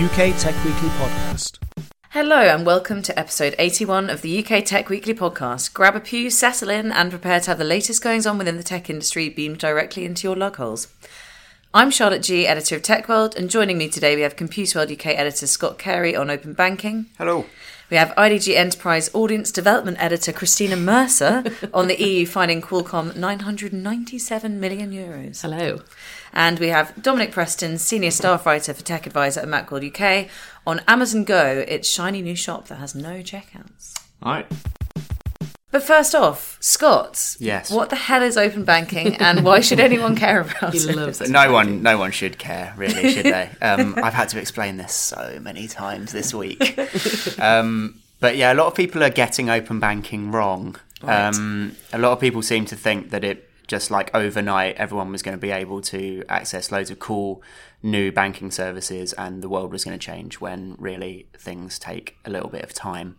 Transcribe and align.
UK 0.00 0.34
Tech 0.38 0.54
Weekly 0.64 0.88
Podcast. 0.88 1.58
Hello 2.08 2.38
and 2.38 2.64
welcome 2.64 3.02
to 3.02 3.18
episode 3.18 3.54
81 3.58 4.08
of 4.08 4.22
the 4.22 4.42
UK 4.42 4.64
Tech 4.64 4.88
Weekly 4.88 5.12
podcast. 5.12 5.74
Grab 5.74 5.94
a 5.94 6.00
pew, 6.00 6.30
settle 6.30 6.70
in, 6.70 6.90
and 6.90 7.10
prepare 7.10 7.38
to 7.40 7.50
have 7.50 7.58
the 7.58 7.64
latest 7.64 8.02
goings 8.02 8.26
on 8.26 8.38
within 8.38 8.56
the 8.56 8.62
tech 8.62 8.88
industry 8.88 9.28
beamed 9.28 9.58
directly 9.58 10.06
into 10.06 10.26
your 10.26 10.36
lug 10.36 10.56
holes. 10.56 10.88
I'm 11.74 11.90
Charlotte 11.90 12.22
Jee, 12.22 12.46
editor 12.46 12.76
of 12.76 12.82
Tech 12.82 13.10
World, 13.10 13.36
and 13.36 13.50
joining 13.50 13.76
me 13.76 13.90
today 13.90 14.16
we 14.16 14.22
have 14.22 14.36
Computerworld 14.36 14.90
UK 14.90 15.08
editor 15.08 15.46
Scott 15.46 15.78
Carey 15.78 16.16
on 16.16 16.30
open 16.30 16.54
banking. 16.54 17.10
Hello. 17.18 17.44
We 17.90 17.98
have 17.98 18.14
IDG 18.16 18.54
Enterprise 18.54 19.10
Audience 19.12 19.52
Development 19.52 19.98
Editor 20.00 20.32
Christina 20.32 20.76
Mercer 20.76 21.44
on 21.74 21.88
the 21.88 22.02
EU 22.02 22.24
finding 22.24 22.62
Qualcomm 22.62 23.14
997 23.16 24.58
million 24.58 24.92
euros. 24.92 25.42
Hello. 25.42 25.80
And 26.32 26.58
we 26.58 26.68
have 26.68 27.00
Dominic 27.02 27.32
Preston, 27.32 27.78
Senior 27.78 28.10
Staff 28.10 28.46
Writer 28.46 28.72
for 28.74 28.82
Tech 28.82 29.06
Advisor 29.06 29.40
at 29.40 29.48
Macworld 29.48 29.84
UK, 29.94 30.28
on 30.66 30.80
Amazon 30.86 31.24
Go, 31.24 31.64
its 31.66 31.88
shiny 31.88 32.22
new 32.22 32.36
shop 32.36 32.68
that 32.68 32.76
has 32.76 32.94
no 32.94 33.14
checkouts. 33.22 33.94
All 34.22 34.32
right. 34.34 34.46
But 35.72 35.84
first 35.84 36.16
off, 36.16 36.56
Scott. 36.60 37.36
Yes. 37.38 37.70
What 37.70 37.90
the 37.90 37.96
hell 37.96 38.22
is 38.22 38.36
open 38.36 38.64
banking 38.64 39.14
and 39.16 39.44
why 39.44 39.60
should 39.60 39.78
anyone 39.88 40.16
care 40.16 40.40
about 40.40 40.72
He 40.72 40.80
it? 40.80 40.96
loves 40.96 41.20
it. 41.20 41.30
No 41.30 41.52
one, 41.52 41.82
no 41.82 41.96
one 41.96 42.10
should 42.10 42.38
care, 42.38 42.74
really, 42.76 43.12
should 43.12 43.26
they? 43.26 43.50
Um, 43.62 43.94
I've 43.96 44.14
had 44.14 44.28
to 44.30 44.40
explain 44.40 44.78
this 44.78 44.92
so 44.92 45.38
many 45.40 45.68
times 45.68 46.10
this 46.12 46.34
week. 46.34 46.76
Um, 47.38 48.00
but 48.18 48.36
yeah, 48.36 48.52
a 48.52 48.54
lot 48.54 48.66
of 48.66 48.74
people 48.74 49.02
are 49.04 49.10
getting 49.10 49.48
open 49.48 49.78
banking 49.80 50.32
wrong. 50.32 50.76
Um, 51.02 51.76
a 51.92 51.98
lot 51.98 52.12
of 52.12 52.20
people 52.20 52.42
seem 52.42 52.64
to 52.66 52.76
think 52.76 53.10
that 53.10 53.22
it 53.24 53.48
just 53.70 53.88
like 53.88 54.12
overnight, 54.12 54.74
everyone 54.76 55.12
was 55.12 55.22
going 55.22 55.36
to 55.36 55.40
be 55.40 55.52
able 55.52 55.80
to 55.80 56.24
access 56.28 56.72
loads 56.72 56.90
of 56.90 56.98
cool 56.98 57.40
new 57.84 58.10
banking 58.10 58.50
services, 58.50 59.12
and 59.12 59.42
the 59.42 59.48
world 59.48 59.70
was 59.70 59.84
going 59.84 59.96
to 59.96 60.04
change. 60.04 60.40
When 60.40 60.74
really 60.76 61.28
things 61.38 61.78
take 61.78 62.16
a 62.24 62.30
little 62.30 62.50
bit 62.50 62.64
of 62.64 62.74
time. 62.74 63.16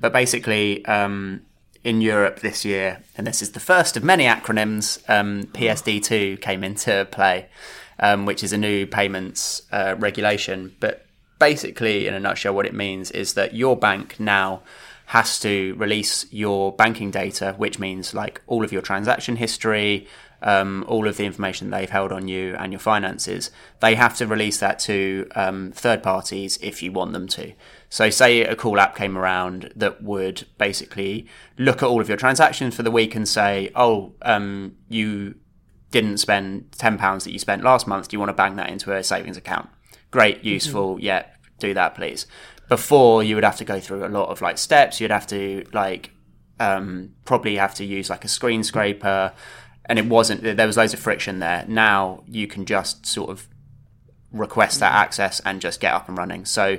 But 0.00 0.12
basically. 0.12 0.84
Um, 0.84 1.46
in 1.82 2.00
Europe 2.00 2.40
this 2.40 2.64
year, 2.64 3.02
and 3.14 3.26
this 3.26 3.42
is 3.42 3.52
the 3.52 3.60
first 3.60 3.94
of 3.94 4.02
many 4.02 4.24
acronyms, 4.24 4.98
um, 5.06 5.42
PSD2 5.48 6.40
came 6.40 6.64
into 6.64 7.06
play, 7.10 7.46
um, 7.98 8.24
which 8.24 8.42
is 8.42 8.54
a 8.54 8.56
new 8.56 8.86
payments 8.86 9.60
uh, 9.70 9.94
regulation. 9.98 10.74
But 10.80 11.04
basically, 11.38 12.06
in 12.06 12.14
a 12.14 12.20
nutshell, 12.20 12.54
what 12.54 12.64
it 12.64 12.72
means 12.72 13.10
is 13.10 13.34
that 13.34 13.54
your 13.54 13.76
bank 13.76 14.18
now 14.18 14.62
has 15.06 15.38
to 15.40 15.74
release 15.74 16.26
your 16.32 16.72
banking 16.72 17.10
data, 17.10 17.54
which 17.56 17.78
means 17.78 18.14
like 18.14 18.40
all 18.46 18.64
of 18.64 18.72
your 18.72 18.82
transaction 18.82 19.36
history, 19.36 20.06
um, 20.42 20.84
all 20.88 21.08
of 21.08 21.16
the 21.16 21.24
information 21.24 21.70
they've 21.70 21.90
held 21.90 22.12
on 22.12 22.28
you 22.28 22.54
and 22.56 22.72
your 22.72 22.80
finances. 22.80 23.50
They 23.80 23.94
have 23.94 24.16
to 24.18 24.26
release 24.26 24.58
that 24.58 24.78
to 24.80 25.26
um, 25.34 25.72
third 25.72 26.02
parties 26.02 26.58
if 26.62 26.82
you 26.82 26.92
want 26.92 27.12
them 27.12 27.26
to. 27.28 27.52
So, 27.88 28.10
say 28.10 28.42
a 28.42 28.56
cool 28.56 28.80
app 28.80 28.96
came 28.96 29.16
around 29.16 29.72
that 29.76 30.02
would 30.02 30.46
basically 30.58 31.26
look 31.58 31.82
at 31.82 31.88
all 31.88 32.00
of 32.00 32.08
your 32.08 32.18
transactions 32.18 32.74
for 32.74 32.82
the 32.82 32.90
week 32.90 33.14
and 33.14 33.28
say, 33.28 33.70
oh, 33.74 34.14
um, 34.22 34.76
you 34.88 35.36
didn't 35.90 36.18
spend 36.18 36.70
£10 36.72 37.24
that 37.24 37.30
you 37.30 37.38
spent 37.38 37.62
last 37.62 37.86
month. 37.86 38.08
Do 38.08 38.16
you 38.16 38.18
want 38.18 38.30
to 38.30 38.34
bang 38.34 38.56
that 38.56 38.68
into 38.68 38.92
a 38.92 39.04
savings 39.04 39.36
account? 39.36 39.68
Great, 40.10 40.42
useful. 40.42 40.98
Yeah, 41.00 41.26
do 41.58 41.72
that, 41.74 41.94
please. 41.94 42.26
Before, 42.68 43.22
you 43.22 43.34
would 43.34 43.44
have 43.44 43.56
to 43.58 43.64
go 43.64 43.80
through 43.80 44.06
a 44.06 44.08
lot 44.08 44.28
of 44.28 44.40
like 44.40 44.58
steps. 44.58 45.00
You'd 45.00 45.10
have 45.10 45.26
to 45.28 45.66
like 45.72 46.10
um, 46.60 47.14
probably 47.24 47.56
have 47.56 47.74
to 47.74 47.84
use 47.84 48.10
like 48.10 48.24
a 48.24 48.28
screen 48.28 48.62
scraper, 48.62 49.32
and 49.86 49.98
it 49.98 50.06
wasn't. 50.06 50.42
There 50.42 50.66
was 50.66 50.76
loads 50.76 50.94
of 50.94 51.00
friction 51.00 51.40
there. 51.40 51.64
Now 51.68 52.24
you 52.26 52.46
can 52.46 52.64
just 52.64 53.06
sort 53.06 53.30
of 53.30 53.48
request 54.32 54.80
that 54.80 54.92
access 54.92 55.40
and 55.40 55.60
just 55.60 55.80
get 55.80 55.94
up 55.94 56.08
and 56.08 56.18
running. 56.18 56.44
So, 56.44 56.78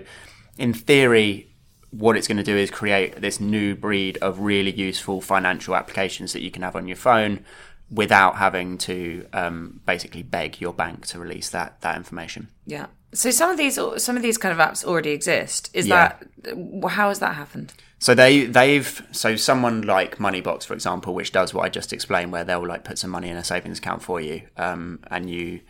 in 0.57 0.73
theory, 0.73 1.49
what 1.91 2.17
it's 2.17 2.27
going 2.27 2.37
to 2.37 2.43
do 2.43 2.57
is 2.57 2.69
create 2.69 3.21
this 3.21 3.39
new 3.39 3.75
breed 3.75 4.17
of 4.17 4.39
really 4.39 4.71
useful 4.71 5.21
financial 5.21 5.75
applications 5.75 6.33
that 6.33 6.41
you 6.41 6.51
can 6.51 6.61
have 6.61 6.75
on 6.75 6.87
your 6.87 6.97
phone 6.97 7.45
without 7.89 8.37
having 8.37 8.77
to 8.79 9.25
um, 9.33 9.79
basically 9.85 10.23
beg 10.23 10.59
your 10.59 10.73
bank 10.73 11.05
to 11.07 11.19
release 11.19 11.49
that 11.49 11.79
that 11.81 11.95
information. 11.95 12.49
Yeah. 12.65 12.87
So 13.15 13.31
some 13.31 13.49
of 13.49 13.57
these, 13.57 13.79
some 13.97 14.17
of 14.17 14.21
these 14.23 14.37
kind 14.37 14.51
of 14.51 14.59
apps 14.59 14.83
already 14.83 15.11
exist. 15.11 15.69
Is 15.73 15.87
Yeah. 15.87 16.13
that 16.43 16.89
how 16.91 17.09
has 17.09 17.19
that 17.19 17.35
happened? 17.35 17.73
So 17.99 18.13
they 18.13 18.45
they've 18.45 19.01
so 19.11 19.35
someone 19.35 19.81
like 19.81 20.17
Moneybox, 20.17 20.65
for 20.65 20.73
example, 20.73 21.13
which 21.15 21.31
does 21.31 21.53
what 21.53 21.63
I 21.65 21.69
just 21.69 21.93
explained, 21.93 22.31
where 22.31 22.43
they'll 22.43 22.67
like 22.67 22.83
put 22.83 22.99
some 22.99 23.09
money 23.09 23.29
in 23.29 23.37
a 23.37 23.43
savings 23.43 23.79
account 23.79 24.03
for 24.03 24.19
you, 24.21 24.41
um, 24.57 24.99
and 25.09 25.29
you 25.29 25.61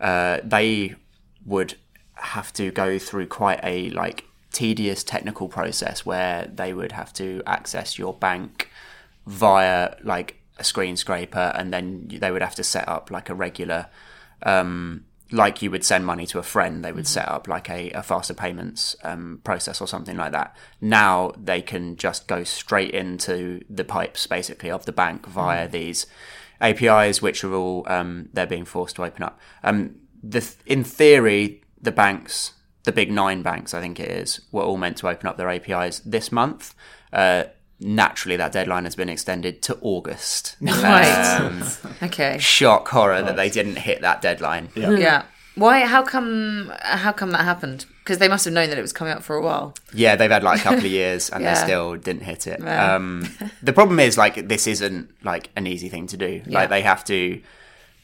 uh, 0.00 0.38
they 0.44 0.94
would 1.44 1.74
have 2.14 2.52
to 2.54 2.70
go 2.70 2.98
through 2.98 3.26
quite 3.26 3.60
a 3.62 3.90
like 3.90 4.24
tedious 4.52 5.04
technical 5.04 5.48
process 5.48 6.06
where 6.06 6.50
they 6.54 6.72
would 6.72 6.92
have 6.92 7.12
to 7.14 7.42
access 7.46 7.98
your 7.98 8.14
bank 8.14 8.70
via 9.26 9.96
like 10.02 10.36
a 10.58 10.64
screen 10.64 10.96
scraper, 10.96 11.52
and 11.56 11.72
then 11.72 12.06
they 12.08 12.30
would 12.30 12.42
have 12.42 12.54
to 12.54 12.64
set 12.64 12.88
up 12.88 13.10
like 13.10 13.28
a 13.28 13.34
regular. 13.34 13.86
Um, 14.44 15.04
like 15.32 15.60
you 15.60 15.70
would 15.70 15.84
send 15.84 16.06
money 16.06 16.26
to 16.26 16.38
a 16.38 16.42
friend, 16.42 16.84
they 16.84 16.92
would 16.92 17.06
set 17.06 17.28
up 17.28 17.48
like 17.48 17.68
a, 17.68 17.90
a 17.90 18.02
faster 18.02 18.34
payments 18.34 18.94
um, 19.02 19.40
process 19.42 19.80
or 19.80 19.88
something 19.88 20.16
like 20.16 20.32
that. 20.32 20.54
Now 20.80 21.32
they 21.36 21.62
can 21.62 21.96
just 21.96 22.28
go 22.28 22.44
straight 22.44 22.92
into 22.92 23.64
the 23.68 23.84
pipes, 23.84 24.26
basically, 24.26 24.70
of 24.70 24.84
the 24.84 24.92
bank 24.92 25.26
via 25.26 25.68
these 25.68 26.06
APIs, 26.60 27.20
which 27.20 27.42
are 27.42 27.54
all 27.54 27.84
um, 27.88 28.28
they're 28.32 28.46
being 28.46 28.64
forced 28.64 28.96
to 28.96 29.04
open 29.04 29.24
up. 29.24 29.38
Um, 29.64 29.96
the 30.22 30.48
in 30.64 30.84
theory, 30.84 31.62
the 31.80 31.92
banks, 31.92 32.52
the 32.84 32.92
big 32.92 33.10
nine 33.10 33.42
banks, 33.42 33.74
I 33.74 33.80
think 33.80 33.98
it 33.98 34.10
is, 34.10 34.40
were 34.52 34.62
all 34.62 34.76
meant 34.76 34.96
to 34.98 35.08
open 35.08 35.26
up 35.26 35.36
their 35.36 35.50
APIs 35.50 36.00
this 36.00 36.30
month. 36.30 36.74
Uh, 37.12 37.44
naturally, 37.80 38.36
that 38.36 38.52
deadline 38.52 38.84
has 38.84 38.96
been 38.96 39.08
extended 39.08 39.62
to 39.62 39.78
August. 39.80 40.56
Right. 40.60 41.36
Um, 41.40 41.62
Okay. 42.02 42.38
shock 42.38 42.88
horror 42.88 43.22
that 43.22 43.36
they 43.36 43.48
didn't 43.50 43.76
hit 43.76 44.00
that 44.02 44.20
deadline. 44.22 44.68
Yeah. 44.74 45.24
Why? 45.54 45.86
How 45.86 46.02
come? 46.02 46.70
How 46.82 47.12
come 47.12 47.30
that 47.30 47.44
happened? 47.44 47.86
Because 48.04 48.18
they 48.18 48.28
must 48.28 48.44
have 48.44 48.52
known 48.54 48.68
that 48.68 48.78
it 48.78 48.82
was 48.82 48.92
coming 48.92 49.14
up 49.14 49.22
for 49.22 49.34
a 49.36 49.42
while. 49.42 49.74
Yeah, 49.94 50.14
they've 50.14 50.30
had 50.30 50.44
like 50.44 50.60
a 50.60 50.62
couple 50.62 50.84
of 50.84 50.90
years 51.02 51.30
and 51.30 51.42
Yeah. 51.42 51.54
they 51.54 51.60
still 51.64 51.96
didn't 51.96 52.22
hit 52.24 52.46
it. 52.46 52.60
Yeah. 52.62 52.94
Um, 52.94 53.26
the 53.62 53.72
problem 53.72 53.98
is 53.98 54.18
like 54.18 54.48
this 54.48 54.66
isn't 54.66 55.10
like 55.24 55.48
an 55.56 55.66
easy 55.66 55.88
thing 55.88 56.06
to 56.08 56.16
do. 56.18 56.42
Yeah. 56.46 56.58
Like 56.58 56.68
they 56.68 56.82
have 56.82 57.04
to 57.06 57.40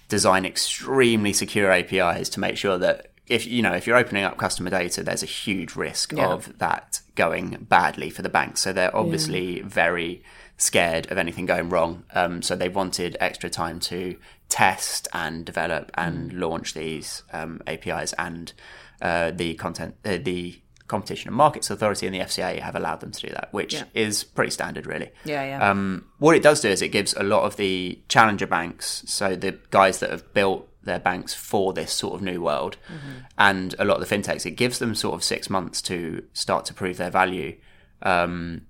design 0.09 0.45
extremely 0.47 1.33
secure 1.33 1.71
APIs 1.71 2.29
to 2.31 2.41
make 2.41 2.57
sure 2.57 2.79
that 2.79 3.12
if 3.27 3.47
you 3.47 3.63
know 3.63 3.73
if 3.73 3.87
you're 3.87 3.97
opening 3.97 4.25
up 4.25 4.37
customer 4.37 4.71
data, 4.71 5.03
there's 5.03 5.23
a 5.23 5.27
huge 5.27 5.75
risk 5.77 6.13
Yeah. 6.13 6.29
of 6.29 6.59
that 6.59 7.01
going 7.15 7.67
badly 7.69 8.11
for 8.11 8.23
the 8.23 8.29
bank. 8.29 8.57
So 8.59 8.73
they're 8.73 8.95
obviously 8.97 9.61
very 9.61 10.23
scared 10.57 11.11
of 11.11 11.19
anything 11.19 11.47
going 11.47 11.69
wrong. 11.69 12.05
Um, 12.15 12.43
so 12.43 12.55
they 12.57 12.69
wanted 12.69 13.17
extra 13.21 13.51
time 13.51 13.81
to 13.81 14.17
test 14.49 15.09
and 15.13 15.45
develop 15.45 15.91
and 15.95 16.31
Mm. 16.33 16.41
launch 16.41 16.75
these 16.75 17.23
um, 17.33 17.61
APIs 17.67 18.13
and 18.15 18.53
uh, 19.01 19.31
the 19.33 19.55
content, 19.55 19.97
uh, 20.05 20.19
the 20.23 20.59
Competition 20.89 21.29
and 21.29 21.37
Markets 21.37 21.71
Authority 21.71 22.07
and 22.07 22.15
the 22.15 22.21
FCA 22.21 22.61
have 22.61 22.77
allowed 22.77 23.01
them 23.01 23.11
to 23.13 23.21
do 23.27 23.33
that, 23.33 23.49
which 23.51 23.73
Yeah. 23.75 23.85
is 23.95 24.25
pretty 24.25 24.51
standard, 24.51 24.87
really. 24.87 25.11
Yeah, 25.25 25.43
yeah. 25.45 25.71
Um, 25.71 26.05
what 26.19 26.37
it 26.37 26.43
does 26.43 26.61
do 26.61 26.69
is 26.69 26.83
it 26.83 26.89
gives 26.89 27.15
a 27.15 27.23
lot 27.23 27.45
of 27.45 27.57
the 27.57 27.99
challenger 28.09 28.47
banks, 28.47 29.03
so 29.07 29.35
the 29.35 29.59
guys 29.71 30.01
that 30.01 30.11
have 30.11 30.35
built 30.35 30.69
their 30.85 30.99
banks 30.99 31.33
for 31.35 31.73
this 31.73 31.93
sort 31.93 32.15
of 32.15 32.23
new 32.23 32.41
world, 32.43 32.77
Mm-hmm. 32.89 33.19
and 33.39 33.75
a 33.79 33.85
lot 33.85 34.01
of 34.01 34.09
the 34.09 34.15
fintechs, 34.17 34.45
it 34.47 34.53
gives 34.53 34.79
them 34.79 34.95
sort 34.95 35.15
of 35.15 35.23
six 35.25 35.49
months 35.51 35.81
to 35.83 36.23
start 36.33 36.65
to 36.67 36.75
prove 36.75 36.97
their 36.97 37.11
value. 37.11 37.57
Um, 38.03 38.63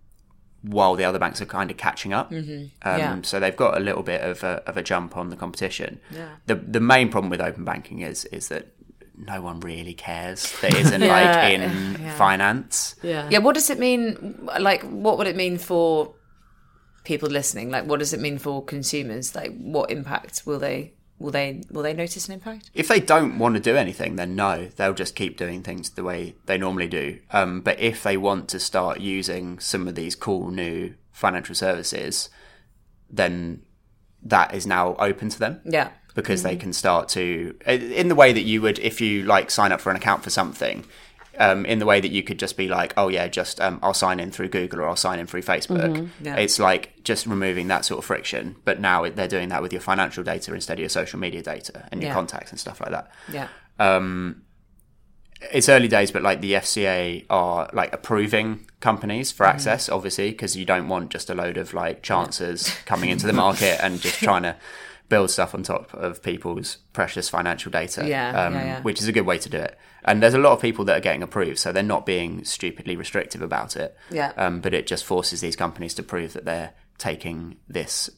while 0.64 0.94
the 0.94 1.02
other 1.04 1.18
banks 1.18 1.40
are 1.40 1.46
kind 1.46 1.70
of 1.72 1.76
catching 1.76 2.12
up, 2.12 2.30
um, 2.30 2.70
Yeah. 2.84 3.20
so 3.22 3.40
they've 3.40 3.56
got 3.56 3.76
a 3.76 3.80
little 3.80 4.02
bit 4.04 4.20
of 4.20 4.44
a, 4.44 4.62
of 4.66 4.76
a 4.76 4.82
jump 4.82 5.16
on 5.16 5.30
the 5.30 5.36
competition. 5.36 5.98
Yeah. 6.14 6.28
The 6.46 6.54
the 6.54 6.78
main 6.80 7.08
problem 7.08 7.30
with 7.30 7.40
open 7.40 7.64
banking 7.64 7.98
is 8.00 8.24
is 8.26 8.46
that 8.48 8.68
no 9.16 9.40
one 9.42 9.58
really 9.60 9.92
cares. 9.94 10.52
That 10.60 10.72
isn't 10.74 11.00
Yeah, 11.08 11.12
like 11.12 11.52
in 11.60 12.10
finance. 12.16 12.94
Yeah. 13.02 13.28
Yeah, 13.28 13.38
what 13.38 13.54
does 13.54 13.70
it 13.70 13.78
mean? 13.80 14.46
Like, 14.60 14.82
what 14.84 15.18
would 15.18 15.26
it 15.26 15.34
mean 15.36 15.58
for 15.58 16.14
people 17.04 17.28
listening? 17.28 17.70
Like, 17.70 17.86
what 17.86 17.98
does 17.98 18.12
it 18.12 18.20
mean 18.20 18.38
for 18.38 18.64
consumers? 18.64 19.34
Like, 19.34 19.52
what 19.58 19.90
impact 19.90 20.42
will 20.46 20.58
they 20.60 20.92
will 21.22 21.30
they 21.30 21.62
will 21.70 21.82
they 21.82 21.94
notice 21.94 22.26
an 22.28 22.34
impact? 22.34 22.70
If 22.74 22.88
they 22.88 23.00
don't 23.00 23.38
want 23.38 23.54
to 23.54 23.60
do 23.60 23.76
anything, 23.76 24.16
then 24.16 24.36
no, 24.36 24.66
they'll 24.76 24.92
just 24.92 25.14
keep 25.14 25.36
doing 25.38 25.62
things 25.62 25.90
the 25.90 26.04
way 26.04 26.34
they 26.46 26.58
normally 26.58 26.88
do. 26.88 27.20
Um, 27.30 27.60
but 27.60 27.78
if 27.80 28.02
they 28.02 28.16
want 28.16 28.48
to 28.50 28.60
start 28.60 29.00
using 29.00 29.58
some 29.58 29.88
of 29.88 29.94
these 29.94 30.14
cool 30.14 30.50
new 30.50 30.94
financial 31.12 31.54
services, 31.54 32.28
then 33.08 33.62
that 34.22 34.54
is 34.54 34.66
now 34.66 34.96
open 34.96 35.28
to 35.30 35.38
them. 35.38 35.60
Yeah, 35.64 35.90
because 36.14 36.42
they 36.42 36.56
can 36.56 36.72
start 36.72 37.08
to 37.10 37.56
in 37.66 38.08
the 38.08 38.14
way 38.14 38.32
that 38.32 38.42
you 38.42 38.60
would 38.60 38.78
if 38.80 39.00
you 39.00 39.22
like 39.22 39.50
sign 39.50 39.72
up 39.72 39.80
for 39.80 39.90
an 39.90 39.96
account 39.96 40.22
for 40.22 40.30
something 40.30 40.84
um, 41.38 41.64
in 41.66 41.78
the 41.78 41.86
way 41.86 42.00
that 42.00 42.10
you 42.10 42.22
could 42.22 42.38
just 42.38 42.56
be 42.56 42.68
like 42.68 42.92
oh 42.96 43.08
yeah 43.08 43.26
just 43.28 43.60
um, 43.60 43.78
i'll 43.82 43.94
sign 43.94 44.20
in 44.20 44.30
through 44.30 44.48
google 44.48 44.80
or 44.80 44.88
i'll 44.88 44.96
sign 44.96 45.18
in 45.18 45.26
through 45.26 45.42
facebook 45.42 46.08
Yeah. 46.20 46.36
it's 46.36 46.58
like 46.58 47.02
just 47.04 47.26
removing 47.26 47.68
that 47.68 47.84
sort 47.84 47.98
of 47.98 48.04
friction 48.04 48.56
but 48.64 48.80
now 48.80 49.04
it- 49.04 49.16
they're 49.16 49.28
doing 49.28 49.48
that 49.48 49.62
with 49.62 49.72
your 49.72 49.82
financial 49.82 50.22
data 50.22 50.52
instead 50.54 50.74
of 50.74 50.80
your 50.80 50.88
social 50.88 51.18
media 51.18 51.42
data 51.42 51.88
and 51.90 52.00
your 52.02 52.10
Yeah. 52.10 52.14
contacts 52.14 52.50
and 52.50 52.60
stuff 52.60 52.80
like 52.80 52.90
that 52.90 53.10
yeah, 53.32 53.48
it's 55.50 55.68
early 55.68 55.88
days, 55.88 56.10
but 56.10 56.22
like 56.22 56.40
the 56.40 56.52
FCA 56.54 57.24
are 57.30 57.68
like 57.72 57.92
approving 57.92 58.66
companies 58.80 59.32
Mm. 59.32 59.36
for 59.36 59.46
access, 59.46 59.88
obviously, 59.88 60.30
because 60.30 60.56
you 60.56 60.64
don't 60.64 60.88
want 60.88 61.10
just 61.10 61.30
a 61.30 61.34
load 61.34 61.56
of 61.56 61.72
like 61.74 62.02
chances 62.02 62.74
coming 62.86 63.10
into 63.10 63.26
the 63.26 63.32
market 63.32 63.78
and 63.82 64.00
just 64.00 64.18
trying 64.22 64.42
to 64.42 64.56
build 65.08 65.30
stuff 65.30 65.54
on 65.54 65.62
top 65.62 65.92
of 65.94 66.22
people's 66.22 66.78
precious 66.92 67.28
financial 67.28 67.70
data. 67.70 68.06
Yeah, 68.06 68.28
um, 68.46 68.54
yeah, 68.54 68.64
yeah. 68.64 68.80
which 68.82 69.00
is 69.00 69.08
a 69.08 69.12
good 69.12 69.26
way 69.26 69.38
to 69.38 69.48
do 69.48 69.58
it. 69.58 69.78
And 70.04 70.22
there's 70.22 70.34
a 70.34 70.38
lot 70.38 70.52
of 70.52 70.60
people 70.60 70.84
that 70.86 70.96
are 70.96 71.00
getting 71.00 71.22
approved, 71.22 71.58
so 71.58 71.70
they're 71.70 71.82
not 71.82 72.06
being 72.06 72.44
stupidly 72.44 72.96
restrictive 72.96 73.42
about 73.42 73.76
it. 73.76 73.96
Yeah. 74.10 74.32
Um, 74.36 74.60
but 74.60 74.74
it 74.74 74.86
just 74.86 75.04
forces 75.04 75.40
these 75.40 75.54
companies 75.54 75.94
to 75.94 76.02
prove 76.02 76.32
that 76.32 76.44
they're 76.44 76.72
taking 76.98 77.56
this 77.68 78.10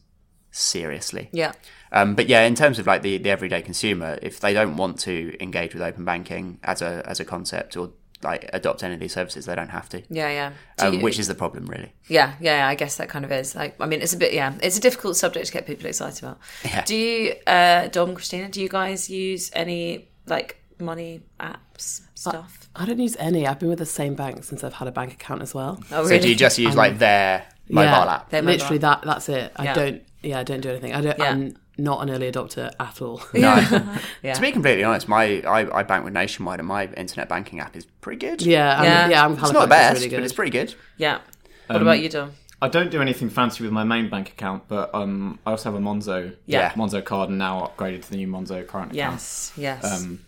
seriously. 0.58 1.28
yeah, 1.32 1.52
Um, 1.92 2.14
but 2.14 2.28
yeah, 2.28 2.42
in 2.44 2.54
terms 2.54 2.78
of 2.78 2.86
like 2.86 3.02
the, 3.02 3.18
the 3.18 3.30
everyday 3.30 3.60
consumer, 3.60 4.18
if 4.22 4.40
they 4.40 4.54
don't 4.54 4.76
want 4.76 4.98
to 5.00 5.36
engage 5.40 5.74
with 5.74 5.82
open 5.82 6.04
banking 6.04 6.58
as 6.62 6.80
a 6.80 7.02
as 7.06 7.18
a 7.20 7.24
concept 7.24 7.76
or 7.76 7.90
like 8.22 8.48
adopt 8.54 8.82
any 8.82 8.94
of 8.94 9.00
these 9.00 9.12
services, 9.12 9.44
they 9.46 9.54
don't 9.54 9.68
have 9.68 9.88
to. 9.90 10.02
yeah, 10.08 10.30
yeah. 10.30 10.52
Um, 10.78 10.94
you- 10.94 11.00
which 11.00 11.18
is 11.18 11.26
the 11.28 11.34
problem, 11.34 11.66
really. 11.66 11.92
yeah, 12.08 12.34
yeah. 12.40 12.66
I 12.68 12.74
guess 12.76 12.96
that 12.96 13.08
kind 13.08 13.24
of 13.24 13.32
is. 13.32 13.54
Like, 13.54 13.74
I 13.80 13.86
mean, 13.86 14.00
it's 14.00 14.14
a 14.14 14.16
bit. 14.16 14.32
Yeah, 14.32 14.54
it's 14.62 14.78
a 14.78 14.80
difficult 14.80 15.16
subject 15.16 15.46
to 15.46 15.52
get 15.52 15.66
people 15.66 15.86
excited 15.86 16.22
about. 16.24 16.38
Yeah. 16.64 16.84
Do 16.84 16.96
you, 16.96 17.34
uh, 17.46 17.88
Dom, 17.88 18.14
Christina? 18.14 18.48
Do 18.48 18.62
you 18.62 18.68
guys 18.68 19.10
use 19.10 19.50
any 19.52 20.08
like 20.26 20.56
money 20.80 21.20
apps 21.38 22.00
stuff? 22.14 22.68
I 22.76 22.86
don't 22.86 22.98
use 22.98 23.16
any. 23.18 23.46
I've 23.46 23.58
been 23.58 23.68
with 23.68 23.78
the 23.80 23.86
same 24.00 24.14
bank 24.14 24.42
since 24.44 24.64
I've 24.64 24.72
had 24.74 24.88
a 24.88 24.92
bank 24.92 25.12
account 25.12 25.42
as 25.42 25.52
well. 25.52 25.78
oh, 25.92 26.04
really? 26.04 26.16
So 26.16 26.22
do 26.22 26.28
you 26.30 26.34
just 26.36 26.58
use 26.58 26.74
like 26.76 26.98
their 26.98 27.44
mobile 27.68 27.90
yeah, 28.06 28.14
app? 28.14 28.30
Their 28.30 28.42
mobile 28.42 28.52
literally 28.54 28.78
that. 28.78 29.02
That's 29.04 29.28
it. 29.28 29.52
I 29.56 29.64
Yeah. 29.64 29.74
don't. 29.74 30.02
Yeah, 30.24 30.40
I 30.40 30.42
don't 30.42 30.60
do 30.60 30.70
anything. 30.70 30.94
I 30.94 31.00
don't. 31.00 31.18
Yeah. 31.18 31.30
I'm 31.30 31.56
not 31.76 32.02
an 32.02 32.10
early 32.10 32.30
adopter 32.30 32.70
at 32.78 33.02
all. 33.02 33.20
No. 33.34 33.96
Yeah. 34.22 34.34
To 34.34 34.40
be 34.40 34.52
completely 34.52 34.84
honest, 34.84 35.08
my 35.08 35.40
I, 35.42 35.80
I 35.80 35.82
bank 35.82 36.04
with 36.04 36.14
Nationwide 36.14 36.60
and 36.60 36.68
my 36.68 36.86
internet 36.86 37.28
banking 37.28 37.60
app 37.60 37.76
is 37.76 37.84
pretty 38.00 38.18
good. 38.18 38.42
yeah, 38.42 38.78
I'm, 38.78 38.84
Yeah. 38.84 39.08
yeah, 39.08 39.24
I'm 39.24 39.32
It's 39.32 39.52
not 39.52 39.62
the 39.62 39.66
best, 39.66 39.96
really 39.96 40.08
good. 40.08 40.16
but 40.16 40.24
it's 40.24 40.32
pretty 40.32 40.50
good. 40.52 40.74
Yeah. 40.96 41.18
What 41.66 41.76
Um, 41.76 41.82
about 41.82 42.00
you, 42.00 42.08
Dom? 42.08 42.32
I 42.62 42.68
don't 42.68 42.90
do 42.90 43.02
anything 43.02 43.28
fancy 43.28 43.62
with 43.64 43.72
my 43.72 43.84
main 43.84 44.08
bank 44.08 44.30
account, 44.30 44.64
but 44.68 44.94
um, 44.94 45.38
I 45.44 45.50
also 45.50 45.70
have 45.70 45.78
a 45.78 45.82
Monzo, 45.84 46.34
Yeah. 46.46 46.70
Monzo 46.72 47.04
card, 47.04 47.28
and 47.28 47.36
now 47.38 47.70
upgraded 47.76 48.02
to 48.04 48.10
the 48.10 48.16
new 48.16 48.28
Monzo 48.28 48.66
current 48.66 48.92
account. 48.92 49.12
Yes, 49.14 49.52
yes. 49.56 49.84
Um, 49.84 50.20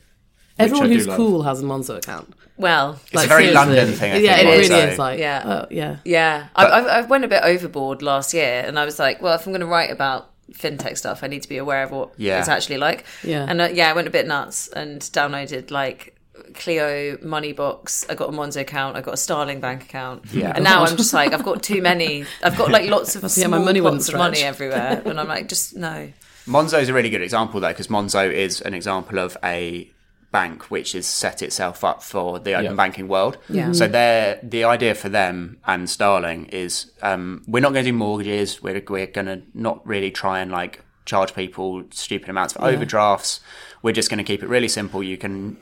Everyone 0.59 0.91
who's 0.91 1.07
cool 1.07 1.43
has 1.43 1.61
a 1.61 1.65
Monzo 1.65 1.97
account. 1.99 2.33
well, 2.57 2.99
It's 3.13 3.25
a 3.25 3.27
very 3.27 3.47
seriously. 3.49 3.55
London 3.55 3.93
thing. 3.95 4.13
I 4.13 4.17
yeah, 4.17 4.37
think, 4.37 4.49
it 4.49 4.71
really 4.71 4.91
is. 4.93 4.99
Like, 4.99 5.19
Yeah. 5.19 5.43
oh, 5.45 5.67
yeah. 5.71 5.97
Yeah, 6.05 6.49
I, 6.57 6.65
I, 6.67 6.81
I 6.81 7.01
went 7.03 7.25
a 7.25 7.29
bit 7.29 7.43
overboard 7.43 8.01
last 8.03 8.33
year, 8.33 8.63
and 8.67 8.79
I 8.79 8.85
was 8.85 8.99
like, 8.99 9.21
well, 9.21 9.35
if 9.35 9.47
I'm 9.47 9.53
going 9.53 9.61
to 9.61 9.67
write 9.67 9.91
about 9.91 10.31
fintech 10.53 10.97
stuff, 10.97 11.23
I 11.23 11.27
need 11.27 11.43
to 11.43 11.49
be 11.49 11.59
aware 11.59 11.83
of 11.83 11.91
what 11.91 12.13
Yeah. 12.17 12.39
it's 12.39 12.49
actually 12.49 12.79
like. 12.79 13.05
Yeah. 13.23 13.45
and 13.49 13.61
uh, 13.61 13.69
yeah, 13.73 13.91
I 13.91 13.93
went 13.93 14.09
a 14.09 14.11
bit 14.11 14.27
nuts 14.27 14.69
and 14.69 15.01
downloaded 15.03 15.71
like 15.71 16.17
Cleo 16.55 17.17
Moneybox. 17.19 18.07
I 18.11 18.15
got 18.15 18.29
a 18.29 18.33
Monzo 18.33 18.61
account. 18.61 18.97
I 18.97 19.01
got 19.03 19.15
a 19.15 19.17
Starling 19.19 19.61
bank 19.61 19.83
account. 19.83 20.25
Yeah. 20.33 20.53
and 20.55 20.65
now 20.65 20.85
I'm 20.85 20.97
just 20.97 21.13
like, 21.13 21.33
I've 21.35 21.45
got 21.45 21.63
too 21.63 21.83
many. 21.83 22.25
I've 22.43 22.57
got 22.57 22.71
like 22.71 22.89
lots 22.89 23.17
of 23.17 23.23
yeah, 23.25 23.29
small 23.29 23.51
my 23.59 23.59
money 23.59 23.81
wouldn't 23.81 24.03
pots 24.03 24.09
of 24.11 24.17
money 24.19 24.41
everywhere, 24.43 25.03
and 25.05 25.19
I'm 25.21 25.29
like, 25.29 25.49
just 25.49 25.77
no. 25.77 26.11
Monzo 26.47 26.81
is 26.81 26.89
a 26.89 26.95
really 26.95 27.11
good 27.11 27.23
example 27.23 27.59
though, 27.61 27.69
because 27.69 27.89
Monzo 27.89 28.33
is 28.33 28.61
an 28.61 28.73
example 28.73 29.19
of 29.19 29.37
a 29.45 29.91
bank 30.33 30.71
which 30.71 30.93
has 30.93 31.07
set 31.07 31.41
itself 31.43 31.83
up 31.85 32.03
for 32.03 32.39
the 32.39 32.53
open 32.55 32.65
Yeah. 32.67 32.73
banking 32.75 33.09
world. 33.09 33.39
Yeah. 33.49 33.73
So 33.73 33.87
they're, 33.89 34.39
the 34.43 34.65
idea 34.65 34.95
for 34.95 35.09
them 35.09 35.59
and 35.67 35.89
Starling 35.89 36.47
is 36.47 36.91
um, 37.03 37.43
we're 37.47 37.61
not 37.61 37.73
going 37.73 37.85
to 37.85 37.91
do 37.91 37.97
mortgages. 37.97 38.63
We're 38.63 38.83
we're 38.89 39.07
going 39.07 39.27
to 39.27 39.43
not 39.55 39.87
really 39.87 40.11
try 40.11 40.41
and 40.41 40.51
like 40.51 40.83
charge 41.05 41.35
people 41.35 41.85
stupid 41.91 42.29
amounts 42.29 42.55
of 42.57 42.63
overdrafts. 42.65 43.41
We're 43.83 43.93
just 43.93 44.11
going 44.11 44.19
to 44.19 44.25
keep 44.25 44.43
it 44.43 44.49
really 44.49 44.69
simple. 44.69 45.03
You 45.03 45.17
can 45.17 45.57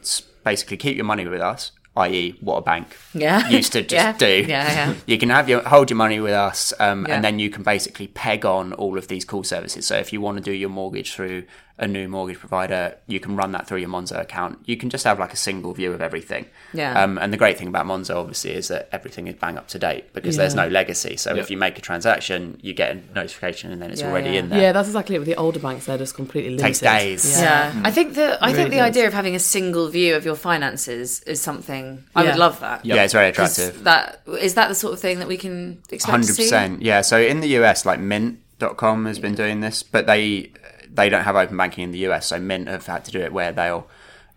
basically 0.45 0.77
keep 0.79 0.97
your 0.97 1.05
money 1.05 1.27
with 1.27 1.41
us, 1.41 1.71
i.e., 1.97 2.37
what 2.41 2.57
a 2.57 2.63
bank 2.63 2.97
Yeah. 3.15 3.49
used 3.59 3.73
to 3.73 3.83
just 3.83 3.93
Yeah. 3.93 4.13
do. 4.17 4.45
Yeah, 4.49 4.73
yeah. 4.89 4.95
You 5.07 5.19
can 5.19 5.31
have 5.31 5.49
your 5.49 5.61
hold 5.63 5.91
your 5.91 5.97
money 5.97 6.21
with 6.21 6.33
us, 6.35 6.73
um, 6.81 7.07
Yeah. 7.07 7.15
and 7.17 7.25
then 7.25 7.39
you 7.39 7.51
can 7.51 7.63
basically 7.63 8.09
peg 8.09 8.45
on 8.45 8.73
all 8.73 8.99
of 8.99 9.09
these 9.09 9.25
call 9.25 9.45
services. 9.45 9.87
So 9.87 9.97
if 9.97 10.13
you 10.13 10.21
want 10.21 10.39
to 10.39 10.43
do 10.43 10.53
your 10.53 10.71
mortgage 10.71 11.13
through 11.13 11.45
a 11.77 11.89
new 11.89 12.07
mortgage 12.07 12.39
provider, 12.39 12.95
you 13.09 13.19
can 13.19 13.35
run 13.35 13.51
that 13.51 13.67
through 13.67 13.79
your 13.79 13.89
Monzo 13.89 14.21
account. 14.21 14.61
You 14.65 14.77
can 14.77 14.91
just 14.91 15.03
have 15.05 15.19
like 15.19 15.33
a 15.33 15.37
single 15.37 15.73
view 15.73 15.93
of 15.93 16.01
everything. 16.01 16.47
Yeah. 16.73 17.03
Um, 17.03 17.19
and 17.19 17.33
the 17.33 17.37
great 17.37 17.59
thing 17.59 17.67
about 17.67 17.85
Monzo, 17.85 18.15
obviously, 18.15 18.53
is 18.53 18.69
that 18.69 18.89
everything 18.93 19.27
is 19.27 19.35
bang 19.35 19.59
up 19.59 19.67
to 19.69 19.79
date 19.81 20.13
because 20.13 20.37
there's 20.37 20.55
no 20.55 20.69
legacy. 20.69 21.17
So 21.17 21.35
if 21.35 21.51
you 21.51 21.57
make 21.57 21.77
a 21.77 21.81
transaction, 21.81 22.59
you 22.63 22.75
get 22.75 22.95
a 22.97 23.01
notification, 23.13 23.73
and 23.73 23.83
then 23.83 23.91
it's 23.91 24.03
Yeah, 24.03 24.11
already 24.11 24.31
yeah. 24.31 24.39
in 24.39 24.49
there. 24.51 24.61
Yeah, 24.63 24.73
that's 24.73 24.87
exactly 24.89 25.17
it. 25.17 25.19
With 25.19 25.27
the 25.27 25.35
older 25.35 25.59
banks, 25.59 25.87
they're 25.87 25.99
just 25.99 26.15
completely 26.15 26.51
limited. 26.51 26.65
Takes 26.65 26.79
days. 26.81 27.41
Yeah, 27.41 27.73
I 27.83 27.91
think 27.91 28.15
the 28.15 28.39
I 28.41 28.53
think 28.53 28.71
the 28.71 28.77
does. 28.77 28.91
idea 28.91 29.07
of 29.09 29.13
having 29.13 29.35
a 29.35 29.41
single 29.41 29.89
view 29.89 30.15
of 30.15 30.25
your 30.25 30.37
finances 30.37 31.23
is 31.27 31.41
something 31.41 31.84
I 32.17 32.23
Yeah. 32.23 32.31
would 32.31 32.39
love 32.39 32.61
that. 32.61 32.85
Yeah, 32.85 33.03
it's 33.05 33.13
very 33.13 33.29
attractive. 33.29 33.85
That 33.85 34.21
is 34.41 34.55
that 34.55 34.69
the 34.69 34.75
sort 34.75 34.93
of 34.95 35.01
thing 35.01 35.19
that 35.21 35.29
we 35.29 35.37
can 35.37 35.79
expect 35.91 36.03
to 36.05 36.11
Hundred 36.11 36.35
see. 36.35 36.43
percent, 36.45 36.83
yeah. 36.83 37.01
So 37.03 37.19
in 37.19 37.41
the 37.41 37.49
US, 37.61 37.85
like 37.87 38.01
Mint.com 38.01 39.07
has 39.07 39.19
been 39.19 39.35
doing 39.35 39.61
this, 39.61 39.83
but 39.83 40.07
they 40.07 40.51
they 40.93 41.09
don't 41.09 41.25
have 41.25 41.35
open 41.37 41.57
banking 41.57 41.85
in 41.85 41.91
the 41.93 41.99
US. 42.09 42.27
So 42.29 42.39
Mint 42.39 42.69
have 42.69 42.87
had 42.87 43.05
to 43.07 43.11
do 43.11 43.21
it 43.21 43.33
where 43.33 43.53
they'll 43.53 43.87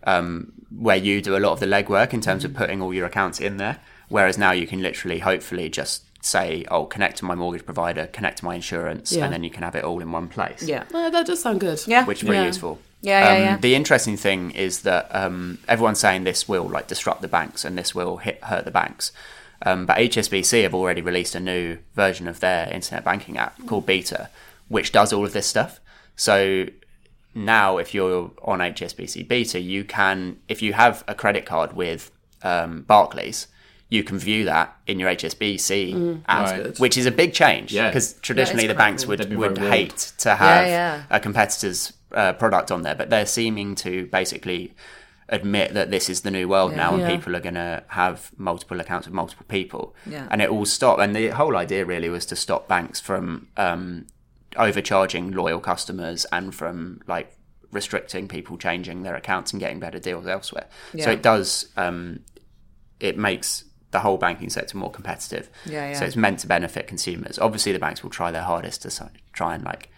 um, 0.04 0.52
where 0.76 0.96
you 0.96 1.20
do 1.20 1.36
a 1.36 1.38
lot 1.40 1.52
of 1.52 1.60
the 1.60 1.66
legwork 1.66 2.12
in 2.12 2.20
terms 2.20 2.44
of 2.44 2.54
putting 2.54 2.80
all 2.82 2.92
your 2.94 3.06
accounts 3.06 3.40
in 3.40 3.56
there. 3.58 3.78
Whereas 4.08 4.38
now 4.38 4.52
you 4.52 4.66
can 4.66 4.80
literally, 4.82 5.18
hopefully, 5.18 5.68
just 5.68 6.02
say, 6.24 6.64
"Oh, 6.70 6.84
connect 6.86 7.18
to 7.18 7.24
my 7.26 7.34
mortgage 7.34 7.64
provider, 7.64 8.06
connect 8.06 8.38
to 8.38 8.44
my 8.44 8.54
insurance," 8.54 9.12
Yeah. 9.12 9.24
and 9.24 9.32
then 9.32 9.44
you 9.44 9.50
can 9.50 9.62
have 9.62 9.74
it 9.76 9.84
all 9.84 10.00
in 10.00 10.10
one 10.12 10.28
place. 10.28 10.62
Yeah, 10.62 10.84
that 10.92 11.26
does 11.26 11.42
sound 11.42 11.60
good. 11.60 11.80
Yeah. 11.86 12.04
which 12.06 12.22
is 12.22 12.26
very 12.26 12.38
Yeah. 12.38 12.46
useful. 12.46 12.80
Yeah, 13.00 13.20
yeah, 13.20 13.32
um, 13.36 13.42
yeah. 13.42 13.56
The 13.58 13.74
interesting 13.74 14.16
thing 14.16 14.50
is 14.50 14.82
that 14.82 15.08
um, 15.14 15.58
everyone's 15.68 16.00
saying 16.00 16.24
this 16.24 16.48
will 16.48 16.68
like 16.68 16.88
disrupt 16.88 17.22
the 17.22 17.28
banks 17.28 17.64
and 17.64 17.78
this 17.78 17.94
will 17.94 18.16
hit 18.18 18.42
hurt 18.44 18.64
the 18.64 18.70
banks. 18.70 19.12
Um, 19.62 19.86
but 19.86 19.98
HSBC 19.98 20.62
have 20.62 20.74
already 20.74 21.00
released 21.02 21.34
a 21.34 21.40
new 21.40 21.78
version 21.94 22.28
of 22.28 22.40
their 22.40 22.68
internet 22.72 23.04
banking 23.04 23.36
app 23.38 23.54
called 23.66 23.86
Beta, 23.86 24.30
which 24.68 24.92
does 24.92 25.12
all 25.12 25.24
of 25.24 25.32
this 25.32 25.46
stuff. 25.46 25.80
So 26.16 26.66
now, 27.34 27.78
if 27.78 27.94
you're 27.94 28.30
on 28.42 28.58
HSBC 28.60 29.26
Beta, 29.26 29.60
you 29.60 29.84
can, 29.84 30.38
if 30.48 30.62
you 30.62 30.72
have 30.74 31.04
a 31.08 31.14
credit 31.14 31.44
card 31.46 31.72
with 31.74 32.10
um, 32.42 32.82
Barclays, 32.82 33.48
you 33.88 34.04
can 34.04 34.18
view 34.18 34.44
that 34.44 34.76
in 34.86 35.00
your 35.00 35.10
HSBC 35.10 36.22
app, 36.28 36.50
Right. 36.66 36.78
which 36.78 36.96
is 36.96 37.06
a 37.06 37.10
big 37.10 37.32
change 37.32 37.72
Yeah. 37.72 37.88
because 37.88 38.14
traditionally 38.14 38.64
it's 38.64 38.72
the 38.72 38.76
banks 38.78 39.04
cool. 39.04 39.10
would, 39.10 39.20
They'd 39.20 39.30
be 39.30 39.36
would 39.36 39.56
very 39.58 39.70
hate 39.70 40.12
to 40.18 40.34
have 40.34 40.66
yeah. 40.66 41.02
a 41.10 41.18
competitor's 41.18 41.92
uh, 42.12 42.32
product 42.34 42.70
on 42.70 42.82
there, 42.82 42.94
but 42.94 43.10
they're 43.10 43.26
seeming 43.26 43.74
to 43.76 44.06
basically 44.06 44.74
admit 45.30 45.74
that 45.74 45.90
this 45.90 46.08
is 46.08 46.22
the 46.22 46.30
new 46.30 46.48
world 46.48 46.74
now 46.74 46.92
and 46.94 47.02
Yeah. 47.02 47.10
people 47.14 47.36
are 47.36 47.40
going 47.40 47.54
to 47.54 47.84
have 47.88 48.30
multiple 48.38 48.80
accounts 48.80 49.06
with 49.06 49.14
multiple 49.14 49.44
people. 49.48 49.94
Yeah. 50.06 50.26
And 50.30 50.40
it 50.40 50.48
all 50.48 50.64
stop. 50.64 50.98
And 51.00 51.14
the 51.14 51.28
whole 51.28 51.54
idea 51.56 51.84
really 51.84 52.08
was 52.08 52.24
to 52.26 52.36
stop 52.36 52.66
banks 52.66 52.98
from 52.98 53.48
um, 53.58 54.06
overcharging 54.56 55.32
loyal 55.32 55.60
customers 55.60 56.24
and 56.32 56.54
from 56.54 57.00
like 57.06 57.36
restricting 57.72 58.26
people 58.28 58.56
changing 58.56 59.02
their 59.02 59.14
accounts 59.14 59.52
and 59.52 59.60
getting 59.60 59.78
better 59.78 59.98
deals 59.98 60.26
elsewhere. 60.26 60.66
So 60.98 61.10
it 61.10 61.22
does, 61.22 61.68
um, 61.76 62.20
it 62.98 63.18
makes 63.18 63.64
the 63.90 64.00
whole 64.00 64.16
banking 64.16 64.50
sector 64.50 64.76
more 64.78 64.90
competitive. 64.90 65.50
Yeah, 65.66 65.90
yeah. 65.90 65.98
So 65.98 66.04
it's 66.06 66.16
meant 66.16 66.38
to 66.40 66.46
benefit 66.46 66.86
consumers. 66.86 67.38
Obviously, 67.38 67.72
the 67.72 67.78
banks 67.78 68.02
will 68.02 68.10
try 68.10 68.30
their 68.30 68.42
hardest 68.42 68.82
to 68.82 69.10
try 69.32 69.54
and 69.54 69.64
like 69.64 69.90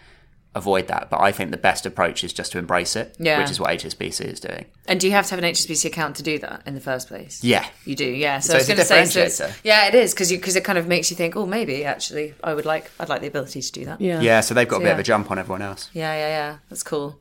avoid 0.55 0.89
that, 0.89 1.09
but 1.11 1.21
I 1.21 1.31
think 1.31 1.53
the 1.53 1.57
best 1.57 1.87
approach 1.87 2.25
is 2.25 2.33
just 2.33 2.51
to 2.53 2.59
embrace 2.59 2.97
it, 2.97 3.15
Yeah. 3.21 3.39
which 3.41 3.51
is 3.53 3.61
what 3.61 3.71
HSBC 3.71 4.25
is 4.25 4.41
doing. 4.41 4.65
And 4.89 4.99
do 4.99 5.07
you 5.07 5.13
have 5.13 5.27
to 5.27 5.31
have 5.31 5.39
an 5.39 5.45
HSBC 5.45 5.85
account 5.87 6.17
to 6.17 6.25
do 6.25 6.39
that 6.41 6.63
in 6.67 6.75
the 6.75 6.81
first 6.81 7.07
place? 7.07 7.45
Yeah. 7.45 7.65
You 7.85 7.95
do, 7.95 8.05
yeah. 8.05 8.41
So, 8.41 8.49
So 8.49 8.55
I 8.55 8.57
was 8.59 8.69
it's 8.69 8.71
a 8.71 8.75
going 8.75 9.05
to 9.05 9.09
say, 9.13 9.13
so 9.13 9.21
it's- 9.21 9.41
differentiator. 9.41 9.61
yeah, 9.65 9.87
it 9.87 9.95
is 9.95 10.13
because 10.13 10.31
because 10.31 10.57
it 10.57 10.65
kind 10.65 10.77
of 10.79 10.89
makes 10.89 11.09
you 11.11 11.17
think, 11.17 11.37
oh, 11.37 11.47
maybe 11.47 11.85
actually, 11.85 12.35
I 12.43 12.55
would 12.55 12.67
like, 12.67 12.91
I'd 12.99 13.09
like 13.09 13.21
the 13.21 13.29
ability 13.29 13.63
to 13.63 13.73
do 13.73 13.85
that. 13.85 14.01
Yeah. 14.01 14.21
Yeah, 14.21 14.41
so 14.41 14.55
they've 14.55 14.67
got 14.69 14.77
a 14.79 14.81
bit 14.81 14.87
yeah. 14.87 14.93
of 14.95 14.99
a 14.99 15.03
jump 15.05 15.31
on 15.31 15.39
everyone 15.39 15.63
else. 15.63 15.89
yeah, 15.93 16.13
yeah, 16.15 16.29
yeah. 16.29 16.57
That's 16.69 16.83
cool. 16.83 17.21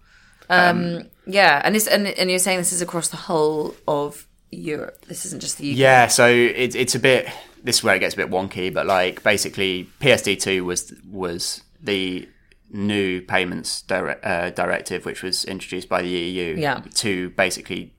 Um, 0.50 1.04
yeah, 1.28 1.62
and 1.64 1.76
this 1.76 1.86
and 1.86 2.08
and 2.08 2.30
you're 2.32 2.40
saying 2.40 2.58
this 2.58 2.74
is 2.74 2.82
across 2.82 3.10
the 3.10 3.18
whole 3.18 3.76
of 3.88 4.26
Europe. 4.50 5.06
This 5.08 5.26
isn't 5.28 5.42
just 5.42 5.60
the 5.60 5.72
UK. 5.72 5.78
Yeah, 5.78 6.08
so 6.08 6.28
it's 6.28 6.76
it's 6.76 6.96
a 6.96 7.00
bit. 7.00 7.28
This 7.64 7.78
is 7.78 7.84
where 7.84 7.96
it 7.96 8.00
gets 8.00 8.16
a 8.16 8.18
bit 8.18 8.32
wonky, 8.32 8.74
but 8.74 8.88
like 8.88 9.22
basically, 9.22 9.88
PSD 10.02 10.40
two 10.42 10.66
was 10.66 10.92
was 11.08 11.62
the 11.82 12.28
new 12.72 13.22
payments 13.22 13.82
dire- 13.82 14.20
uh, 14.24 14.50
directive, 14.52 15.06
which 15.06 15.24
was 15.24 15.44
introduced 15.46 15.90
by 15.90 16.02
the 16.02 16.10
EU 16.10 16.56
Yeah. 16.58 16.82
to 16.96 17.30
basically 17.32 17.94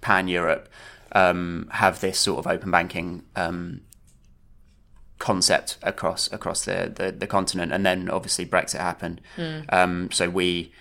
pan 0.00 0.28
Europe 0.28 0.68
um, 1.12 1.68
have 1.72 2.00
this 2.00 2.18
sort 2.18 2.38
of 2.38 2.46
open 2.46 2.70
banking 2.70 3.22
um, 3.36 3.80
concept 5.18 5.78
across 5.82 6.30
across 6.32 6.64
the, 6.64 6.92
the 6.94 7.10
the 7.12 7.26
continent, 7.26 7.72
and 7.72 7.84
then 7.84 8.08
obviously 8.10 8.46
Brexit 8.46 8.78
happened. 8.80 9.20
Um, 9.70 10.10
so 10.12 10.28
we 10.30 10.72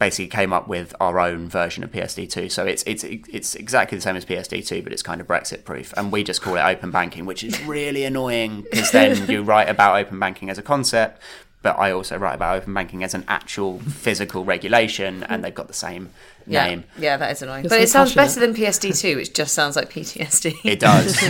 basically 0.00 0.26
came 0.26 0.52
up 0.52 0.66
with 0.66 0.92
our 1.00 1.20
own 1.20 1.48
version 1.48 1.84
of 1.84 1.92
PSD2. 1.92 2.50
So 2.50 2.64
it's 2.66 2.82
it's 2.84 3.04
it's 3.04 3.54
exactly 3.54 3.96
the 3.96 4.02
same 4.02 4.16
as 4.16 4.24
PSD2, 4.24 4.82
but 4.82 4.92
it's 4.92 5.02
kind 5.02 5.20
of 5.20 5.26
Brexit 5.26 5.64
proof, 5.64 5.92
and 5.96 6.10
we 6.10 6.24
just 6.24 6.42
call 6.42 6.56
it 6.56 6.62
open 6.62 6.90
banking, 6.90 7.26
which 7.26 7.44
is 7.44 7.60
really 7.64 8.04
annoying 8.04 8.62
because 8.70 8.90
then 8.90 9.26
you 9.30 9.42
write 9.42 9.68
about 9.68 9.96
open 9.96 10.18
banking 10.18 10.50
as 10.50 10.58
a 10.58 10.62
concept. 10.62 11.20
But 11.64 11.78
I 11.78 11.92
also 11.92 12.18
write 12.18 12.34
about 12.34 12.58
open 12.58 12.74
banking 12.74 13.02
as 13.02 13.14
an 13.14 13.24
actual 13.26 13.78
physical 13.80 14.44
regulation, 14.44 15.24
and 15.24 15.42
they've 15.42 15.54
got 15.54 15.66
the 15.66 15.72
same 15.74 16.10
yeah, 16.46 16.66
name. 16.66 16.84
yeah, 16.98 17.16
that 17.16 17.32
is 17.32 17.40
annoying. 17.40 17.64
You're 17.64 17.70
but 17.70 17.76
so 17.76 17.82
it 17.82 17.88
sounds 17.88 18.14
passionate. 18.14 18.52
better 18.52 18.52
than 18.52 18.54
PSD 18.74 19.00
two, 19.00 19.16
which 19.16 19.32
just 19.32 19.54
sounds 19.54 19.74
like 19.74 19.90
PTSD. 19.90 20.56
It 20.62 20.78
does. 20.78 21.16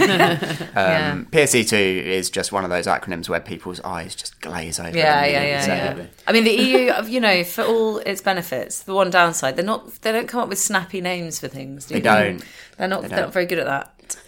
Yeah. 0.75 1.13
um, 1.13 1.27
PSD2 1.27 1.73
is 2.03 2.31
just 2.31 2.51
one 2.51 2.65
of 2.65 2.71
those 2.71 2.87
acronyms 2.89 3.29
where 3.29 3.39
people's 3.41 3.81
eyes 3.83 4.15
just 4.17 4.41
glaze 4.41 4.81
over. 4.81 4.97
Yeah, 4.97 5.25
yeah, 5.25 5.41
immediately. 5.41 5.69
yeah, 5.69 5.97
yeah. 5.97 6.07
I 6.27 6.33
mean, 6.33 6.45
the 6.45 6.51
EU, 6.51 7.05
you 7.07 7.21
know, 7.21 7.45
for 7.45 7.63
all 7.63 7.99
its 7.99 8.21
benefits, 8.21 8.83
the 8.83 8.93
one 8.95 9.11
downside, 9.11 9.55
they're 9.55 9.65
not, 9.65 9.89
they 10.03 10.11
don't 10.11 10.27
come 10.27 10.41
up 10.41 10.49
with 10.49 10.59
snappy 10.59 11.01
names 11.01 11.39
for 11.39 11.47
things. 11.47 11.87
Do 11.87 11.95
They 11.95 11.99
you? 11.99 12.03
don't. 12.03 12.45
They're 12.77 12.89
not, 12.89 13.03
They 13.03 13.09
they're 13.09 13.21
not 13.21 13.33
very 13.33 13.47
good 13.47 13.61
at 13.61 13.67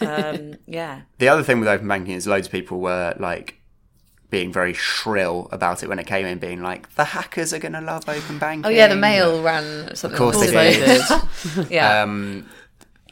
that. 0.00 0.36
Um, 0.36 0.54
yeah. 0.66 1.00
The 1.18 1.28
other 1.28 1.42
thing 1.42 1.58
with 1.58 1.68
open 1.68 1.88
banking 1.88 2.14
is 2.14 2.28
loads 2.28 2.46
of 2.46 2.52
people 2.52 2.78
were 2.78 3.14
like 3.18 3.58
being 4.30 4.52
very 4.52 4.72
shrill 4.72 5.48
about 5.52 5.82
it 5.82 5.88
when 5.88 5.98
it 5.98 6.06
came 6.06 6.26
in, 6.26 6.38
being 6.38 6.62
like, 6.62 6.92
the 6.94 7.04
hackers 7.04 7.52
are 7.52 7.58
going 7.58 7.72
to 7.74 7.80
love 7.80 8.08
open 8.08 8.38
banking. 8.38 8.66
Oh 8.66 8.68
yeah, 8.68 8.88
the 8.88 8.96
mail 8.96 9.42
ran 9.42 9.94
something. 9.94 10.14
Of 10.14 10.18
course 10.18 10.40
they 10.40 10.72
did. 10.72 11.70
Yeah. 11.70 12.02
um, 12.02 12.48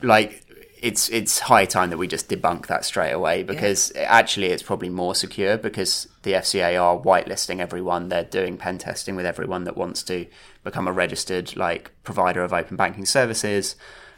like 0.02 0.44
it's 0.85 1.09
it's 1.09 1.38
high 1.38 1.64
time 1.64 1.88
that 1.88 1.97
we 1.97 2.06
just 2.06 2.28
debunk 2.28 2.66
that 2.66 2.85
straight 2.85 3.12
away 3.12 3.42
because 3.42 3.90
actually 3.97 4.49
it's 4.49 4.62
probably 4.62 4.90
more 4.90 5.14
secure 5.14 5.56
because 5.56 6.09
the 6.25 6.33
FCA 6.33 6.78
are 6.80 6.99
whitelisting 6.99 7.59
everyone. 7.59 8.11
They're 8.11 8.25
doing 8.25 8.59
pen 8.59 8.76
testing 8.76 9.16
with 9.16 9.25
everyone 9.25 9.64
that 9.64 9.78
wants 9.78 10.02
to 10.04 10.26
become 10.62 10.87
a 10.87 10.92
registered 10.92 11.56
like 11.56 11.90
provider 12.02 12.44
of 12.44 12.52
open 12.52 12.76
banking 12.76 13.06
services. 13.06 13.76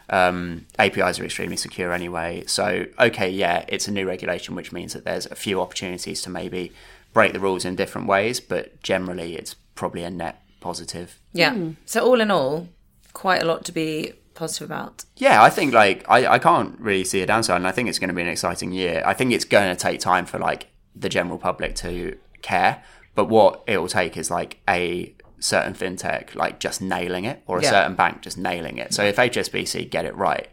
Um, 0.08 0.66
APIs 0.78 1.18
are 1.18 1.24
extremely 1.24 1.56
secure 1.56 1.92
anyway. 1.92 2.44
So 2.46 2.86
okay, 2.98 3.30
yeah, 3.30 3.64
it's 3.68 3.88
a 3.88 3.92
new 3.92 4.06
regulation, 4.06 4.54
which 4.54 4.72
means 4.72 4.92
that 4.92 5.04
there's 5.04 5.26
a 5.26 5.34
few 5.34 5.60
opportunities 5.60 6.22
to 6.22 6.30
maybe 6.30 6.72
break 7.12 7.32
the 7.32 7.40
rules 7.40 7.64
in 7.64 7.76
different 7.76 8.06
ways, 8.06 8.40
but 8.40 8.82
generally 8.82 9.36
it's 9.36 9.54
probably 9.74 10.02
a 10.04 10.10
net 10.10 10.42
positive. 10.60 11.18
yeah. 11.32 11.54
So 11.86 12.04
all 12.04 12.20
in 12.20 12.30
all, 12.30 12.68
quite 13.12 13.42
a 13.42 13.46
lot 13.46 13.64
to 13.64 13.72
be 13.72 14.12
positive 14.34 14.68
about. 14.70 15.04
Yeah, 15.16 15.42
I 15.42 15.50
think 15.50 15.72
like 15.72 16.04
I, 16.08 16.26
I 16.34 16.38
can't 16.38 16.78
really 16.78 17.04
see 17.04 17.22
a 17.22 17.26
downside, 17.26 17.56
and 17.56 17.66
I 17.66 17.72
think 17.72 17.88
it's 17.88 17.98
going 17.98 18.08
to 18.08 18.14
be 18.14 18.22
an 18.22 18.28
exciting 18.28 18.72
year. 18.72 19.02
I 19.04 19.14
think 19.14 19.32
it's 19.32 19.46
going 19.46 19.74
to 19.74 19.80
take 19.80 19.98
time 19.98 20.26
for 20.26 20.38
like 20.38 20.68
the 20.94 21.08
general 21.08 21.38
public 21.38 21.74
to 21.76 22.16
care, 22.42 22.82
but 23.14 23.24
what 23.24 23.64
it 23.66 23.78
will 23.78 23.88
take 23.88 24.16
is 24.16 24.30
like 24.30 24.60
a 24.68 25.14
certain 25.38 25.74
fintech 25.74 26.34
like 26.34 26.58
just 26.60 26.80
nailing 26.80 27.24
it, 27.24 27.42
or 27.46 27.58
a 27.58 27.62
Yeah. 27.62 27.70
certain 27.70 27.94
bank 27.94 28.22
just 28.22 28.38
nailing 28.38 28.78
it. 28.78 28.94
So 28.94 29.02
if 29.04 29.16
HSBC 29.16 29.90
get 29.90 30.04
it 30.04 30.14
right, 30.16 30.48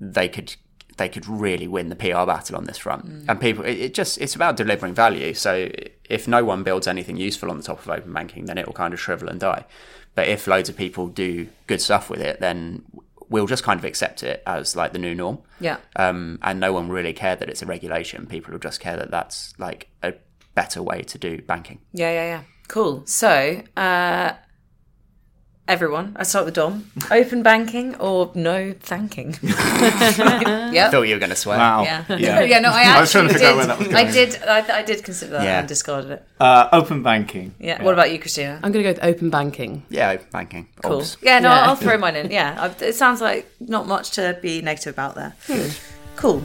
they 0.00 0.28
could 0.28 0.54
they 0.96 1.08
could 1.08 1.28
really 1.28 1.68
win 1.68 1.90
the 1.90 1.94
PR 1.96 2.26
battle 2.26 2.56
on 2.56 2.64
this 2.64 2.78
front. 2.78 3.04
And 3.28 3.40
people, 3.40 3.64
it, 3.64 3.78
it 3.78 3.94
just 3.94 4.18
it's 4.20 4.34
about 4.34 4.56
delivering 4.56 4.94
value. 4.94 5.32
So 5.32 5.70
if 6.10 6.26
no 6.26 6.44
one 6.44 6.64
builds 6.64 6.88
anything 6.88 7.16
useful 7.16 7.50
on 7.50 7.56
the 7.56 7.62
top 7.62 7.78
of 7.78 7.88
open 7.88 8.12
banking, 8.12 8.46
then 8.46 8.58
it 8.58 8.66
will 8.66 8.72
kind 8.72 8.92
of 8.92 8.98
shrivel 9.00 9.28
and 9.28 9.38
die. 9.38 9.64
But 10.16 10.26
if 10.26 10.48
loads 10.48 10.68
of 10.68 10.76
people 10.76 11.06
do 11.06 11.46
good 11.68 11.80
stuff 11.80 12.10
with 12.10 12.20
it, 12.20 12.40
then 12.40 12.82
we'll 13.28 13.46
just 13.46 13.62
kind 13.62 13.78
of 13.78 13.84
accept 13.84 14.24
it 14.24 14.42
as 14.44 14.74
like 14.74 14.92
the 14.92 14.98
new 14.98 15.14
norm. 15.14 15.38
Yeah. 15.60 15.76
Um, 15.94 16.40
and 16.42 16.58
no 16.58 16.72
one 16.72 16.88
really 16.88 17.12
care 17.12 17.36
that 17.36 17.48
it's 17.48 17.62
a 17.62 17.66
regulation. 17.66 18.26
People 18.26 18.50
will 18.52 18.58
just 18.58 18.80
care 18.80 18.96
that 18.96 19.12
that's 19.12 19.54
like 19.56 19.86
a 20.02 20.14
better 20.56 20.82
way 20.82 21.02
to 21.02 21.16
do 21.18 21.40
banking. 21.42 21.78
Yeah, 21.92 22.10
yeah, 22.10 22.24
yeah. 22.24 22.42
Cool. 22.68 23.02
So, 23.06 23.62
uh, 23.76 24.32
everyone, 25.66 26.14
I 26.18 26.22
start 26.24 26.44
with 26.44 26.54
Dom. 26.54 26.90
Open 27.10 27.42
banking 27.42 27.94
or 27.96 28.30
no 28.34 28.74
thanking? 28.78 29.36
yeah. 29.42 30.90
Thought 30.90 31.02
you 31.08 31.14
were 31.14 31.18
going 31.18 31.30
to 31.30 31.36
swear. 31.36 31.56
Wow. 31.58 31.82
Yeah. 31.84 32.04
Yeah. 32.10 32.40
yeah, 32.52 32.58
no, 32.60 32.68
I 32.70 32.82
I 32.96 33.00
was 33.00 33.10
trying 33.10 33.24
actually 33.26 33.28
to 33.28 33.32
figure 33.34 33.48
out 33.48 33.50
did. 33.52 33.56
where 33.56 33.66
that 33.66 33.78
was 33.78 33.88
I 33.88 34.02
going. 34.02 34.12
did. 34.12 34.42
I, 34.42 34.78
I 34.78 34.82
did 34.82 35.02
consider 35.04 35.32
that 35.32 35.44
Yeah. 35.44 35.58
and 35.60 35.68
discarded 35.68 36.10
it. 36.10 36.26
Uh, 36.38 36.68
open 36.72 37.02
banking. 37.02 37.54
Yeah. 37.58 37.82
What 37.82 37.94
about 37.94 38.12
you, 38.12 38.18
Christina? 38.18 38.60
I'm 38.62 38.70
going 38.72 38.84
to 38.84 38.92
go 38.92 39.00
with 39.00 39.04
open 39.04 39.30
banking. 39.30 39.84
Yeah, 39.88 40.10
open 40.10 40.26
banking. 40.30 40.68
Cool. 40.82 40.98
Obs. 40.98 41.16
Yeah, 41.22 41.38
no, 41.40 41.48
Yeah. 41.48 41.62
I'll 41.68 41.76
throw 41.76 41.96
mine 41.96 42.16
in. 42.16 42.30
Yeah, 42.30 42.56
I- 42.80 42.84
it 42.84 42.94
sounds 42.94 43.20
like 43.22 43.50
not 43.60 43.86
much 43.86 44.10
to 44.12 44.38
be 44.42 44.60
negative 44.62 44.92
about 44.94 45.14
there. 45.14 45.34
Cool. 46.16 46.42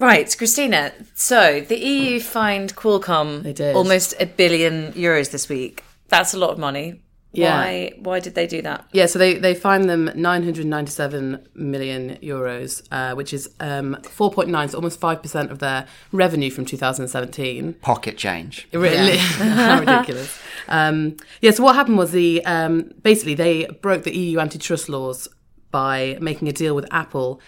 Right, 0.00 0.34
Christina. 0.36 0.92
So 1.14 1.60
the 1.60 1.78
EU 1.78 2.20
fined 2.20 2.74
Qualcomm 2.74 3.42
They 3.42 3.52
did. 3.52 3.76
almost 3.76 4.14
a 4.18 4.26
billion 4.26 4.92
euros 4.94 5.30
this 5.30 5.48
week. 5.48 5.84
That's 6.08 6.32
a 6.32 6.38
lot 6.38 6.50
of 6.50 6.58
money. 6.58 7.02
Yeah. 7.32 7.58
Why? 7.58 7.92
Why 7.98 8.18
did 8.18 8.34
they 8.34 8.46
do 8.46 8.60
that? 8.62 8.86
Yeah, 8.92 9.06
so 9.06 9.18
they, 9.18 9.34
they 9.34 9.54
fined 9.54 9.88
them 9.88 10.10
997 10.16 11.48
million 11.54 12.16
euros, 12.22 12.82
uh, 12.90 13.14
which 13.14 13.32
is 13.32 13.48
um, 13.60 13.96
4.9, 14.02 14.70
so 14.70 14.78
almost 14.78 14.98
5% 15.00 15.50
of 15.50 15.60
their 15.60 15.86
revenue 16.12 16.50
from 16.50 16.64
2017. 16.64 17.74
Pocket 17.74 18.16
change. 18.16 18.66
Really, 18.72 19.16
how 19.18 19.78
ridiculous. 19.78 20.40
Um, 20.66 21.18
yeah, 21.40 21.52
so 21.52 21.62
what 21.62 21.76
happened 21.76 21.98
was 21.98 22.10
the 22.10 22.44
um, 22.46 22.90
basically 23.02 23.34
they 23.34 23.66
broke 23.80 24.02
the 24.02 24.16
EU 24.16 24.40
antitrust 24.40 24.88
laws 24.88 25.28
by 25.70 26.18
making 26.20 26.48
a 26.48 26.52
deal 26.52 26.74
with 26.74 26.86
Apple 26.90 27.40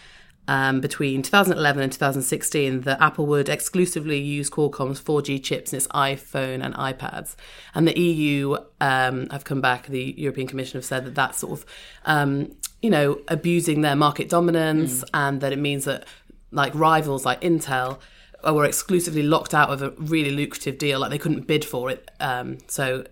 um, 0.49 0.81
between 0.81 1.23
2011 1.23 1.83
and 1.83 1.93
2016 1.93 2.81
that 2.83 3.01
Apple 3.01 3.27
would 3.27 3.49
exclusively 3.49 4.19
use 4.19 4.51
Qualcomm's 4.51 5.01
4G 5.01 5.43
chips 5.43 5.73
in 5.73 5.77
its 5.77 5.87
iPhone 5.89 6.65
and 6.65 6.75
iPads. 6.75 7.37
And 7.75 7.87
the 7.87 7.99
EU 7.99 8.57
um, 8.81 9.29
have 9.31 9.45
come 9.45 9.61
back, 9.61 9.87
the 9.87 10.15
European 10.17 10.49
Commission 10.49 10.79
have 10.79 10.85
said 10.85 11.05
that 11.05 11.15
that's 11.15 11.39
sort 11.39 11.61
of, 11.61 11.67
um, 12.07 12.55
you 12.81 12.91
know, 12.91 13.21
abusing 13.29 13.83
their 13.83 13.97
market 13.97 14.29
dominance 14.29 15.05
and 15.15 15.41
that 15.41 15.53
it 15.53 15.59
means 15.59 15.85
that 15.85 16.07
like 16.51 16.75
rivals 16.75 17.25
like 17.25 17.41
Intel 17.41 17.99
were 18.45 18.65
exclusively 18.65 19.23
locked 19.23 19.55
out 19.55 19.71
of 19.71 19.83
a 19.83 19.91
really 19.91 20.33
lucrative 20.33 20.77
deal, 20.79 20.99
like 20.99 21.11
they 21.11 21.19
couldn't 21.19 21.47
bid 21.47 21.65
for 21.65 21.91
it. 21.91 22.11
Um, 22.19 22.59
so 22.67 23.05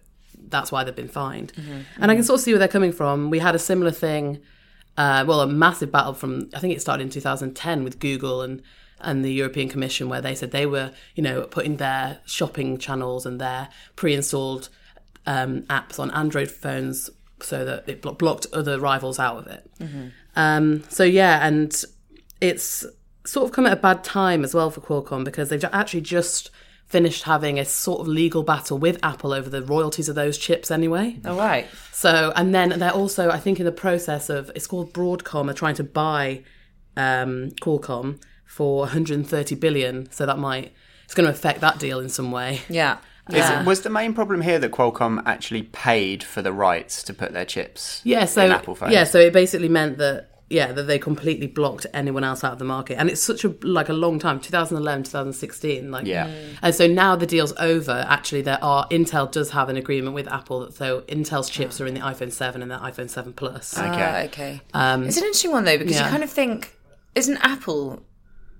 that's 0.49 0.73
why 0.73 0.83
they've 0.83 0.97
been 0.97 1.09
fined. 1.09 1.53
And 2.01 2.11
I 2.11 2.15
can 2.15 2.25
sort 2.25 2.41
of 2.41 2.45
see 2.45 2.53
where 2.53 2.59
they're 2.59 2.69
coming 2.69 2.93
from. 2.93 3.31
We 3.31 3.39
had 3.39 3.55
a 3.55 3.59
similar 3.59 3.93
thing, 3.93 4.41
uh, 5.00 5.25
well, 5.26 5.40
a 5.40 5.47
massive 5.47 5.90
battle 5.90 6.12
from 6.12 6.50
I 6.54 6.59
think 6.59 6.75
it 6.75 6.83
started 6.83 7.02
in 7.02 7.09
2010 7.09 7.85
with 7.85 7.99
Google 7.99 8.42
and 8.42 8.61
and 9.00 9.25
the 9.25 9.33
European 9.33 9.66
Commission, 9.71 10.11
where 10.11 10.21
they 10.21 10.35
said 10.35 10.50
they 10.50 10.66
were, 10.66 10.92
you 11.14 11.23
know, 11.23 11.40
putting 11.45 11.78
their 11.78 12.19
shopping 12.26 12.76
channels 12.76 13.25
and 13.25 13.40
their 13.40 13.71
pre-installed 13.97 14.69
um, 15.26 15.62
apps 15.62 15.99
on 15.99 16.11
Android 16.11 16.50
phones 16.50 17.09
so 17.40 17.64
that 17.64 17.88
it 17.88 18.02
blo- 18.02 18.12
blocked 18.12 18.47
other 18.52 18.78
rivals 18.78 19.19
out 19.19 19.38
of 19.38 19.47
it. 19.47 19.71
Um, 20.37 20.85
so 20.90 21.02
yeah, 21.02 21.47
and 21.47 21.83
it's 22.42 22.85
sort 23.25 23.49
of 23.49 23.52
come 23.54 23.64
at 23.64 23.73
a 23.73 23.76
bad 23.76 24.04
time 24.04 24.45
as 24.45 24.54
well 24.54 24.71
for 24.71 24.83
Qualcomm 24.83 25.25
because 25.25 25.49
they've 25.49 25.64
actually 25.73 26.02
just 26.02 26.50
finished 26.90 27.23
having 27.23 27.59
a 27.61 27.64
sort 27.64 28.00
of 28.00 28.09
legal 28.09 28.42
battle 28.42 28.76
with 28.76 28.99
Apple 29.02 29.32
over 29.32 29.49
the 29.49 29.62
royalties 29.62 30.09
of 30.09 30.16
those 30.16 30.37
chips 30.37 30.73
anyway. 30.73 31.16
All 31.25 31.37
right. 31.37 31.68
So, 31.92 32.32
and 32.35 32.52
then 32.52 32.70
they're 32.80 32.90
also, 32.90 33.30
I 33.30 33.38
think, 33.38 33.61
in 33.61 33.64
the 33.64 33.70
process 33.73 34.28
of 34.28 34.50
it's 34.56 34.66
called 34.66 34.92
Broadcom. 34.92 35.47
They're 35.47 35.54
trying 35.54 35.76
to 35.76 35.85
buy 35.85 36.42
um, 36.97 37.50
Qualcomm 37.62 38.20
for 38.44 38.80
130 38.80 39.54
billion. 39.54 40.11
So 40.11 40.26
that 40.26 40.38
might 40.38 40.73
it's 41.04 41.14
going 41.14 41.26
to 41.26 41.32
affect 41.32 41.61
that 41.61 41.78
deal 41.78 42.00
in 42.00 42.09
some 42.09 42.32
way. 42.32 42.61
Yeah. 42.68 42.99
Is 43.28 43.49
it, 43.49 43.64
was 43.64 43.82
the 43.82 43.90
main 43.90 44.12
problem 44.12 44.40
here 44.40 44.59
that 44.59 44.73
Qualcomm 44.73 45.23
actually 45.25 45.62
paid 45.62 46.25
for 46.25 46.42
the 46.42 46.52
rights 46.52 47.04
to 47.04 47.14
put 47.14 47.32
their 47.32 47.44
chips 47.44 48.00
Yeah. 48.02 48.25
So 48.25 48.44
in 48.44 48.50
Apple 48.50 48.75
phones? 48.75 48.92
yeah. 48.92 49.04
So 49.04 49.20
it 49.20 49.32
basically 49.32 49.68
meant 49.68 49.99
that 49.99 50.30
yeah, 50.50 50.73
that 50.73 50.83
they 50.83 50.99
completely 50.99 51.47
blocked 51.47 51.87
anyone 51.95 52.25
else 52.25 52.42
out 52.42 52.52
of 52.52 52.59
the 52.59 52.64
market, 52.64 52.99
and 52.99 53.09
it's 53.09 53.23
such 53.23 53.45
a 53.45 53.54
like 53.62 53.88
a 53.88 53.92
long 53.92 54.19
time, 54.19 54.40
2011, 54.40 55.04
2016, 55.04 55.90
like 55.92 56.07
Yeah. 56.07 56.26
Mm. 56.26 56.59
and 56.61 56.75
so 56.75 56.88
now 56.88 57.14
the 57.14 57.26
deal's 57.26 57.52
over. 57.59 58.04
Actually, 58.09 58.42
there 58.42 58.62
are 58.62 58.87
Intel 58.88 59.30
does 59.30 59.50
have 59.50 59.69
an 59.69 59.76
agreement 59.76 60.14
with 60.14 60.26
Apple, 60.26 60.61
that 60.61 60.75
so 60.75 61.02
Intel's 61.02 61.49
chips 61.49 61.80
ah. 61.80 61.85
are 61.85 61.87
in 61.87 61.95
the 61.95 62.00
iPhone 62.00 62.33
7 62.33 62.62
and 62.62 62.71
the 62.71 62.78
iPhone 62.78 63.09
7 63.09 63.33
Plus. 63.33 63.78
Okay. 63.78 63.88
Ah, 63.88 64.23
okay. 64.25 64.61
Um, 64.75 65.04
it's 65.04 65.16
an 65.16 65.23
interesting 65.23 65.52
one 65.52 65.64
though 65.64 65.78
because 65.78 65.95
yeah. 65.95 66.04
you 66.04 66.11
kind 66.11 66.25
of 66.25 66.30
think, 66.30 66.76
isn't 67.14 67.38
Apple 67.38 68.02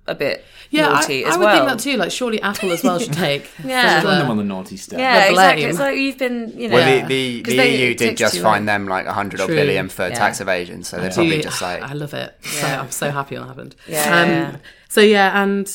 a 0.07 0.15
bit 0.15 0.43
Yeah, 0.71 0.89
I, 0.89 0.93
naughty 0.93 1.23
I 1.25 1.29
as 1.29 1.37
would 1.37 1.43
well? 1.45 1.55
think 1.67 1.69
that 1.77 1.79
too. 1.91 1.97
Like, 1.97 2.11
surely 2.11 2.41
Apple 2.41 2.71
as 2.71 2.83
well 2.83 2.97
should 2.99 3.13
take. 3.27 3.49
Yeah. 3.63 4.01
Join 4.01 4.13
the- 4.15 4.21
them 4.21 4.31
on 4.31 4.37
the 4.37 4.43
naughty 4.43 4.75
step. 4.77 4.99
Yeah, 4.99 5.25
the 5.25 5.29
exactly. 5.31 5.63
It's 5.65 5.79
like 5.79 5.97
you've 5.97 6.17
been, 6.17 6.53
you 6.57 6.69
know. 6.69 6.75
Well, 6.75 7.01
the, 7.01 7.07
the, 7.07 7.41
'Cause 7.43 7.51
the 7.51 7.57
they- 7.57 7.87
EU 7.89 7.93
did 7.95 8.17
just 8.17 8.35
too 8.35 8.41
fine 8.41 8.65
them 8.65 8.87
like 8.87 9.05
100 9.05 9.39
odd 9.41 9.47
billion 9.47 9.89
for 9.89 10.07
Yeah. 10.07 10.15
tax 10.15 10.41
evasion, 10.41 10.83
so 10.83 10.97
they're 10.97 11.09
Do 11.09 11.15
probably 11.15 11.35
you- 11.37 11.43
just 11.43 11.61
like. 11.61 11.81
I 11.83 11.93
love 11.93 12.13
it. 12.13 12.35
So 12.41 12.65
I'm 12.67 12.91
so 12.91 13.11
happy 13.11 13.35
it 13.35 13.41
happened. 13.43 13.75
Yeah, 13.87 14.05
yeah, 14.05 14.25
yeah. 14.51 14.55
So 14.89 15.01
yeah, 15.01 15.41
and 15.43 15.67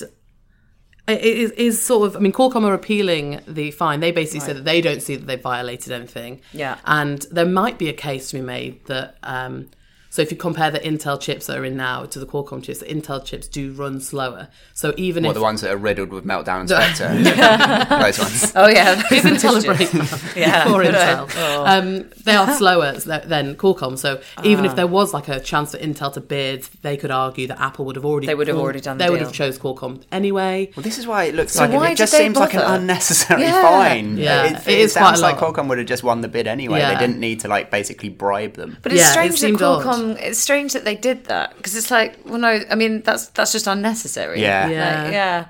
it 1.08 1.20
is, 1.22 1.50
is 1.52 1.80
sort 1.80 2.08
of. 2.08 2.16
I 2.16 2.18
mean, 2.18 2.32
Qualcomm 2.32 2.64
are 2.64 2.74
appealing 2.74 3.40
the 3.46 3.70
fine. 3.70 4.00
They 4.00 4.10
basically 4.10 4.40
said 4.40 4.56
that 4.56 4.64
they 4.64 4.80
don't 4.80 5.00
see 5.00 5.14
that 5.14 5.26
they 5.26 5.36
violated 5.36 5.92
anything. 5.92 6.40
Yeah. 6.52 6.78
and 6.84 7.24
there 7.30 7.46
might 7.46 7.78
be 7.78 7.88
a 7.88 7.92
case 7.92 8.30
to 8.30 8.36
be 8.36 8.42
made 8.42 8.84
that. 8.86 9.16
Um, 9.22 9.68
so 10.16 10.22
if 10.22 10.30
you 10.30 10.36
compare 10.38 10.70
the 10.70 10.80
Intel 10.80 11.20
chips 11.20 11.44
that 11.46 11.58
are 11.58 11.64
in 11.66 11.76
now 11.76 12.06
to 12.06 12.18
the 12.18 12.24
Qualcomm 12.24 12.62
chips, 12.62 12.78
the 12.78 12.86
Intel 12.86 13.22
chips 13.22 13.46
do 13.46 13.70
run 13.74 14.00
slower. 14.00 14.48
So 14.72 14.94
even 14.96 15.24
What, 15.24 15.32
if 15.32 15.34
the 15.34 15.42
ones 15.42 15.60
that 15.60 15.70
are 15.70 15.76
riddled 15.76 16.08
with 16.08 16.24
Meltdown 16.24 16.60
and 16.60 16.68
Spectre? 16.70 17.08
Those 18.00 18.18
ones. 18.18 18.52
Oh 18.56 18.66
yeah, 18.66 18.94
give 19.10 19.24
Intel 19.24 19.62
a 19.62 19.74
break, 19.74 19.92
Yeah. 20.34 20.64
for 20.64 20.82
Good 20.82 20.94
Intel. 20.94 21.66
Um, 21.66 22.08
they 22.24 22.34
are 22.34 22.50
slower 22.56 22.92
than 22.92 23.56
Qualcomm, 23.56 23.98
so 23.98 24.22
even 24.42 24.64
if 24.64 24.74
there 24.74 24.86
was 24.86 25.12
like 25.12 25.28
a 25.28 25.38
chance 25.38 25.72
for 25.72 25.78
Intel 25.78 26.10
to 26.14 26.20
bid, 26.22 26.62
they 26.80 26.96
could 26.96 27.10
argue 27.10 27.46
that 27.48 27.60
Apple 27.60 27.84
would 27.84 27.96
have 27.96 28.06
already 28.06 28.26
They 28.26 28.34
would 28.34 28.48
have 28.48 28.56
already 28.56 28.80
done 28.80 28.96
the 28.96 29.04
They 29.04 29.10
would 29.10 29.20
have 29.20 29.34
chose 29.34 29.58
Qualcomm 29.58 30.02
anyway. 30.10 30.72
Well, 30.74 30.82
this 30.82 30.98
is 30.98 31.06
why 31.06 31.24
it 31.24 31.34
looks 31.34 31.52
So 31.52 31.60
like 31.66 31.72
why 31.72 31.88
it, 31.90 31.92
it 31.92 31.98
just 31.98 32.12
did 32.12 32.20
they 32.20 32.24
seems 32.24 32.36
like 32.38 32.54
an 32.54 32.60
bother? 32.60 32.76
unnecessary 32.78 33.42
Yeah. 33.42 33.60
fine. 33.60 34.16
Yeah, 34.16 34.44
it, 34.44 34.52
it 34.52 34.68
it, 34.68 34.78
is 34.78 34.92
sounds 34.94 35.20
quite 35.20 35.32
like. 35.34 35.54
Qualcomm 35.54 35.68
would 35.68 35.76
have 35.78 35.86
just 35.86 36.02
won 36.02 36.22
the 36.22 36.28
bid 36.28 36.46
anyway. 36.46 36.78
Yeah. 36.78 36.94
They 36.94 37.00
didn't 37.06 37.20
need 37.20 37.40
to 37.40 37.48
like 37.48 37.70
basically 37.70 38.08
bribe 38.08 38.54
them. 38.54 38.78
But 38.82 38.92
it's 38.92 39.02
Yeah, 39.02 39.08
it 39.08 39.12
strange 39.12 39.32
that 39.32 39.38
seemed 39.38 39.60
odd. 39.62 39.82
Qualcomm. 40.14 40.22
It's 40.22 40.38
strange 40.38 40.72
that 40.72 40.84
they 40.84 40.94
did 40.94 41.24
that 41.26 41.56
because 41.56 41.74
it's 41.76 41.90
like, 41.90 42.18
well, 42.24 42.38
no, 42.38 42.60
I 42.70 42.74
mean 42.74 43.02
that's 43.02 43.26
that's 43.28 43.52
just 43.52 43.66
unnecessary. 43.66 44.40
Yeah. 44.40 44.68
Yeah. 44.68 45.02
Like, 45.04 45.12
yeah, 45.12 45.46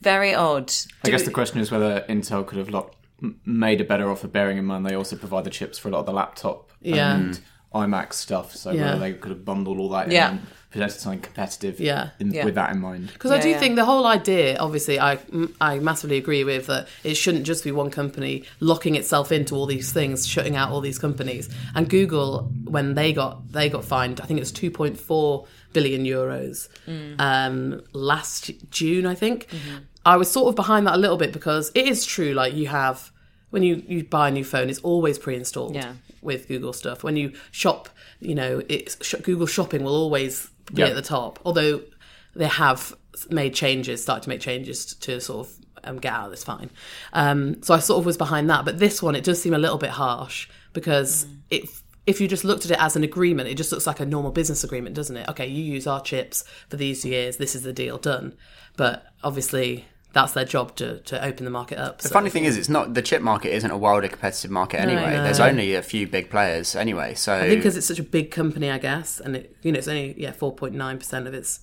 very 0.00 0.34
odd. 0.34 0.72
I 1.04 1.10
guess 1.10 1.24
the 1.24 1.30
question 1.30 1.60
is 1.60 1.70
whether 1.70 2.04
Intel 2.08 2.46
could 2.46 2.58
have 2.58 2.70
locked, 2.70 2.96
made 3.44 3.80
a 3.80 3.84
better 3.84 4.10
offer, 4.10 4.28
bearing 4.28 4.58
in 4.58 4.64
mind 4.64 4.86
they 4.86 4.94
also 4.94 5.16
provide 5.16 5.44
the 5.44 5.50
chips 5.50 5.78
for 5.78 5.88
a 5.88 5.92
lot 5.92 6.00
of 6.00 6.06
the 6.06 6.12
laptop 6.12 6.70
Yeah. 6.80 7.14
and 7.14 7.40
iMac 7.74 8.12
stuff. 8.12 8.54
So 8.54 8.70
Yeah. 8.70 8.84
whether 8.86 8.98
they 9.00 9.12
could 9.14 9.30
have 9.30 9.44
bundled 9.44 9.78
all 9.78 9.90
that 9.90 10.10
Yeah. 10.10 10.32
in 10.32 10.42
and 10.76 10.82
presented 10.84 11.00
something 11.02 11.20
competitive 11.20 11.80
Yeah. 11.80 12.10
in, 12.20 12.32
Yeah. 12.32 12.44
with 12.44 12.54
that 12.54 12.72
in 12.74 12.80
mind. 12.80 13.10
Because 13.12 13.30
I 13.30 13.40
do 13.40 13.48
yeah. 13.50 13.58
think 13.58 13.76
the 13.76 13.84
whole 13.84 14.06
idea, 14.06 14.56
obviously, 14.58 14.98
I 15.00 15.18
I 15.60 15.78
massively 15.78 16.16
agree 16.16 16.44
with 16.44 16.66
that. 16.66 16.88
It 17.04 17.14
shouldn't 17.14 17.44
just 17.46 17.64
be 17.64 17.72
one 17.72 17.90
company 17.90 18.44
locking 18.60 18.94
itself 18.94 19.32
into 19.32 19.54
all 19.54 19.66
these 19.66 19.92
things, 19.92 20.26
shutting 20.26 20.56
out 20.56 20.70
all 20.70 20.80
these 20.80 20.98
companies. 20.98 21.48
And 21.74 21.88
Google, 21.88 22.50
when 22.64 22.94
they 22.94 23.12
got 23.12 23.52
they 23.52 23.68
got 23.68 23.84
fined, 23.84 24.20
I 24.20 24.26
think 24.26 24.38
it 24.38 24.42
was 24.42 24.52
two 24.52 24.70
point 24.70 24.98
four 24.98 25.46
billion 25.72 26.04
euros 26.04 26.68
um, 27.18 27.82
last 27.92 28.50
June. 28.70 29.06
I 29.06 29.14
think 29.14 29.46
I 30.04 30.16
was 30.16 30.30
sort 30.30 30.48
of 30.48 30.54
behind 30.56 30.86
that 30.86 30.94
a 30.94 30.98
little 30.98 31.16
bit 31.16 31.32
because 31.32 31.70
it 31.74 31.86
is 31.86 32.04
true. 32.04 32.32
Like 32.32 32.54
you 32.54 32.66
have 32.68 33.10
when 33.50 33.62
you 33.62 33.82
you 33.86 34.04
buy 34.04 34.28
a 34.28 34.30
new 34.30 34.44
phone, 34.44 34.68
it's 34.68 34.80
always 34.80 35.18
pre-installed 35.18 35.74
Yeah. 35.74 35.92
With 36.26 36.48
Google 36.48 36.74
stuff. 36.74 37.02
When 37.02 37.16
you 37.16 37.32
shop, 37.52 37.88
you 38.20 38.34
know, 38.34 38.60
it's 38.68 38.98
sh- 39.04 39.14
Google 39.22 39.46
Shopping 39.46 39.82
will 39.84 39.94
always 39.94 40.50
be 40.74 40.82
Yeah. 40.82 40.88
at 40.88 40.94
the 40.94 41.02
top. 41.02 41.38
Although 41.46 41.80
they 42.34 42.48
have 42.48 42.94
made 43.30 43.54
changes, 43.54 44.02
started 44.02 44.24
to 44.24 44.28
make 44.28 44.40
changes 44.40 44.94
to 44.96 45.20
sort 45.20 45.46
of 45.46 45.54
um, 45.84 45.98
get 45.98 46.12
out 46.12 46.24
of 46.26 46.30
this 46.32 46.42
fine. 46.44 46.68
Um, 47.12 47.62
so 47.62 47.72
I 47.72 47.78
sort 47.78 48.00
of 48.00 48.04
was 48.06 48.16
behind 48.16 48.50
that. 48.50 48.64
But 48.64 48.78
this 48.78 49.02
one, 49.02 49.14
it 49.14 49.24
does 49.24 49.40
seem 49.40 49.54
a 49.54 49.58
little 49.58 49.78
bit 49.78 49.90
harsh 49.90 50.48
because 50.74 51.26
it. 51.48 51.64
If 52.06 52.20
you 52.20 52.28
just 52.28 52.44
looked 52.44 52.64
at 52.64 52.70
it 52.70 52.78
as 52.80 52.94
an 52.94 53.02
agreement, 53.02 53.48
it 53.48 53.56
just 53.56 53.72
looks 53.72 53.84
like 53.84 53.98
a 53.98 54.06
normal 54.06 54.30
business 54.30 54.62
agreement, 54.62 54.94
doesn't 54.94 55.16
it? 55.16 55.28
Okay, 55.28 55.48
you 55.48 55.60
use 55.64 55.88
our 55.88 56.00
chips 56.00 56.44
for 56.68 56.76
these 56.76 57.04
years. 57.04 57.36
This 57.36 57.56
is 57.56 57.62
the 57.64 57.72
deal 57.72 57.98
done. 57.98 58.36
But 58.76 59.06
obviously, 59.24 59.86
that's 60.16 60.32
their 60.32 60.46
job 60.46 60.74
to, 60.76 60.98
to 61.00 61.22
open 61.22 61.44
the 61.44 61.50
market 61.50 61.76
up. 61.78 62.00
The 62.00 62.08
funny 62.08 62.30
thing 62.30 62.44
is, 62.44 62.56
it's 62.56 62.70
not 62.70 62.94
the 62.94 63.02
chip 63.02 63.20
market 63.20 63.54
isn't 63.54 63.70
a 63.70 63.76
wildly 63.76 64.08
competitive 64.08 64.50
market 64.50 64.80
anyway. 64.80 65.10
There's 65.10 65.40
only 65.40 65.74
a 65.74 65.82
few 65.82 66.06
big 66.06 66.30
players 66.30 66.74
anyway. 66.74 67.12
So 67.14 67.34
I 67.34 67.40
think 67.48 67.60
because 67.60 67.76
it's 67.76 67.86
such 67.86 67.98
a 67.98 68.02
big 68.02 68.30
company, 68.30 68.70
I 68.70 68.78
guess, 68.78 69.20
and 69.20 69.36
it, 69.36 69.54
you 69.60 69.72
know, 69.72 69.78
it's 69.78 69.88
only 69.88 70.14
yeah 70.18 70.32
four 70.32 70.54
point 70.54 70.74
nine 70.74 70.98
percent 70.98 71.26
of 71.28 71.34
its 71.34 71.60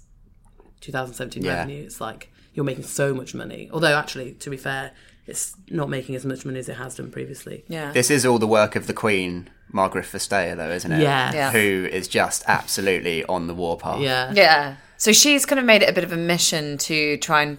2017 0.81 1.43
Yeah. 1.43 1.55
revenue. 1.55 1.83
It's 1.83 1.99
like 1.99 2.31
you're 2.53 2.63
making 2.63 2.83
so 2.83 3.13
much 3.13 3.33
money. 3.33 3.69
Although 3.73 3.97
actually, 3.97 4.33
to 4.33 4.49
be 4.51 4.57
fair, 4.57 4.91
it's 5.25 5.55
not 5.71 5.89
making 5.89 6.13
as 6.15 6.23
much 6.23 6.45
money 6.45 6.59
as 6.59 6.69
it 6.69 6.75
has 6.77 6.95
done 6.95 7.09
previously. 7.09 7.63
Yeah. 7.67 7.91
this 7.91 8.11
is 8.11 8.23
all 8.23 8.37
the 8.37 8.47
work 8.47 8.75
of 8.75 8.85
the 8.85 8.93
Queen, 8.93 9.49
Margaret 9.71 10.05
Vestager, 10.05 10.55
though, 10.57 10.69
isn't 10.69 10.91
it? 10.91 11.01
Yeah. 11.01 11.33
Yeah. 11.33 11.51
Who 11.51 11.87
is 11.91 12.07
just 12.07 12.43
absolutely 12.47 13.23
on 13.25 13.47
the 13.47 13.55
warpath. 13.55 13.99
Yeah, 14.01 14.31
Yeah. 14.35 14.75
So 14.97 15.11
she's 15.11 15.45
kind 15.45 15.59
of 15.59 15.65
made 15.65 15.81
it 15.81 15.89
a 15.89 15.93
bit 15.93 16.03
of 16.05 16.11
a 16.13 16.17
mission 16.17 16.77
to 16.77 17.17
try 17.17 17.41
and 17.41 17.57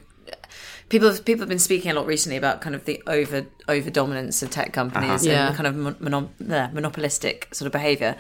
people 0.95 1.09
have, 1.11 1.25
people 1.25 1.41
have 1.41 1.49
been 1.49 1.59
speaking 1.59 1.91
a 1.91 1.95
lot 1.95 2.07
recently 2.07 2.37
about 2.37 2.61
kind 2.61 2.77
of 2.77 2.85
the 2.85 3.03
over 3.09 3.45
over 3.67 3.91
dominance 3.91 4.45
of 4.45 4.51
tech 4.51 4.73
companies 4.73 5.09
uh-huh. 5.09 5.15
and 5.17 5.25
Yeah. 5.25 5.51
the 5.51 5.57
kind 5.57 5.67
of 5.67 5.75
mon- 5.75 5.97
mono- 5.99 6.31
monopolistic 6.73 7.53
sort 7.53 7.67
of 7.67 7.73
behavior. 7.73 8.15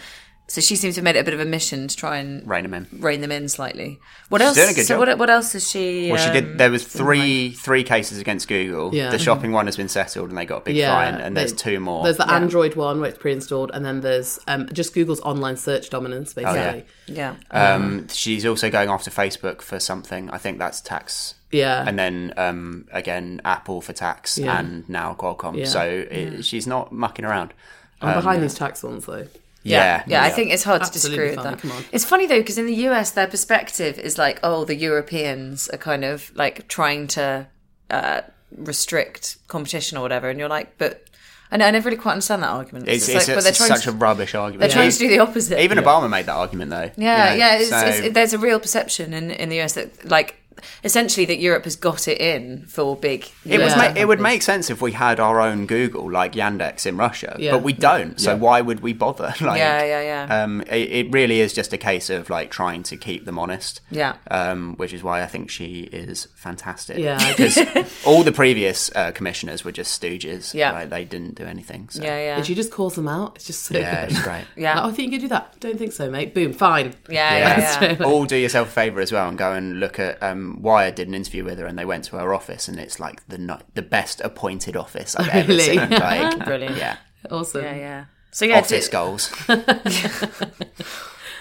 So 0.46 0.60
she 0.60 0.76
seems 0.76 0.94
to 0.96 0.98
have 0.98 1.04
made 1.04 1.16
it 1.16 1.20
a 1.20 1.24
bit 1.24 1.32
of 1.32 1.40
a 1.40 1.46
mission 1.46 1.88
to 1.88 1.96
try 1.96 2.18
and 2.18 2.46
Rein 2.46 2.64
them 2.64 2.74
in. 2.74 2.86
rein 3.00 3.22
them 3.22 3.32
in 3.32 3.48
slightly. 3.48 3.98
What 4.28 4.42
She's 4.42 4.48
else? 4.48 4.56
doing 4.58 4.68
a 4.70 4.74
good 4.74 4.86
so 4.86 4.98
job. 4.98 5.08
what, 5.08 5.18
what 5.18 5.30
else 5.30 5.54
is 5.54 5.68
she? 5.68 6.10
Well, 6.12 6.20
she 6.20 6.28
um, 6.28 6.34
did. 6.34 6.58
There 6.58 6.70
was 6.70 6.84
three 6.86 7.52
three 7.52 7.82
cases 7.82 8.18
against 8.18 8.46
Google. 8.46 8.94
Yeah. 8.94 9.10
The 9.10 9.18
shopping 9.18 9.52
one 9.52 9.64
has 9.66 9.76
been 9.76 9.88
settled, 9.88 10.28
and 10.28 10.36
they 10.36 10.44
got 10.44 10.58
a 10.58 10.64
big 10.64 10.76
yeah. 10.76 10.94
fine. 10.94 11.18
And 11.20 11.34
there's 11.34 11.52
They- 11.52 11.72
two 11.72 11.80
more. 11.80 12.04
There's 12.04 12.18
the 12.18 12.30
Android 12.30 12.74
one 12.74 13.00
where 13.00 13.08
it's 13.08 13.18
pre-installed, 13.18 13.70
and 13.72 13.86
then 13.86 14.02
there's 14.02 14.38
um, 14.46 14.68
just 14.70 14.92
Google's 14.92 15.20
online 15.20 15.56
search 15.56 15.88
dominance, 15.88 16.34
basically. 16.34 16.84
Yeah. 17.06 17.36
Um, 17.50 18.06
she's 18.08 18.44
also 18.44 18.70
going 18.70 18.90
after 18.90 19.10
Facebook 19.10 19.62
for 19.62 19.80
something. 19.80 20.28
I 20.28 20.36
think 20.36 20.58
that's 20.58 20.82
tax. 20.82 21.36
Yeah. 21.52 21.84
And 21.86 21.98
then 21.98 22.34
um, 22.36 22.86
again, 22.92 23.40
Apple 23.46 23.80
for 23.80 23.94
tax, 23.94 24.36
Yeah. 24.36 24.58
and 24.58 24.86
now 24.90 25.14
Qualcomm. 25.18 25.56
Yeah. 25.56 25.64
So 25.64 25.80
it, 25.82 26.44
she's 26.44 26.66
not 26.66 26.92
mucking 26.92 27.24
around. 27.24 27.54
I'm 28.02 28.14
behind 28.14 28.42
these 28.42 28.54
tax 28.54 28.82
ones 28.82 29.06
though. 29.06 29.26
Yeah, 29.64 29.78
Yeah, 29.78 30.02
yeah, 30.06 30.22
I 30.24 30.30
think 30.30 30.52
it's 30.52 30.62
hard 30.62 30.82
to 30.82 30.86
Absolutely 30.86 31.26
disagree 31.26 31.36
with 31.36 31.44
that. 31.44 31.58
come 31.60 31.72
on. 31.72 31.84
It's 31.90 32.04
funny 32.04 32.26
though 32.26 32.38
because 32.38 32.58
in 32.58 32.66
the 32.66 32.74
US, 32.88 33.10
their 33.12 33.26
perspective 33.26 33.98
is 33.98 34.18
like, 34.18 34.38
oh, 34.42 34.64
the 34.64 34.74
Europeans 34.76 35.68
are 35.70 35.78
kind 35.78 36.04
of 36.04 36.30
like 36.36 36.68
trying 36.68 37.06
to 37.08 37.46
uh, 37.90 38.20
restrict 38.56 39.36
competition 39.48 39.98
or 39.98 40.02
whatever, 40.02 40.28
and 40.28 40.38
you're 40.38 40.48
like, 40.48 40.76
but 40.78 41.04
I 41.50 41.56
know 41.56 41.66
I 41.66 41.70
never 41.70 41.88
really 41.88 42.00
quite 42.00 42.12
understand 42.12 42.42
that 42.42 42.48
argument. 42.50 42.88
It's, 42.88 43.06
like, 43.08 43.16
it's, 43.18 43.26
but 43.26 43.36
it's 43.36 43.44
they're 43.44 43.52
trying 43.66 43.78
such 43.78 43.84
to, 43.84 43.90
a 43.90 43.92
rubbish 43.92 44.34
argument. 44.34 44.60
they're 44.60 44.70
trying 44.70 44.90
to 44.90 44.98
do 44.98 45.08
the 45.08 45.20
opposite. 45.20 45.60
Even 45.62 45.78
Obama 45.78 46.10
made 46.10 46.26
that 46.26 46.34
argument, 46.34 46.70
though. 46.70 46.90
yeah, 46.96 47.32
you 47.34 47.38
know, 47.38 47.46
yeah. 47.46 47.58
It's, 47.58 47.70
so- 47.70 47.86
it's, 47.86 48.14
there's 48.14 48.32
a 48.32 48.38
real 48.38 48.58
perception 48.58 49.12
in 49.14 49.30
in 49.30 49.48
the 49.50 49.60
US 49.60 49.74
that 49.74 50.04
like 50.04 50.36
essentially 50.82 51.26
that 51.26 51.38
Europe 51.38 51.64
has 51.64 51.76
got 51.76 52.08
it 52.08 52.18
in 52.20 52.64
for 52.66 52.96
big. 52.96 53.26
It 53.44 53.58
was. 53.60 53.76
Ma- 53.76 53.92
it 53.96 54.06
would 54.06 54.20
make 54.20 54.42
sense 54.42 54.70
if 54.70 54.80
we 54.80 54.92
had 54.92 55.20
our 55.20 55.40
own 55.40 55.66
Google 55.66 56.10
like 56.10 56.32
Yandex 56.32 56.86
in 56.86 56.96
Russia, 56.96 57.36
Yeah. 57.38 57.52
but 57.52 57.62
we 57.62 57.72
don't. 57.72 58.20
So 58.20 58.36
why 58.36 58.60
would 58.60 58.80
we 58.80 58.92
bother? 58.92 59.34
Like, 59.40 59.58
Yeah, 59.58 59.84
yeah, 59.84 60.02
yeah. 60.28 60.42
Um, 60.42 60.62
it, 60.62 60.90
it 60.90 61.12
really 61.12 61.40
is 61.40 61.52
just 61.52 61.72
a 61.72 61.78
case 61.78 62.08
of 62.10 62.30
like 62.30 62.50
trying 62.50 62.82
to 62.84 62.96
keep 62.96 63.24
them 63.26 63.38
honest. 63.38 63.80
Yeah. 63.90 64.16
Um, 64.30 64.74
which 64.76 64.92
is 64.92 65.02
why 65.02 65.22
I 65.22 65.26
think 65.26 65.50
she 65.50 65.80
is 65.92 66.28
fantastic. 66.34 66.98
Yeah, 66.98 67.18
because 67.36 67.58
all 68.06 68.22
the 68.22 68.32
previous 68.32 68.90
uh, 68.94 69.10
commissioners 69.12 69.64
were 69.64 69.72
just 69.72 70.00
stooges. 70.00 70.54
Yeah. 70.54 70.72
Like, 70.72 70.90
they 70.90 71.04
didn't 71.04 71.34
do 71.34 71.44
anything. 71.44 71.88
So. 71.90 72.02
yeah, 72.02 72.18
yeah, 72.18 72.36
Did 72.36 72.48
you 72.48 72.54
just 72.54 72.70
calls 72.72 72.94
them 72.94 73.08
out? 73.08 73.36
It's 73.36 73.46
just 73.46 73.62
so 73.64 73.76
Yeah, 73.78 74.06
good. 74.06 74.12
it's 74.16 74.22
great. 74.22 74.44
yeah. 74.56 74.74
Like, 74.74 74.84
oh, 74.84 74.88
I 74.88 74.92
think 74.92 75.12
you 75.12 75.18
could 75.18 75.24
do 75.24 75.28
that. 75.28 75.60
Don't 75.60 75.78
think 75.78 75.92
so, 75.92 76.10
mate. 76.10 76.34
Boom, 76.34 76.52
fine. 76.52 76.94
yeah, 77.08 77.38
Yeah. 77.38 77.80
yeah, 77.82 77.96
yeah. 78.00 78.04
All 78.06 78.24
do 78.24 78.36
yourself 78.36 78.68
a 78.68 78.72
favour 78.72 79.00
as 79.00 79.12
well 79.12 79.28
and 79.28 79.36
go 79.38 79.52
and 79.52 79.80
look 79.80 79.98
at 79.98 80.22
um, 80.22 80.43
Um, 80.44 80.62
Wired 80.62 80.94
did 80.94 81.08
an 81.08 81.14
interview 81.14 81.44
with 81.44 81.58
her 81.58 81.66
and 81.66 81.78
they 81.78 81.84
went 81.84 82.04
to 82.04 82.16
her 82.18 82.34
office 82.34 82.68
and 82.68 82.78
it's 82.78 82.98
like 83.00 83.26
the 83.28 83.38
no- 83.38 83.60
the 83.74 83.82
best 83.82 84.20
appointed 84.20 84.76
office 84.76 85.16
I've 85.16 85.28
ever 85.28 85.48
Really? 85.48 85.64
seen. 85.64 85.90
Like, 85.90 86.44
Brilliant. 86.44 86.76
Yeah. 86.76 86.96
Awesome. 87.30 87.62
Yeah, 87.64 87.74
yeah. 87.76 88.04
So 88.30 88.44
yeah, 88.44 88.58
Office 88.58 88.86
do- 88.88 88.92
goals. 88.92 89.32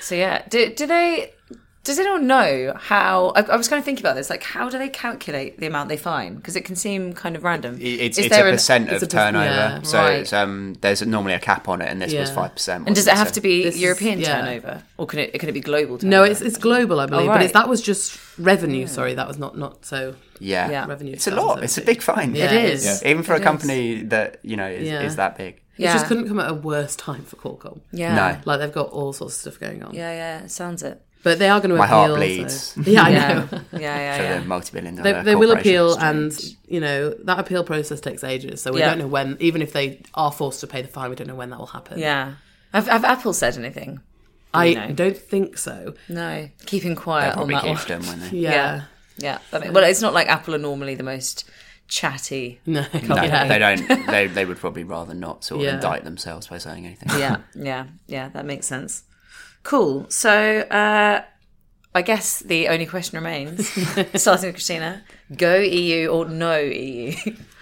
So 0.02 0.16
yeah, 0.16 0.44
do, 0.50 0.74
do 0.76 0.86
they? 0.86 1.32
Does 1.84 2.00
anyone 2.00 2.28
know 2.28 2.74
how? 2.78 3.34
I, 3.36 3.42
I 3.42 3.58
was 3.58 3.68
kind 3.68 3.78
of 3.78 3.84
thinking 3.84 4.06
about 4.06 4.16
this. 4.16 4.30
Like, 4.30 4.42
how 4.42 4.70
do 4.70 4.78
they 4.78 4.88
calculate 4.88 5.60
the 5.60 5.66
amount 5.68 5.90
they 5.90 5.98
fine? 5.98 6.36
Because 6.36 6.56
it 6.56 6.64
can 6.64 6.78
seem 6.78 7.12
kind 7.12 7.36
of 7.36 7.44
random. 7.44 7.78
It's, 7.82 8.18
Is 8.18 8.26
it's 8.26 8.28
a 8.28 8.30
there 8.38 8.48
an- 8.48 8.56
percent 8.56 8.86
it's 8.86 9.04
of 9.04 9.04
a 9.04 9.06
percent- 9.08 9.36
turnover. 9.36 9.46
yeah. 9.46 9.82
So 9.82 9.98
Right. 9.98 10.14
it's, 10.22 10.32
um, 10.32 10.76
there's 10.80 11.06
normally 11.06 11.34
a 11.34 11.40
cap 11.40 11.68
on 11.68 11.82
it 11.82 11.90
and 11.90 12.02
this 12.02 12.14
was 12.14 12.30
Yeah. 12.30 12.36
5%. 12.36 12.88
and 12.88 12.96
does 12.96 13.06
it 13.08 13.16
have 13.16 13.34
to 13.34 13.42
be 13.42 13.64
This 13.64 13.76
is- 13.76 13.82
European 13.82 14.20
yeah. 14.22 14.40
turnover, 14.40 14.84
or 14.98 15.06
can 15.08 15.20
it 15.20 15.38
can 15.38 15.50
it 15.50 15.52
be 15.52 15.60
global? 15.60 15.98
Turnover? 15.98 16.24
No, 16.26 16.32
it's 16.32 16.40
it's 16.42 16.58
global, 16.58 17.02
I 17.02 17.06
believe, 17.06 17.30
Oh, 17.30 17.34
but 17.34 17.42
it's, 17.42 17.54
right. 17.54 17.62
that 17.64 17.70
was 17.70 17.82
just 17.82 18.18
revenue. 18.40 18.88
Sorry, 18.88 19.14
that 19.16 19.28
was 19.28 19.38
not 19.38 19.58
not 19.58 19.86
so 19.86 20.16
Yeah. 20.40 20.70
Yeah. 20.72 20.86
revenue. 20.86 21.12
It's 21.14 21.28
a 21.28 21.32
lot. 21.32 21.64
It's 21.64 21.78
a 21.78 21.82
big 21.82 22.02
fine. 22.02 22.34
Yeah, 22.34 22.46
It 22.54 22.72
is. 22.76 22.86
Yeah. 23.04 23.10
Even 23.12 23.24
for 23.24 23.34
a 23.34 23.36
It 23.36 23.40
is. 23.40 23.44
company 23.44 24.04
that, 24.04 24.40
you 24.42 24.56
know, 24.56 24.68
is, 24.68 24.88
Yeah. 24.88 25.02
is 25.02 25.18
that 25.18 25.38
big. 25.38 25.60
It 25.78 25.88
just 25.92 26.06
couldn't 26.06 26.30
come 26.30 26.40
at 26.40 26.50
a 26.50 26.54
worse 26.54 26.96
time 26.96 27.24
for 27.26 27.36
Qualcomm. 27.36 27.82
yeah, 27.92 28.16
No. 28.16 28.38
Like 28.46 28.60
they've 28.62 28.72
got 28.72 28.90
all 28.92 29.12
sorts 29.12 29.36
of 29.36 29.42
stuff 29.42 29.60
going 29.60 29.84
on. 29.84 29.94
yeah, 29.94 30.14
yeah. 30.14 30.48
Sounds 30.48 30.82
it. 30.82 31.02
But 31.24 31.40
they 31.40 31.50
are 31.50 31.60
going 31.60 31.70
to 31.72 31.76
My 31.78 31.86
appeal. 31.86 31.98
heart 31.98 32.10
so- 32.12 32.16
bleeds. 32.18 32.74
Yeah, 32.86 33.02
I 33.04 33.12
know. 33.12 33.48
yeah, 33.74 33.80
yeah. 33.80 34.18
for 34.18 34.24
yeah. 34.24 34.40
the 34.40 34.46
multi-billion 34.46 34.96
They, 34.96 35.12
dollar 35.12 35.24
they 35.24 35.36
will 35.36 35.52
appeal, 35.52 35.96
corporations. 35.96 36.44
and 36.44 36.56
you 36.74 36.80
know 36.80 37.10
that 37.24 37.40
appeal 37.40 37.64
process 37.64 38.00
takes 38.02 38.24
ages. 38.24 38.62
So 38.62 38.72
we 38.72 38.80
Yeah. 38.80 38.90
don't 38.90 39.00
know 39.00 39.08
when. 39.08 39.38
Even 39.40 39.62
if 39.62 39.74
they 39.74 40.02
are 40.14 40.32
forced 40.32 40.60
to 40.62 40.68
pay 40.68 40.82
the 40.82 40.88
fine, 40.88 41.10
we 41.10 41.16
don't 41.16 41.28
know 41.28 41.36
when 41.36 41.50
that 41.50 41.60
will 41.60 41.68
happen. 41.68 41.98
Yeah. 42.00 42.34
Have, 42.74 42.88
have 42.88 43.04
Apple 43.06 43.34
said 43.34 43.58
anything? 43.58 44.00
I 44.54 44.74
know? 44.74 44.92
don't 44.94 45.18
think 45.18 45.58
so. 45.58 45.96
No. 46.10 46.50
Keeping 46.68 46.94
They'll 46.96 47.02
quiet 47.04 47.30
on 47.30 47.48
probably 47.48 47.56
that 47.56 47.66
one. 47.66 47.88
them 47.88 48.02
when 48.08 48.20
they. 48.20 48.38
Yeah. 48.38 48.52
Yeah. 48.52 48.84
Yeah. 49.18 49.38
That 49.52 49.62
mean- 49.62 49.74
well, 49.74 49.84
it's 49.84 50.02
not 50.02 50.14
like 50.14 50.28
Apple 50.28 50.56
are 50.56 50.60
normally 50.60 50.96
the 50.96 51.04
most 51.04 51.46
chatty. 51.88 52.60
No, 52.66 52.82
No, 53.08 53.16
yeah. 53.16 53.48
they 53.48 53.60
don't. 53.60 54.08
They, 54.08 54.28
they 54.28 54.46
would 54.46 54.58
probably 54.58 54.84
rather 54.84 55.14
not 55.14 55.44
sort 55.44 55.62
of 55.62 55.66
Yeah. 55.66 55.76
indict 55.76 56.04
themselves 56.04 56.48
by 56.48 56.58
saying 56.58 56.86
anything. 56.86 57.10
Yeah. 57.20 57.38
Yeah. 57.56 57.86
Yeah. 58.08 58.30
That 58.30 58.46
makes 58.46 58.66
sense. 58.68 59.04
Cool. 59.64 60.06
So, 60.10 60.60
uh, 60.60 61.24
I 61.96 62.02
guess 62.02 62.40
the 62.40 62.68
only 62.68 62.86
question 62.86 63.18
remains, 63.18 63.68
starting 64.16 64.48
with 64.48 64.56
Christina, 64.56 65.04
go 65.36 65.58
EU 65.58 66.08
or 66.08 66.26
no 66.26 66.60
EU? 66.60 67.16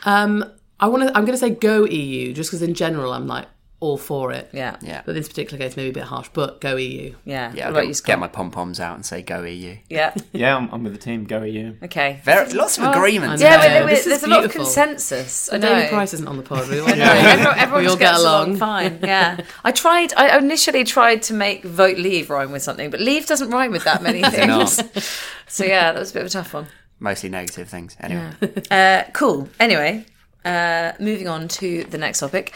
Um, 0.05 0.43
I 0.79 0.87
want 0.87 1.03
to. 1.03 1.09
I'm 1.09 1.25
going 1.25 1.33
to 1.33 1.37
say 1.37 1.51
go 1.51 1.85
EU, 1.85 2.33
just 2.33 2.49
because 2.49 2.61
in 2.63 2.73
general 2.73 3.13
I'm 3.13 3.27
like 3.27 3.47
all 3.81 3.97
for 3.97 4.31
it. 4.31 4.47
yeah. 4.53 4.77
Yeah. 4.81 5.01
But 5.05 5.15
this 5.15 5.27
particular 5.27 5.57
case 5.57 5.75
maybe 5.75 5.89
a 5.89 5.93
bit 5.93 6.03
harsh, 6.03 6.29
but 6.33 6.61
go 6.61 6.75
EU. 6.77 7.13
Yeah. 7.25 7.51
Yeah, 7.53 7.65
what 7.65 7.65
I'll 7.65 7.69
about 7.71 7.81
get, 7.81 7.87
you, 7.87 7.93
Scott? 7.95 8.07
get 8.07 8.19
my 8.19 8.27
pom 8.27 8.51
poms 8.51 8.79
out 8.79 8.95
and 8.95 9.05
say 9.05 9.21
go 9.23 9.43
EU. 9.43 9.75
Yeah. 9.89 10.13
Yeah, 10.31 10.55
I'm, 10.55 10.69
I'm 10.71 10.83
with 10.83 10.93
the 10.93 10.99
team. 10.99 11.25
Go 11.25 11.41
EU. 11.41 11.75
Okay. 11.83 12.21
Very, 12.23 12.53
lots 12.53 12.77
of 12.77 12.83
agreements. 12.85 13.41
I 13.43 13.49
know. 13.49 13.55
Yeah, 13.55 13.65
Yeah, 13.65 13.79
we- 13.79 13.85
we- 13.85 13.91
this 13.91 13.99
is 14.01 14.05
there's 14.05 14.23
a 14.23 14.27
lot 14.27 14.45
of 14.45 14.51
consensus. 14.51 15.51
I 15.51 15.57
know. 15.57 15.67
Daily 15.75 15.89
Price 15.89 16.13
isn't 16.13 16.27
on 16.27 16.37
the 16.37 16.43
pod. 16.43 16.69
We 16.69 16.79
all 16.79 16.87
No, 16.87 16.93
everyone, 16.93 17.57
everyone 17.57 17.83
we 17.83 17.89
all 17.89 17.97
get 17.97 18.15
along 18.15 18.47
along. 18.49 18.57
fine. 18.57 18.99
Yeah, 19.01 19.41
I 19.65 19.71
tried. 19.71 20.13
I 20.15 20.37
initially 20.37 20.83
tried 20.83 21.23
to 21.23 21.33
make 21.33 21.63
vote 21.65 21.97
leave 21.97 22.29
rhyme 22.29 22.51
with 22.51 22.61
something, 22.63 22.89
but 22.91 22.99
leave 23.01 23.25
doesn't 23.25 23.49
rhyme 23.49 23.71
with 23.71 23.83
that 23.85 24.01
many 24.03 24.21
things. 24.37 24.79
so 25.47 25.65
yeah, 25.65 25.91
that 25.91 25.99
was 25.99 26.11
a 26.11 26.13
bit 26.13 26.21
of 26.21 26.27
a 26.27 26.29
tough 26.29 26.53
one. 26.53 26.67
Mostly 26.99 27.29
negative 27.29 27.67
things. 27.67 27.97
Anyway, 27.99 28.29
Uh, 28.69 29.03
cool. 29.13 29.49
Anyway, 29.59 30.05
uh, 30.45 30.91
moving 30.99 31.27
on 31.27 31.47
to 31.47 31.83
the 31.85 31.97
next 31.97 32.19
topic. 32.19 32.53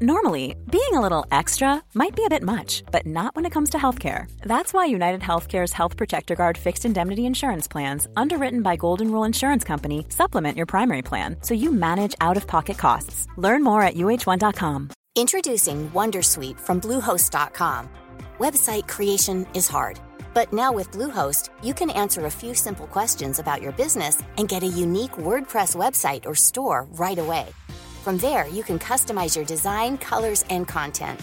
Normally, 0.00 0.56
being 0.72 0.94
a 0.94 1.00
little 1.00 1.24
extra 1.30 1.80
might 1.94 2.16
be 2.16 2.24
a 2.24 2.28
bit 2.28 2.42
much, 2.42 2.82
but 2.90 3.06
not 3.06 3.36
when 3.36 3.46
it 3.46 3.52
comes 3.52 3.70
to 3.70 3.78
healthcare. 3.78 4.28
That's 4.42 4.72
why 4.72 4.86
United 4.86 5.20
Healthcare's 5.20 5.72
Health 5.72 5.96
Protector 5.96 6.34
Guard 6.34 6.58
fixed 6.58 6.84
indemnity 6.84 7.26
insurance 7.26 7.68
plans, 7.68 8.08
underwritten 8.16 8.60
by 8.60 8.74
Golden 8.74 9.12
Rule 9.12 9.22
Insurance 9.22 9.62
Company, 9.62 10.04
supplement 10.08 10.56
your 10.56 10.66
primary 10.66 11.00
plan 11.00 11.36
so 11.42 11.54
you 11.54 11.70
manage 11.70 12.16
out 12.20 12.36
of 12.36 12.48
pocket 12.48 12.76
costs. 12.76 13.28
Learn 13.36 13.62
more 13.62 13.82
at 13.82 13.94
uh1.com. 13.94 14.90
Introducing 15.14 15.88
Wondersuite 15.90 16.58
from 16.58 16.80
Bluehost.com. 16.80 17.88
Website 18.38 18.88
creation 18.88 19.46
is 19.54 19.68
hard, 19.68 20.00
but 20.34 20.52
now 20.52 20.72
with 20.72 20.90
Bluehost, 20.90 21.50
you 21.62 21.72
can 21.72 21.90
answer 21.90 22.26
a 22.26 22.30
few 22.32 22.52
simple 22.52 22.88
questions 22.88 23.38
about 23.38 23.62
your 23.62 23.70
business 23.70 24.24
and 24.38 24.48
get 24.48 24.64
a 24.64 24.66
unique 24.66 25.12
WordPress 25.12 25.76
website 25.76 26.26
or 26.26 26.34
store 26.34 26.88
right 26.94 27.20
away. 27.20 27.46
From 28.04 28.18
there, 28.18 28.46
you 28.48 28.62
can 28.62 28.78
customize 28.78 29.34
your 29.34 29.46
design, 29.46 29.96
colors, 29.96 30.44
and 30.50 30.68
content. 30.68 31.18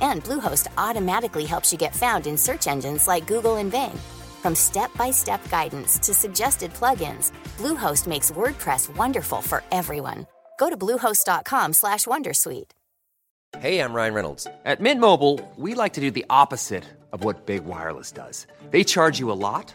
And 0.00 0.22
Bluehost 0.22 0.68
automatically 0.78 1.44
helps 1.44 1.72
you 1.72 1.78
get 1.78 1.92
found 1.92 2.28
in 2.28 2.38
search 2.38 2.68
engines 2.68 3.08
like 3.08 3.26
Google 3.26 3.56
and 3.56 3.68
Bing. 3.68 3.98
From 4.40 4.54
step-by-step 4.54 5.50
guidance 5.50 5.98
to 5.98 6.14
suggested 6.14 6.72
plugins, 6.74 7.32
Bluehost 7.58 8.06
makes 8.06 8.30
WordPress 8.30 8.94
wonderful 8.94 9.42
for 9.42 9.64
everyone. 9.72 10.28
Go 10.56 10.70
to 10.70 10.76
bluehost.com/wondersuite. 10.76 12.70
Hey, 13.58 13.80
I'm 13.80 13.92
Ryan 13.92 14.14
Reynolds. 14.14 14.46
At 14.64 14.80
Mint 14.80 15.00
Mobile, 15.00 15.40
we 15.56 15.74
like 15.74 15.94
to 15.94 16.00
do 16.00 16.12
the 16.12 16.24
opposite 16.30 16.84
of 17.12 17.24
what 17.24 17.44
Big 17.44 17.64
Wireless 17.64 18.12
does. 18.12 18.46
They 18.70 18.84
charge 18.84 19.18
you 19.18 19.32
a 19.32 19.40
lot, 19.48 19.74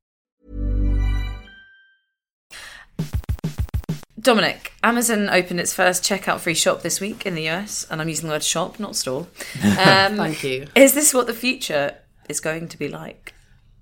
Dominic, 4.21 4.73
Amazon 4.83 5.29
opened 5.29 5.59
its 5.59 5.73
first 5.73 6.03
checkout 6.03 6.39
free 6.39 6.53
shop 6.53 6.81
this 6.81 6.99
week 7.01 7.25
in 7.25 7.33
the 7.35 7.49
US, 7.49 7.87
and 7.89 7.99
I'm 8.01 8.07
using 8.09 8.27
the 8.27 8.35
word 8.35 8.43
shop, 8.43 8.79
not 8.79 8.95
store. 8.95 9.27
Um, 9.63 10.17
Thank 10.17 10.43
you. 10.43 10.67
Is 10.75 10.93
this 10.93 11.13
what 11.13 11.27
the 11.27 11.33
future 11.33 11.95
is 12.29 12.39
going 12.39 12.67
to 12.69 12.77
be 12.77 12.87
like? 12.87 13.33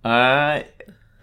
Uh, 0.03 0.61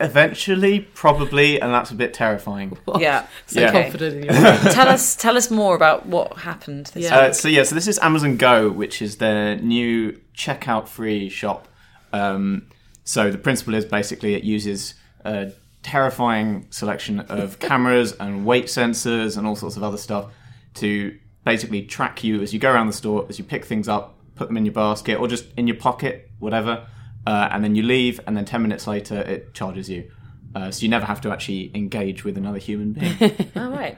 eventually, 0.00 0.80
probably, 0.80 1.60
and 1.60 1.72
that's 1.72 1.90
a 1.90 1.94
bit 1.94 2.12
terrifying. 2.14 2.76
Yeah. 2.98 3.26
So 3.46 3.60
Yeah. 3.60 3.72
confident 3.72 4.16
in 4.16 4.22
you. 4.24 4.30
tell 4.72 4.88
us, 4.88 5.16
tell 5.16 5.36
us 5.36 5.50
more 5.50 5.74
about 5.76 6.06
what 6.06 6.38
happened. 6.38 6.86
This 6.86 7.04
Yeah. 7.04 7.16
Uh, 7.16 7.32
so 7.32 7.48
yeah, 7.48 7.62
so 7.62 7.74
this 7.74 7.86
is 7.88 7.98
Amazon 8.00 8.36
Go, 8.36 8.70
which 8.70 9.00
is 9.00 9.16
their 9.16 9.56
new 9.56 10.20
checkout 10.36 10.88
free 10.88 11.28
shop. 11.28 11.68
Um, 12.12 12.66
so 13.04 13.30
the 13.30 13.38
principle 13.38 13.74
is 13.74 13.84
basically 13.84 14.34
it 14.34 14.44
uses 14.44 14.94
a 15.24 15.52
terrifying 15.86 16.66
selection 16.70 17.20
of 17.20 17.58
cameras 17.60 18.12
and 18.12 18.44
weight 18.44 18.66
sensors 18.66 19.38
and 19.38 19.46
all 19.46 19.54
sorts 19.54 19.76
of 19.76 19.84
other 19.84 19.96
stuff 19.96 20.32
to 20.74 21.16
basically 21.44 21.82
track 21.82 22.24
you 22.24 22.42
as 22.42 22.52
you 22.52 22.58
go 22.58 22.72
around 22.72 22.88
the 22.88 22.92
store, 22.92 23.24
as 23.28 23.38
you 23.38 23.44
pick 23.44 23.64
things 23.64 23.88
up, 23.88 24.18
put 24.34 24.48
them 24.48 24.56
in 24.56 24.64
your 24.64 24.74
basket 24.74 25.18
or 25.20 25.28
just 25.28 25.46
in 25.56 25.68
your 25.68 25.76
pocket, 25.76 26.28
whatever, 26.40 26.88
uh, 27.24 27.48
and 27.52 27.62
then 27.62 27.76
you 27.76 27.84
leave, 27.84 28.20
and 28.26 28.36
then 28.36 28.44
ten 28.44 28.62
minutes 28.62 28.86
later 28.88 29.20
it 29.20 29.54
charges 29.54 29.88
you. 29.88 30.10
Uh, 30.56 30.72
so 30.72 30.82
you 30.82 30.88
never 30.88 31.06
have 31.06 31.20
to 31.20 31.30
actually 31.30 31.70
engage 31.74 32.24
with 32.24 32.36
another 32.36 32.58
human 32.58 32.92
being. 32.92 33.16
Oh, 33.56 33.70
right. 33.70 33.96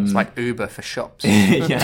it's 0.00 0.12
like 0.12 0.36
Uber 0.36 0.66
for 0.66 0.82
shops. 0.82 1.24
yeah. 1.24 1.78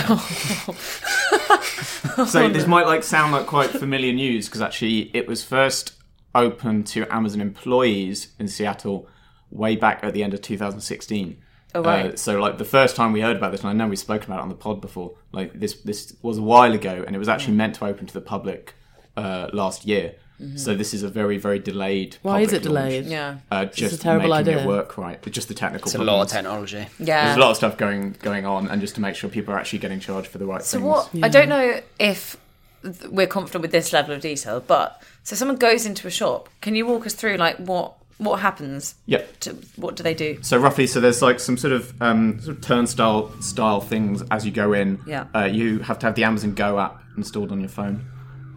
so 2.25 2.49
this 2.49 2.67
might 2.67 2.87
like 2.87 3.03
sound 3.03 3.31
like 3.31 3.47
quite 3.47 3.69
familiar 3.69 4.11
news 4.11 4.47
because 4.47 4.61
actually 4.61 5.11
it 5.15 5.27
was 5.27 5.43
first 5.43 5.93
open 6.33 6.83
to 6.83 7.05
Amazon 7.13 7.39
employees 7.39 8.33
in 8.37 8.49
Seattle 8.49 9.07
way 9.55 9.75
back 9.75 10.03
at 10.03 10.13
the 10.13 10.23
end 10.23 10.33
of 10.33 10.41
2016. 10.41 11.37
Oh, 11.73 11.81
right. 11.83 12.13
Uh, 12.13 12.15
so 12.15 12.39
like 12.39 12.57
the 12.57 12.65
first 12.65 12.95
time 12.95 13.11
we 13.11 13.21
heard 13.21 13.35
about 13.37 13.51
this, 13.51 13.61
and 13.61 13.69
I 13.69 13.73
know 13.73 13.87
we've 13.87 13.99
spoken 13.99 14.31
about 14.31 14.39
it 14.39 14.43
on 14.43 14.49
the 14.49 14.55
pod 14.55 14.79
before. 14.81 15.13
Like 15.31 15.59
this, 15.59 15.73
this 15.81 16.15
was 16.21 16.37
a 16.37 16.41
while 16.41 16.71
ago, 16.73 17.03
and 17.05 17.15
it 17.15 17.19
was 17.19 17.27
actually 17.29 17.55
meant 17.55 17.75
to 17.75 17.85
open 17.85 18.05
to 18.07 18.13
the 18.13 18.21
public 18.21 18.75
uh, 19.17 19.49
last 19.53 19.85
year. 19.85 20.15
So 20.57 20.75
this 20.75 20.93
is 20.93 21.01
a 21.01 21.07
very, 21.07 21.37
very 21.37 21.59
delayed. 21.59 22.17
Why 22.21 22.41
is 22.41 22.47
public 22.49 22.65
it 22.65 22.69
launch. 22.69 22.89
delayed? 22.89 23.05
Yeah. 23.05 23.37
Uh, 23.49 23.65
It's 23.69 23.77
just 23.77 23.95
a 23.95 23.97
terrible 23.97 24.27
making 24.29 24.53
idea. 24.55 24.63
it 24.63 24.67
work 24.67 24.97
right. 24.97 25.21
Just 25.31 25.47
the 25.47 25.53
technical. 25.53 25.85
It's 25.87 25.95
a 25.95 26.03
lot 26.03 26.23
of 26.23 26.27
technology. 26.29 26.87
Yeah. 26.99 27.25
There's 27.25 27.37
a 27.37 27.39
lot 27.39 27.51
of 27.51 27.55
stuff 27.57 27.77
going 27.77 28.17
going 28.21 28.45
on, 28.45 28.67
and 28.67 28.81
just 28.81 28.95
to 28.95 29.01
make 29.01 29.15
sure 29.15 29.29
people 29.29 29.53
are 29.53 29.57
actually 29.57 29.79
getting 29.79 30.01
charged 30.01 30.27
for 30.27 30.37
the 30.37 30.45
right 30.45 30.61
So 30.61 30.77
things. 30.79 30.83
So 30.83 31.19
what? 31.19 31.23
I 31.25 31.29
don't 31.29 31.47
know 31.47 31.79
if 31.99 32.35
th- 32.83 33.09
we're 33.11 33.27
confident 33.27 33.61
with 33.61 33.71
this 33.71 33.93
level 33.93 34.13
of 34.13 34.19
detail, 34.21 34.59
but 34.59 35.01
so 35.23 35.37
someone 35.37 35.55
goes 35.57 35.85
into 35.85 36.05
a 36.05 36.11
shop. 36.11 36.49
Can 36.59 36.75
you 36.75 36.85
walk 36.85 37.05
us 37.05 37.13
through 37.13 37.37
like 37.37 37.55
what 37.55 37.93
what 38.17 38.39
happens? 38.39 38.95
Yep. 39.07 39.39
To, 39.41 39.57
what 39.75 39.95
do 39.95 40.03
they 40.03 40.13
do? 40.13 40.41
So 40.41 40.57
roughly, 40.57 40.87
so 40.87 41.01
there's 41.01 41.21
like 41.21 41.39
some 41.39 41.57
sort 41.57 41.73
of 41.73 42.01
um, 42.01 42.39
sort 42.39 42.57
of 42.57 42.63
turnstile 42.63 43.41
style 43.41 43.81
things 43.81 44.23
as 44.31 44.45
you 44.45 44.51
go 44.51 44.73
in. 44.73 45.01
Yeah. 45.05 45.25
Uh, 45.35 45.45
you 45.45 45.79
have 45.79 45.99
to 45.99 46.05
have 46.05 46.15
the 46.15 46.23
Amazon 46.23 46.53
Go 46.53 46.79
app 46.79 47.01
installed 47.17 47.51
on 47.51 47.59
your 47.59 47.69
phone. 47.69 48.05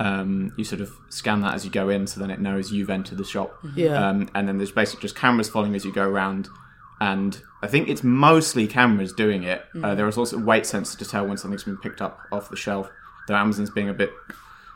Um, 0.00 0.52
you 0.56 0.62
sort 0.62 0.80
of 0.80 0.92
scan 1.08 1.40
that 1.40 1.54
as 1.54 1.64
you 1.64 1.72
go 1.72 1.88
in, 1.88 2.06
so 2.06 2.20
then 2.20 2.30
it 2.30 2.40
knows 2.40 2.72
you've 2.72 2.90
entered 2.90 3.18
the 3.18 3.24
shop. 3.24 3.52
Yeah. 3.74 4.08
Um, 4.08 4.30
and 4.34 4.46
then 4.46 4.58
there's 4.58 4.70
basically 4.70 5.02
just 5.02 5.16
cameras 5.16 5.48
following 5.48 5.74
as 5.74 5.84
you 5.84 5.92
go 5.92 6.08
around. 6.08 6.48
And 7.00 7.40
I 7.62 7.66
think 7.66 7.88
it's 7.88 8.04
mostly 8.04 8.66
cameras 8.66 9.12
doing 9.12 9.44
it. 9.44 9.64
Uh, 9.82 9.94
there 9.94 10.08
is 10.08 10.18
also 10.18 10.38
weight 10.38 10.64
sensors 10.64 10.98
to 10.98 11.04
tell 11.04 11.26
when 11.26 11.36
something's 11.36 11.64
been 11.64 11.76
picked 11.78 12.00
up 12.00 12.20
off 12.32 12.50
the 12.50 12.56
shelf. 12.56 12.88
Though 13.26 13.36
Amazon's 13.36 13.70
being 13.70 13.88
a 13.88 13.94
bit 13.94 14.10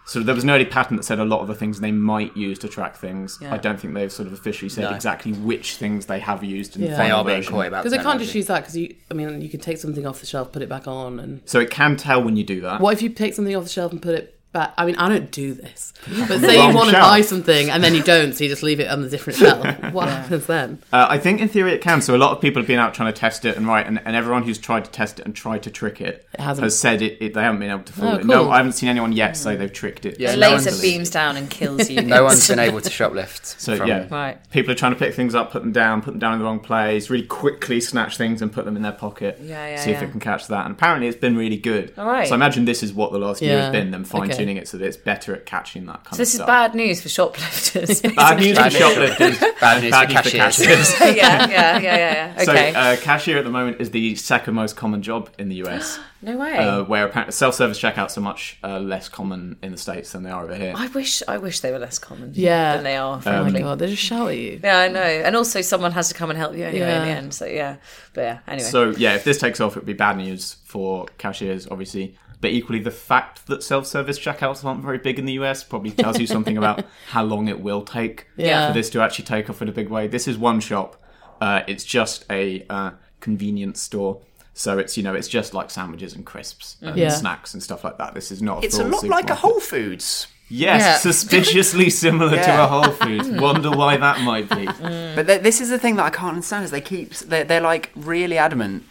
so 0.05 0.21
there 0.21 0.35
was 0.35 0.45
an 0.45 0.51
early 0.51 0.65
patent 0.65 0.99
that 0.99 1.05
said 1.05 1.19
a 1.21 1.25
lot 1.25 1.41
of 1.41 1.49
the 1.49 1.55
things 1.55 1.81
they 1.81 1.93
might 1.93 2.37
use 2.37 2.59
to 2.61 2.69
track 2.69 2.97
things. 2.97 3.38
Yeah. 3.41 3.55
I 3.55 3.57
don't 3.59 3.79
think 3.81 3.95
they've 3.95 4.11
sort 4.12 4.27
of 4.27 4.33
officially 4.33 4.69
said 4.69 4.85
No. 4.85 4.95
exactly 4.95 5.33
which 5.33 5.77
things 5.77 6.07
they 6.07 6.19
have 6.21 6.43
used 6.43 6.77
in 6.77 6.83
Yeah. 6.83 6.91
the 6.91 6.97
they 6.97 7.11
are 7.11 7.25
being 7.25 7.38
version. 7.38 7.53
coy 7.53 7.67
about 7.69 7.85
Because 7.85 7.97
they 7.97 8.03
can't 8.03 8.21
just 8.21 8.35
use 8.35 8.47
that 8.47 8.61
because 8.61 8.77
you. 8.77 8.95
I 9.11 9.15
mean, 9.15 9.41
you 9.41 9.49
can 9.49 9.61
take 9.61 9.79
something 9.79 10.05
off 10.07 10.21
the 10.21 10.27
shelf, 10.27 10.51
put 10.53 10.62
it 10.62 10.69
back 10.69 10.87
on, 10.88 11.21
and 11.21 11.41
So 11.45 11.61
it 11.61 11.71
can 11.71 11.97
tell 11.97 12.23
when 12.23 12.37
you 12.37 12.45
do 12.45 12.61
that. 12.62 12.81
what 12.81 12.93
if 12.93 13.03
you 13.03 13.09
take 13.11 13.35
something 13.35 13.55
off 13.57 13.62
the 13.65 13.69
shelf 13.71 13.93
and 13.93 14.03
put 14.03 14.15
it 14.15 14.38
But 14.53 14.75
I 14.77 14.85
mean, 14.85 14.97
I 14.97 15.09
don't 15.09 15.31
do 15.31 15.55
this. 15.55 15.93
But 16.29 16.41
say 16.41 16.55
you 16.57 16.59
Wrong 16.61 16.75
want 16.75 16.87
to 16.88 16.93
shelf. 16.97 17.07
buy 17.09 17.21
something 17.21 17.71
and 17.71 17.83
then 17.83 17.95
you 17.95 18.03
don't, 18.03 18.33
so 18.35 18.43
you 18.45 18.51
just 18.51 18.62
leave 18.65 18.81
it 18.81 18.88
on 18.88 19.03
the 19.03 19.09
different 19.09 19.38
shelf. 19.38 19.65
What 19.93 20.09
happens 20.09 20.47
then? 20.47 20.79
Uh, 20.93 21.07
I 21.09 21.19
think 21.19 21.41
in 21.41 21.49
theory 21.49 21.73
it 21.73 21.81
can. 21.81 22.03
So 22.03 22.15
a 22.15 22.19
lot 22.19 22.33
of 22.33 22.41
people 22.41 22.61
have 22.61 22.67
been 22.67 22.79
out 22.81 22.93
trying 22.93 23.12
to 23.12 23.19
test 23.19 23.45
it 23.45 23.57
and 23.57 23.67
right, 23.67 23.87
and, 23.87 24.01
and 24.05 24.17
everyone 24.17 24.43
who's 24.43 24.59
tried 24.59 24.85
to 24.85 24.91
test 24.91 25.21
it 25.21 25.27
and 25.27 25.35
tried 25.35 25.62
to 25.62 25.71
trick 25.71 26.01
it, 26.01 26.27
hasn't. 26.38 26.65
has 26.65 26.77
said 26.79 27.03
it, 27.03 27.19
it. 27.23 27.35
They 27.35 27.41
haven't 27.41 27.61
been 27.61 27.71
able 27.71 27.85
to 27.85 27.93
fool 27.93 28.09
Oh, 28.09 28.15
it. 28.17 28.27
No, 28.27 28.43
cool. 28.45 28.53
I 28.53 28.57
haven't 28.59 28.73
seen 28.73 28.88
anyone 28.88 29.12
yet 29.12 29.37
say 29.37 29.55
they've 29.57 29.73
tricked 29.73 30.05
it. 30.07 30.19
Yeah, 30.19 30.33
The 30.33 30.38
no 30.38 30.51
laser 30.51 30.71
one's- 30.71 30.83
beams 30.83 31.11
down 31.11 31.37
and 31.37 31.49
kills 31.49 31.88
you. 31.91 32.03
No 32.03 32.25
one's 32.25 32.47
been 32.49 32.59
able 32.59 32.81
to 32.81 32.91
shoplift. 32.91 33.61
So 33.61 33.77
from- 33.77 33.88
yeah, 33.88 34.07
Right. 34.11 34.38
People 34.51 34.73
are 34.73 34.77
trying 34.77 34.93
to 34.93 34.99
pick 34.99 35.15
things 35.15 35.35
up, 35.35 35.53
put 35.53 35.62
them 35.62 35.73
down, 35.73 36.03
put 36.03 36.11
them 36.12 36.19
down 36.19 36.33
in 36.35 36.38
the 36.41 36.45
wrong 36.45 36.61
place, 36.61 37.09
really 37.11 37.27
quickly 37.27 37.81
snatch 37.81 38.17
things 38.17 38.43
and 38.43 38.53
put 38.53 38.65
them 38.65 38.77
in 38.77 38.83
their 38.83 38.93
pocket. 38.93 39.38
Yeah, 39.41 39.69
yeah, 39.69 39.77
see 39.77 39.91
if 39.93 40.01
yeah. 40.03 40.09
it 40.09 40.11
can 40.11 40.21
catch 40.21 40.49
that. 40.49 40.67
And 40.67 40.75
apparently, 40.75 41.07
it's 41.09 41.17
been 41.17 41.37
really 41.37 41.57
good. 41.59 41.95
All 41.97 42.07
right. 42.07 42.27
So 42.27 42.33
I 42.35 42.37
imagine 42.37 42.65
this 42.65 42.83
is 42.83 42.93
what 42.93 43.12
the 43.12 43.19
last 43.19 43.41
year 43.41 43.53
Yeah, 43.57 43.62
has 43.65 43.73
been. 43.73 43.91
Them 43.93 44.05
fine 44.05 44.29
tuning 44.31 44.42
okay. 44.51 44.59
it 44.61 44.69
so 44.69 44.77
that 44.79 44.87
it's 44.87 44.97
better 44.97 45.35
at 45.35 45.47
catching 45.47 45.87
that 45.87 46.05
kind 46.05 46.09
So 46.09 46.13
of 46.15 46.19
this 46.19 46.35
is 46.35 46.41
bad 46.41 46.75
news 46.75 47.01
for 47.01 47.09
shoplifters. 47.09 48.01
Bad 48.17 48.39
news 48.39 48.57
for 48.59 48.63
Bad 48.65 48.73
news- 48.73 48.79
shoplifters. 48.81 49.39
bad 49.61 49.83
news 49.83 49.95
for 49.95 50.07
cashiers. 50.07 51.01
yeah, 51.01 51.17
yeah, 51.17 51.49
yeah, 51.49 51.79
yeah, 51.81 52.35
yeah. 52.37 52.43
Okay. 52.43 52.73
So 52.73 52.79
uh, 52.79 52.97
cashier 52.97 53.39
at 53.39 53.45
the 53.45 53.51
moment 53.51 53.81
is 53.81 53.91
the 53.91 54.15
second 54.17 54.55
most 54.55 54.77
common 54.77 55.03
job 55.03 55.31
in 55.39 55.49
the 55.49 55.57
US. 55.67 55.99
no 56.23 56.37
way. 56.37 56.57
uh, 56.57 56.85
where 56.85 57.07
apparently 57.07 57.33
self-service 57.33 57.81
checkouts 57.81 58.17
are 58.17 58.21
much 58.21 58.59
uh, 58.63 58.79
less 58.79 59.09
common 59.09 59.57
in 59.63 59.73
the 59.73 59.79
states 59.79 60.13
than 60.13 60.23
they 60.23 60.31
are 60.31 60.45
over 60.45 60.55
here. 60.55 60.73
I 60.77 60.87
wish 60.89 61.23
I 61.27 61.39
wish 61.39 61.61
they 61.61 61.73
were 61.73 61.79
less 61.79 61.99
common. 61.99 62.33
Yeah. 62.35 62.75
Than 62.77 62.85
they 62.85 62.97
are, 62.97 63.21
Oh 63.25 63.45
my 63.51 63.61
god, 63.61 63.79
they 63.79 63.89
just 63.89 64.03
shout 64.03 64.29
at 64.31 64.37
you. 64.37 64.61
yeah, 64.63 64.79
I 64.81 64.89
know. 64.89 65.01
And 65.01 65.35
also 65.37 65.61
someone 65.63 65.93
has 65.93 66.09
to 66.09 66.15
come 66.15 66.31
and 66.31 66.39
help 66.39 66.55
you 66.57 66.65
anyway 66.65 66.95
in 66.97 67.03
the 67.03 67.11
end. 67.11 67.35
So 67.35 67.47
yeah. 67.47 67.77
But 68.15 68.21
yeah, 68.23 68.39
anyway. 68.47 68.69
So 68.69 68.91
yeah, 68.91 69.15
if 69.15 69.25
this 69.25 69.39
takes 69.39 69.61
off, 69.61 69.77
it 69.77 69.81
would 69.81 69.87
be 69.87 69.93
bad 69.95 70.17
news 70.17 70.57
for 70.65 71.07
cashiers, 71.19 71.67
obviously. 71.71 72.17
But 72.43 72.51
equally, 72.51 72.81
the 72.81 72.91
fact 72.91 73.47
that 73.47 73.63
self-service 73.63 74.19
checkouts 74.19 74.63
aren't 74.65 74.83
very 74.83 74.99
big 74.99 75.19
in 75.19 75.25
the 75.25 75.33
US 75.35 75.65
probably 75.65 75.93
tells 75.93 76.19
you 76.21 76.27
something 76.27 76.59
about 76.59 76.85
how 77.09 77.23
long 77.25 77.49
it 77.49 77.61
will 77.61 77.83
take 77.83 78.27
Yeah. 78.37 78.67
for 78.69 78.75
this 78.75 78.91
to 78.91 79.01
actually 79.01 79.25
take 79.25 79.49
off 79.49 79.63
in 79.63 79.69
a 79.69 79.73
big 79.73 79.89
way. 79.89 80.09
This 80.09 80.29
is 80.29 80.37
one 80.37 80.61
shop. 80.61 81.01
Uh, 81.41 81.63
it's 81.67 81.85
just 81.85 82.27
a 82.29 82.67
uh, 82.69 82.91
convenience 83.21 83.81
store. 83.81 84.21
So 84.55 84.79
it's 84.79 84.97
you 84.99 85.03
know 85.03 85.15
it's 85.15 85.29
just 85.29 85.55
like 85.55 85.71
sandwiches 85.71 86.15
and 86.15 86.27
crisps 86.27 86.77
and 86.83 86.95
Yeah. 86.97 87.09
snacks 87.09 87.55
and 87.55 87.63
stuff 87.63 87.85
like 87.85 87.97
that. 87.99 88.13
This 88.13 88.31
is 88.31 88.43
not. 88.43 88.63
A 88.63 88.67
It's 88.67 88.77
a 88.77 88.83
full 88.83 88.91
lot 88.91 89.05
like 89.05 89.31
a. 89.31 89.35
Whole 89.35 89.61
Foods. 89.61 90.27
Yes, 90.49 90.81
Yeah. 90.83 90.97
suspiciously 90.99 91.89
similar 91.89 92.37
to 92.37 92.63
a 92.65 92.67
Whole 92.67 92.91
Foods. 92.93 93.29
Wonder 93.41 93.71
why 93.71 93.97
that 93.97 94.21
might 94.21 94.51
be. 94.51 94.67
But 94.67 95.27
th- 95.27 95.41
this 95.43 95.63
is 95.63 95.71
the 95.71 95.79
thing 95.79 95.97
that 95.97 96.05
I 96.05 96.11
can't 96.11 96.35
understand 96.35 96.65
is 96.67 96.71
they 96.71 96.83
keep 96.83 97.15
they're, 97.15 97.45
they're 97.45 97.63
like 97.63 97.91
really 97.97 98.37
adamant 98.37 98.83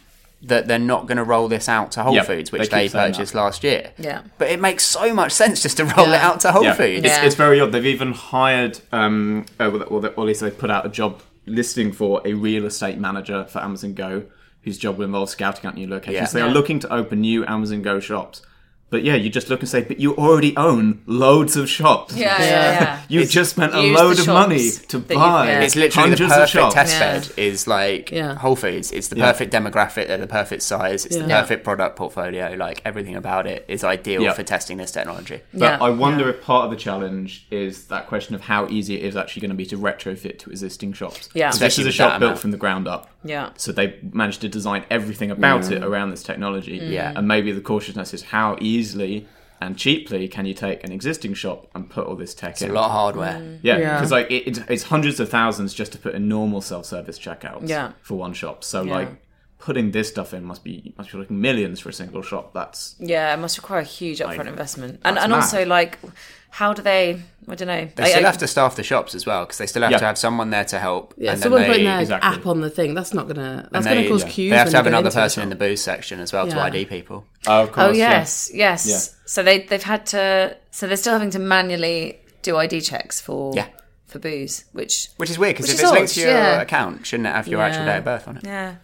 that 0.44 0.68
they're 0.68 0.80
not 0.80 1.06
going 1.06 1.18
to 1.18 1.24
roll 1.24 1.48
this 1.48 1.70
out 1.70 1.92
to 1.92 2.04
Whole 2.04 2.16
Yep, 2.16 2.26
Foods, 2.26 2.52
which 2.52 2.62
keep 2.64 2.72
they, 2.72 2.90
purchased 2.90 3.34
that. 3.34 3.40
last 3.40 3.64
year. 3.64 3.92
Yeah. 3.98 4.24
But 4.40 4.50
it 4.50 4.60
makes 4.60 4.84
so 4.84 5.14
much 5.14 5.32
sense 5.32 5.62
just 5.62 5.78
to 5.78 5.86
roll 5.86 6.08
it 6.08 6.20
out 6.20 6.40
to 6.42 6.52
Whole 6.52 6.64
Yeah. 6.64 6.74
Foods. 6.74 7.06
It's, 7.06 7.14
Yeah. 7.18 7.26
it's 7.26 7.36
very 7.36 7.60
odd. 7.60 7.72
They've 7.72 7.86
even 7.86 8.14
hired, 8.14 8.80
um, 8.92 9.46
uh, 9.60 9.70
well, 9.72 9.84
or 9.88 10.06
at 10.06 10.18
least 10.18 10.42
they 10.42 10.50
put 10.50 10.72
out 10.72 10.86
a 10.86 10.90
job 10.90 11.22
listing 11.46 11.92
for 11.92 12.22
a 12.26 12.34
real 12.34 12.66
estate 12.66 12.98
manager 12.98 13.46
for 13.46 13.60
Amazon 13.60 13.94
Go, 13.94 14.24
whose 14.64 14.78
job 14.80 14.98
will 14.98 15.06
involve 15.06 15.30
scouting 15.30 15.66
out 15.68 15.76
new 15.76 15.88
locations. 15.88 16.34
Yeah. 16.34 16.40
They 16.40 16.42
are 16.42 16.52
looking 16.52 16.80
to 16.80 16.92
open 16.94 17.22
new 17.22 17.46
Amazon 17.46 17.82
Go 17.84 18.00
shops. 18.00 18.42
But 18.92 19.04
yeah, 19.04 19.16
you 19.16 19.30
just 19.30 19.50
look 19.50 19.62
and 19.62 19.70
say, 19.70 19.82
but 19.82 20.00
you 20.02 20.16
already 20.18 20.56
own 20.58 21.02
loads 21.06 21.56
of 21.56 21.70
shops. 21.70 22.14
yeah, 22.16 22.38
yeah, 22.40 22.46
yeah. 22.82 23.02
You've 23.08 23.30
just 23.30 23.52
spent 23.52 23.74
a 23.74 23.80
load 23.82 24.20
of 24.20 24.28
money 24.28 24.70
to 24.90 25.00
buy. 25.00 25.48
yeah. 25.48 25.62
It's 25.62 25.78
literally 25.78 26.10
the 26.12 26.18
hundreds 26.18 26.32
of 26.32 26.38
perfect 26.38 26.52
shops. 26.52 26.74
test 26.76 26.94
Yeah. 26.94 27.00
bed 27.00 27.32
is 27.38 27.68
like 27.68 28.12
Yeah. 28.12 28.36
Whole 28.36 28.58
Foods. 28.58 28.92
It's 28.92 29.08
the 29.08 29.16
Yeah. 29.16 29.32
perfect 29.32 29.54
demographic, 29.54 30.08
they're 30.08 30.18
the 30.18 30.28
perfect 30.28 30.62
size, 30.62 31.06
it's 31.06 31.16
the 31.16 31.26
Yeah. 31.26 31.40
perfect 31.42 31.64
product 31.64 31.96
portfolio. 31.96 32.54
Like 32.58 32.82
everything 32.84 33.16
about 33.16 33.48
it 33.48 33.64
is 33.70 33.84
ideal 33.86 34.24
Yeah. 34.24 34.34
for 34.34 34.44
testing 34.44 34.76
this 34.78 34.92
technology. 34.92 35.40
But 35.54 35.62
Yeah. 35.62 35.78
I 35.80 35.90
wonder 35.90 36.30
if 36.30 36.42
part 36.42 36.66
of 36.66 36.72
the 36.72 36.78
challenge 36.78 37.46
is 37.50 37.86
that 37.86 38.08
question 38.08 38.36
of 38.36 38.42
how 38.42 38.68
easy 38.70 38.96
it 38.96 39.04
is 39.06 39.16
actually 39.16 39.40
going 39.42 39.52
to 39.52 39.56
be 39.56 39.66
to 39.68 39.78
retrofit 39.78 40.38
to 40.40 40.50
existing 40.50 40.92
shops. 40.92 41.30
Yeah. 41.34 41.46
'Cause 41.50 41.60
this 41.60 41.68
Especially 41.70 41.90
is 41.90 41.96
a 41.96 41.98
shop 41.98 42.20
built 42.20 42.32
amount. 42.32 42.40
from 42.42 42.52
the 42.52 42.58
ground 42.58 42.90
up. 42.90 43.08
Yeah. 43.24 43.50
So 43.56 43.72
they 43.72 43.96
managed 44.12 44.42
to 44.42 44.50
design 44.50 44.84
everything 44.90 45.32
about 45.32 45.72
it 45.72 45.82
mm. 45.82 45.86
around 45.86 46.10
this 46.10 46.24
technology. 46.24 46.78
Yeah. 46.84 47.14
And 47.16 47.26
maybe 47.28 47.52
the 47.54 47.62
cautiousness 47.62 48.14
is 48.14 48.24
how 48.24 48.58
easily 48.82 49.28
and 49.64 49.78
cheaply 49.78 50.28
can 50.28 50.46
you 50.50 50.56
take 50.56 50.84
an 50.84 50.92
existing 50.92 51.34
shop 51.36 51.60
and 51.76 51.88
put 51.90 52.04
all 52.08 52.16
this 52.16 52.34
tech 52.34 52.54
It's 52.54 52.62
in? 52.64 52.72
a 52.72 52.74
lot 52.74 52.86
of 52.86 52.92
hardware. 52.92 53.34
Mm. 53.34 53.60
Yeah, 53.62 53.78
Yeah. 53.78 53.96
because 53.98 54.12
like 54.12 54.30
it, 54.32 54.48
it's, 54.50 54.60
it's 54.74 54.84
hundreds 54.84 55.20
of 55.20 55.30
thousands 55.30 55.74
just 55.74 55.92
to 55.94 55.98
put 56.00 56.14
a 56.16 56.20
normal 56.20 56.62
self-service 56.62 57.20
checkout 57.20 57.68
Yeah. 57.70 57.92
for 58.02 58.16
one 58.26 58.34
shop. 58.34 58.64
So 58.64 58.82
Yeah. 58.84 58.94
like 58.98 59.10
putting 59.62 59.92
this 59.92 60.10
stuff 60.10 60.34
in 60.34 60.44
must 60.44 60.64
be 60.64 60.94
must 60.98 61.12
be 61.12 61.18
like 61.20 61.32
millions 61.32 61.80
for 61.80 61.90
a 61.90 61.94
single 61.94 62.22
shop. 62.22 62.54
That's 62.54 62.96
Yeah, 63.00 63.34
it 63.34 63.38
must 63.38 63.58
require 63.58 63.80
a 63.80 63.84
huge 63.84 64.20
upfront 64.20 64.48
investment. 64.48 65.00
And 65.06 65.16
That's 65.18 65.24
and 65.26 65.34
also 65.34 65.66
like 65.66 66.00
how 66.50 66.74
do 66.74 66.82
they 66.82 67.22
I 67.48 67.56
don't 67.56 67.68
know. 67.68 67.88
They 67.96 68.04
I- 68.04 68.10
still 68.10 68.24
I- 68.26 68.28
have 68.28 68.38
to 68.40 68.48
staff 68.48 68.76
the 68.76 68.84
shops 68.84 69.16
as 69.16 69.26
well 69.26 69.46
because 69.46 69.58
they 69.58 69.68
still 69.68 69.84
have 69.84 69.92
Yeah. 69.92 70.00
to 70.00 70.06
have 70.06 70.18
someone 70.18 70.50
there 70.50 70.66
to 70.66 70.80
help. 70.80 71.14
Yeah, 71.18 71.32
and 71.32 71.38
then 71.38 71.44
someone 71.44 71.62
they, 71.62 71.68
putting 71.68 71.86
their 71.86 72.02
exactly. 72.02 72.30
app 72.30 72.46
on 72.46 72.62
the 72.62 72.70
thing. 72.70 72.94
That's 72.94 73.14
not 73.14 73.28
gonna. 73.28 73.70
That's 73.72 73.86
and 73.86 73.96
gonna 73.96 74.02
they- 74.04 74.10
cause 74.10 74.24
yeah. 74.24 74.30
queues. 74.30 74.52
They 74.52 74.58
have 74.58 74.66
when 74.68 74.72
to 74.72 74.78
have 74.78 74.88
another 74.88 75.08
into 75.08 75.16
the 75.16 75.22
person 75.22 75.44
in 75.44 75.50
the 75.50 75.56
booze 75.56 75.82
section 75.82 76.20
as 76.20 76.34
well 76.34 76.48
to 76.48 76.60
ID 76.60 76.86
people. 76.86 77.26
oh, 77.48 77.64
of 77.64 77.72
course, 77.72 77.88
Oh 77.88 77.92
yeah. 77.92 78.12
yes, 78.12 78.50
yes. 78.54 78.88
Yeah. 78.88 78.98
So 79.26 79.44
they 79.44 79.60
they've 79.60 79.82
had 79.84 80.06
to 80.08 80.58
so 80.72 80.88
they're 80.88 80.98
still 80.98 81.14
having 81.14 81.30
to 81.32 81.40
manually 81.40 82.20
do 82.42 82.58
ID 82.58 82.82
checks 82.82 83.22
for 83.22 83.54
Yeah. 83.56 83.68
for 84.08 84.20
booze, 84.20 84.66
which 84.74 85.08
Which 85.18 85.30
is 85.30 85.38
weird 85.40 85.56
because 85.56 85.70
if 85.70 85.76
is 85.76 85.82
it's 85.84 85.92
linked 85.92 86.14
to 86.16 86.20
your 86.22 86.30
yeah. 86.32 86.62
account, 86.62 87.06
shouldn't 87.06 87.28
it 87.28 87.34
have 87.36 87.48
your 87.48 87.62
actual 87.62 87.86
date 87.86 88.00
of 88.00 88.04
birth 88.06 88.28
on 88.28 88.38
it? 88.38 88.44
yeah. 88.46 88.76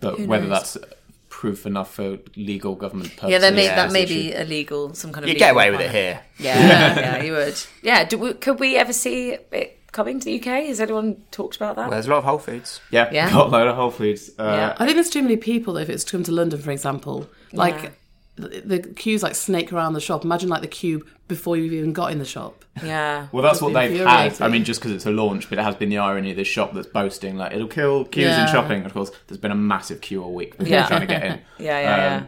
But 0.00 0.18
Who 0.18 0.26
whether 0.26 0.46
knows? 0.46 0.74
that's 0.74 0.86
proof 1.28 1.66
enough 1.66 1.94
for 1.94 2.18
legal 2.36 2.74
government 2.74 3.10
purposes. 3.16 3.30
Yeah, 3.30 3.38
that 3.38 3.54
may 3.54 3.64
Yeah, 3.64 3.76
that 3.76 3.92
may 3.92 4.04
be 4.06 4.32
illegal, 4.32 4.94
some 4.94 5.12
kind 5.12 5.24
of 5.24 5.28
You 5.28 5.34
legal 5.34 5.46
get 5.48 5.52
away 5.54 5.70
with 5.70 5.80
it 5.80 5.90
here. 5.90 6.20
Yeah, 6.38 6.98
yeah, 7.18 7.22
you 7.22 7.32
would. 7.32 7.60
Yeah, 7.82 8.04
do 8.04 8.18
we, 8.18 8.34
could 8.34 8.58
we 8.60 8.76
ever 8.76 8.92
see 8.92 9.30
it 9.52 9.78
coming 9.92 10.18
to 10.20 10.24
the 10.24 10.38
UK? 10.40 10.66
Has 10.66 10.80
anyone 10.80 11.22
talked 11.30 11.56
about 11.56 11.76
that? 11.76 11.82
Well, 11.82 11.90
there's 11.92 12.06
a 12.06 12.10
lot 12.10 12.18
of 12.18 12.24
Whole 12.24 12.38
Foods. 12.38 12.80
Yeah, 12.90 13.08
Yeah. 13.12 13.30
got 13.32 13.46
a 13.48 13.50
load 13.50 13.68
of 13.68 13.76
Whole 13.76 13.90
Foods. 13.90 14.30
Uh, 14.38 14.42
Yeah. 14.44 14.76
I 14.78 14.84
think 14.84 14.96
there's 14.96 15.10
too 15.10 15.22
many 15.22 15.36
people 15.36 15.74
though. 15.74 15.80
If 15.80 15.90
it's 15.90 16.04
to 16.04 16.12
come 16.12 16.22
to 16.24 16.32
London, 16.32 16.60
for 16.60 16.70
example, 16.70 17.28
like 17.52 17.92
the, 18.38 18.60
the 18.64 18.78
queues 18.94 19.22
like 19.22 19.34
snake 19.34 19.72
around 19.72 19.92
the 19.94 20.00
shop. 20.00 20.24
Imagine 20.24 20.48
like 20.48 20.62
the 20.62 20.68
queue 20.68 21.04
before 21.26 21.56
you've 21.56 21.72
even 21.72 21.92
got 21.92 22.12
in 22.12 22.18
the 22.18 22.24
shop. 22.24 22.64
yeah. 22.82 23.28
Well, 23.32 23.42
that's 23.42 23.60
what 23.60 23.74
they've 23.74 23.98
had. 24.06 24.40
I 24.40 24.48
mean, 24.48 24.64
just 24.64 24.80
because 24.80 24.92
it's 24.92 25.06
a 25.06 25.10
launch, 25.10 25.48
but 25.48 25.58
it 25.58 25.62
has 25.62 25.74
been 25.76 25.88
the 25.90 25.98
irony 25.98 26.30
of 26.30 26.36
this 26.36 26.48
shop 26.48 26.72
that's 26.74 26.86
boasting 26.86 27.36
like 27.36 27.52
it'll 27.52 27.68
kill 27.68 28.04
queues 28.04 28.36
in 28.36 28.46
shopping. 28.48 28.84
Of 28.84 28.94
course, 28.94 29.10
there's 29.26 29.38
been 29.40 29.50
a 29.50 29.54
massive 29.56 30.00
queue 30.00 30.22
all 30.22 30.32
week 30.34 30.52
for 30.54 30.58
people 30.58 30.72
Yeah. 30.72 30.86
trying 30.86 31.00
to 31.02 31.06
get 31.06 31.24
in. 31.24 31.32
Um, 31.32 31.38
Yeah, 31.58 31.80
yeah, 31.80 31.96
yeah. 31.96 32.22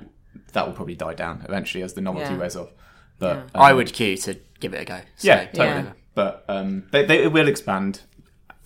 That 0.52 0.66
will 0.66 0.74
probably 0.74 0.96
die 0.96 1.14
down 1.14 1.42
eventually 1.48 1.82
as 1.84 1.94
the 1.94 2.00
novelty 2.00 2.32
Yeah. 2.32 2.38
wears 2.38 2.56
off. 2.56 2.70
But 3.18 3.36
um, 3.36 3.46
I 3.54 3.72
would 3.72 3.92
queue 3.92 4.16
to 4.16 4.38
give 4.60 4.74
it 4.74 4.80
a 4.82 4.84
go. 4.84 5.00
So, 5.16 5.28
yeah, 5.28 5.44
totally. 5.46 5.66
Yeah. 5.84 5.92
But 6.14 6.44
um, 6.48 6.84
they, 6.90 7.04
they 7.06 7.22
it 7.22 7.32
will 7.32 7.46
expand. 7.48 8.00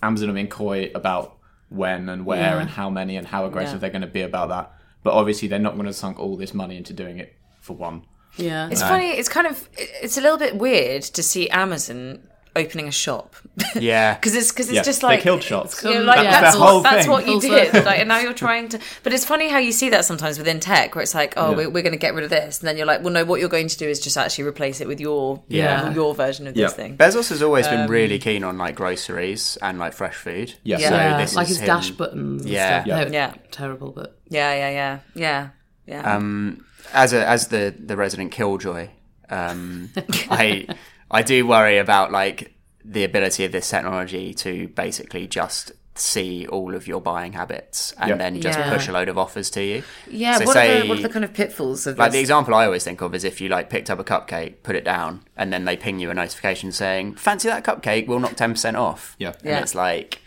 Amazon 0.01 0.29
are 0.29 0.33
being 0.33 0.47
coy 0.47 0.91
about 0.95 1.37
when 1.69 2.09
and 2.09 2.25
where 2.25 2.39
Yeah. 2.39 2.59
and 2.59 2.69
how 2.69 2.89
many 2.89 3.15
and 3.17 3.25
how 3.27 3.45
aggressive 3.45 3.75
Yeah. 3.75 3.79
they're 3.79 3.89
going 3.91 4.01
to 4.01 4.07
be 4.07 4.21
about 4.21 4.49
that. 4.49 4.71
But 5.05 5.13
obviously, 5.13 5.47
they're 5.47 5.59
not 5.59 5.75
going 5.75 5.85
to 5.85 5.93
sunk 5.93 6.19
all 6.19 6.35
this 6.35 6.53
money 6.53 6.75
into 6.77 6.91
doing 6.91 7.19
it 7.19 7.33
for 7.61 7.73
one. 7.77 8.01
Yeah, 8.37 8.67
It's 8.71 8.81
uh, 8.81 8.89
funny. 8.89 9.11
It's 9.11 9.29
kind 9.29 9.45
of. 9.47 9.69
It's 9.77 10.17
a 10.17 10.21
little 10.21 10.37
bit 10.39 10.57
weird 10.57 11.03
to 11.03 11.21
see 11.23 11.47
Amazon 11.49 12.27
opening 12.57 12.87
a 12.87 12.91
shop. 12.91 13.35
Yeah. 13.75 14.13
because 14.19 14.33
it's 14.33 14.49
because 14.51 14.67
it's 14.69 14.75
Yeah, 14.77 14.81
just 14.83 15.01
they 15.01 15.07
like 15.07 15.19
killed 15.21 15.43
shops. 15.43 15.83
you 15.83 15.89
know, 15.91 15.99
That 15.99 16.05
like 16.05 16.17
was 16.19 16.25
that's, 16.27 16.51
their 16.55 16.61
what, 16.61 16.69
whole 16.71 16.81
that's 16.81 17.01
thing. 17.03 17.11
what 17.11 17.27
you 17.27 17.39
did. 17.41 17.73
Like, 17.85 17.99
and 17.99 18.07
now 18.09 18.19
you're 18.19 18.33
trying 18.33 18.69
to. 18.69 18.79
But 19.03 19.11
it's 19.13 19.25
funny 19.25 19.49
how 19.49 19.57
you 19.59 19.71
see 19.73 19.89
that 19.89 20.05
sometimes 20.05 20.37
within 20.37 20.59
tech, 20.61 20.95
where 20.95 21.01
it's 21.03 21.13
like, 21.13 21.33
oh, 21.37 21.51
Yeah. 21.51 21.57
we're, 21.57 21.69
we're 21.69 21.81
going 21.83 21.93
to 21.93 21.99
get 21.99 22.13
rid 22.15 22.23
of 22.23 22.29
this, 22.29 22.59
and 22.59 22.67
then 22.67 22.77
you're 22.77 22.85
like, 22.87 23.01
well, 23.03 23.11
no, 23.13 23.25
what 23.25 23.39
you're 23.41 23.49
going 23.49 23.67
to 23.67 23.77
do 23.77 23.87
is 23.87 23.99
just 23.99 24.17
actually 24.17 24.45
replace 24.45 24.79
it 24.81 24.87
with 24.87 24.99
your 25.01 25.43
Yeah. 25.49 25.93
your 25.93 26.15
version 26.15 26.47
of 26.47 26.55
Yeah. 26.57 26.65
this 26.67 26.73
thing. 26.75 26.97
Bezos 26.97 27.29
has 27.29 27.41
always 27.43 27.67
been 27.67 27.89
really 27.89 28.15
um, 28.15 28.21
keen 28.21 28.43
on 28.43 28.57
like 28.57 28.75
groceries 28.75 29.57
and 29.61 29.77
like 29.77 29.93
fresh 29.93 30.15
food. 30.15 30.55
Yes. 30.63 30.79
Yeah. 30.81 30.89
So 30.89 30.95
yeah, 30.95 31.17
this 31.17 31.35
like 31.35 31.43
is 31.43 31.49
his 31.49 31.59
him. 31.59 31.67
dash 31.67 31.91
buttons. 31.91 32.41
And 32.43 32.51
Yeah. 32.51 32.79
stuff. 32.83 32.87
Yeah. 32.87 33.03
They're 33.03 33.13
Yeah. 33.13 33.33
terrible, 33.51 33.91
but 33.91 34.14
Yeah, 34.29 34.53
yeah, 34.55 34.69
yeah, 34.69 34.99
yeah, 35.13 35.49
yeah. 35.85 36.15
Um, 36.15 36.65
as 36.93 37.13
a 37.13 37.27
as 37.27 37.47
the 37.49 37.73
the 37.77 37.95
resident 37.95 38.31
killjoy, 38.31 38.89
um, 39.29 39.89
I 40.29 40.67
I 41.11 41.21
do 41.21 41.45
worry 41.47 41.77
about 41.77 42.11
like 42.11 42.53
the 42.83 43.03
ability 43.03 43.45
of 43.45 43.51
this 43.51 43.69
technology 43.69 44.33
to 44.35 44.67
basically 44.69 45.27
just 45.27 45.71
see 45.97 46.45
all 46.47 46.75
of 46.75 46.87
your 46.87 46.99
buying 46.99 47.31
habits 47.33 47.93
and 47.97 48.09
Yeah. 48.09 48.15
then 48.17 48.41
just 48.41 48.59
Yeah. 48.59 48.69
push 48.73 48.87
a 48.89 48.91
load 48.91 49.07
of 49.07 49.17
offers 49.17 49.49
to 49.51 49.63
you. 49.63 49.81
yeah. 50.11 50.37
so 50.39 50.45
what, 50.45 50.53
say- 50.53 50.79
are 50.79 50.81
the, 50.83 50.89
what 50.89 50.99
are 50.99 51.01
the 51.03 51.09
kind 51.09 51.23
of 51.23 51.33
pitfalls 51.33 51.87
of 51.87 51.97
Like 51.97 52.11
the 52.11 52.19
example 52.19 52.53
I 52.53 52.65
always 52.65 52.83
think 52.83 52.99
of 53.01 53.15
is 53.15 53.23
if 53.23 53.39
you 53.39 53.47
like 53.47 53.69
picked 53.69 53.89
up 53.89 53.97
a 53.97 54.03
cupcake, 54.03 54.55
put 54.61 54.75
it 54.75 54.83
down, 54.83 55.21
and 55.37 55.53
then 55.53 55.63
they 55.63 55.77
ping 55.77 55.99
you 55.99 56.11
a 56.11 56.13
notification 56.13 56.73
saying, 56.73 57.15
"Fancy 57.15 57.47
that 57.47 57.63
cupcake? 57.63 58.07
We'll 58.07 58.19
knock 58.19 58.35
ten 58.35 58.51
percent 58.51 58.75
off." 58.75 59.15
Yeah. 59.19 59.29
and 59.39 59.45
Yeah. 59.45 59.59
it's 59.61 59.73
like, 59.73 60.19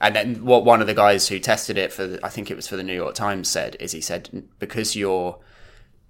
and 0.00 0.14
then 0.14 0.44
what 0.44 0.64
one 0.64 0.80
of 0.80 0.86
the 0.86 0.94
guys 0.94 1.28
who 1.28 1.38
tested 1.38 1.76
it 1.76 1.92
for, 1.92 2.06
the, 2.06 2.24
I 2.24 2.28
think 2.28 2.50
it 2.50 2.56
was 2.56 2.68
for 2.68 2.76
the 2.76 2.82
New 2.82 2.94
York 2.94 3.14
Times, 3.14 3.48
said 3.48 3.76
is 3.80 3.92
he 3.92 4.00
said 4.00 4.44
because 4.58 4.94
you're 4.94 5.38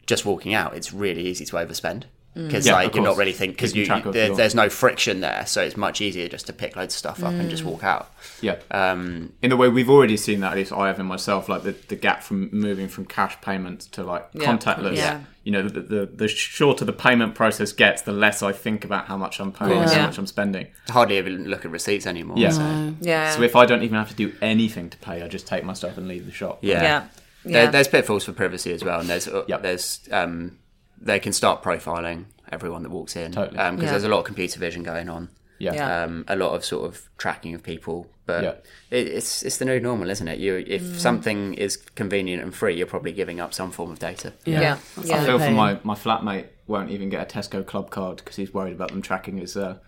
just 0.06 0.24
walking 0.24 0.54
out, 0.54 0.74
it's 0.74 0.92
really 0.92 1.22
easy 1.22 1.44
to 1.46 1.56
overspend. 1.56 2.04
Because 2.46 2.66
Yeah, 2.66 2.74
like 2.74 2.94
you're 2.94 3.04
not 3.04 3.16
really 3.16 3.32
thinking 3.32 3.54
because 3.54 3.72
Keeping 3.72 4.04
you, 4.06 4.12
there, 4.12 4.26
your- 4.28 4.36
there's 4.36 4.54
no 4.54 4.68
friction 4.68 5.20
there, 5.20 5.44
so 5.46 5.62
it's 5.62 5.76
much 5.76 6.00
easier 6.00 6.28
just 6.28 6.46
to 6.46 6.52
pick 6.52 6.76
loads 6.76 6.94
of 6.94 6.98
stuff 6.98 7.22
up 7.24 7.32
and 7.32 7.50
just 7.50 7.64
walk 7.64 7.82
out. 7.84 8.10
Yeah. 8.40 8.56
Um, 8.70 9.32
in 9.42 9.50
the 9.50 9.56
way 9.56 9.68
we've 9.68 9.90
already 9.90 10.16
seen 10.16 10.40
that, 10.40 10.52
at 10.52 10.56
least 10.58 10.72
I 10.72 10.86
have 10.86 11.00
in 11.00 11.06
myself, 11.06 11.48
like 11.48 11.62
the, 11.64 11.72
the 11.88 11.96
gap 11.96 12.22
from 12.22 12.48
moving 12.52 12.88
from 12.88 13.04
cash 13.06 13.40
payments 13.40 13.86
to 13.88 14.02
like 14.04 14.26
Yeah. 14.32 14.44
contactless. 14.56 14.96
Yeah. 14.96 15.20
You 15.44 15.52
know, 15.52 15.62
the, 15.68 15.80
the 15.80 16.06
the 16.06 16.28
shorter 16.28 16.84
the 16.84 16.92
payment 16.92 17.34
process 17.34 17.72
gets, 17.72 18.02
the 18.02 18.12
less 18.12 18.42
I 18.42 18.52
think 18.52 18.84
about 18.84 19.06
how 19.06 19.16
much 19.16 19.40
I'm 19.40 19.50
paying, 19.50 19.72
course. 19.72 19.92
how 19.94 20.06
much 20.06 20.18
I'm 20.18 20.26
spending. 20.26 20.66
hardly 20.90 21.16
even 21.18 21.48
look 21.48 21.64
at 21.64 21.70
receipts 21.70 22.06
anymore. 22.06 22.36
Yeah. 22.38 22.50
so- 22.50 22.94
Yeah. 23.00 23.30
So 23.34 23.42
if 23.42 23.56
I 23.56 23.64
don't 23.64 23.82
even 23.82 23.96
have 23.96 24.10
to 24.10 24.14
do 24.14 24.32
anything 24.42 24.90
to 24.90 24.98
pay, 24.98 25.22
I 25.22 25.28
just 25.28 25.46
take 25.46 25.64
my 25.64 25.72
stuff 25.72 25.96
and 25.96 26.06
leave 26.06 26.26
the 26.26 26.32
shop. 26.32 26.58
yeah. 26.62 26.82
yeah. 26.82 27.04
There, 27.44 27.70
there's 27.70 27.88
pitfalls 27.88 28.24
for 28.24 28.32
privacy 28.32 28.72
as 28.74 28.84
well, 28.84 29.00
and 29.00 29.08
there's 29.08 29.26
uh, 29.26 29.44
Yep. 29.48 29.62
there's 29.62 30.00
um, 30.12 30.58
they 31.00 31.18
can 31.20 31.32
start 31.32 31.62
profiling 31.62 32.24
everyone 32.50 32.82
that 32.82 32.90
walks 32.90 33.14
in 33.16 33.30
because 33.30 33.50
Totally. 33.52 33.84
Yeah. 33.84 33.90
there's 33.90 34.04
a 34.04 34.08
lot 34.08 34.20
of 34.20 34.24
computer 34.24 34.58
vision 34.58 34.82
going 34.82 35.08
on. 35.08 35.28
Yeah. 35.60 35.74
Yeah. 35.74 36.02
um, 36.04 36.24
a 36.28 36.36
lot 36.36 36.54
of 36.54 36.64
sort 36.64 36.86
of 36.88 37.08
tracking 37.18 37.52
of 37.54 37.62
people. 37.64 38.06
But 38.26 38.44
Yeah. 38.44 38.52
it, 38.90 39.08
it's 39.08 39.42
it's 39.42 39.58
the 39.58 39.64
new 39.64 39.80
normal, 39.80 40.08
isn't 40.10 40.28
it? 40.28 40.38
You 40.38 40.64
if 40.66 40.82
Mm. 40.82 40.96
something 40.98 41.54
is 41.54 41.76
convenient 41.96 42.42
and 42.42 42.54
free, 42.54 42.76
you're 42.76 42.86
probably 42.86 43.10
giving 43.12 43.40
up 43.40 43.52
some 43.52 43.70
form 43.72 43.90
of 43.90 43.98
data. 43.98 44.32
Yeah. 44.44 44.78
I 44.96 45.02
Yeah. 45.04 45.24
feel 45.24 45.38
for 45.40 45.50
my, 45.50 45.78
my 45.82 45.94
flatmate 45.94 46.46
won't 46.68 46.90
even 46.90 47.08
get 47.08 47.22
a 47.22 47.38
Tesco 47.38 47.66
club 47.66 47.90
card 47.90 48.18
because 48.18 48.36
he's 48.36 48.54
worried 48.54 48.74
about 48.74 48.90
them 48.90 49.02
tracking 49.02 49.38
his 49.38 49.56
uh, 49.56 49.78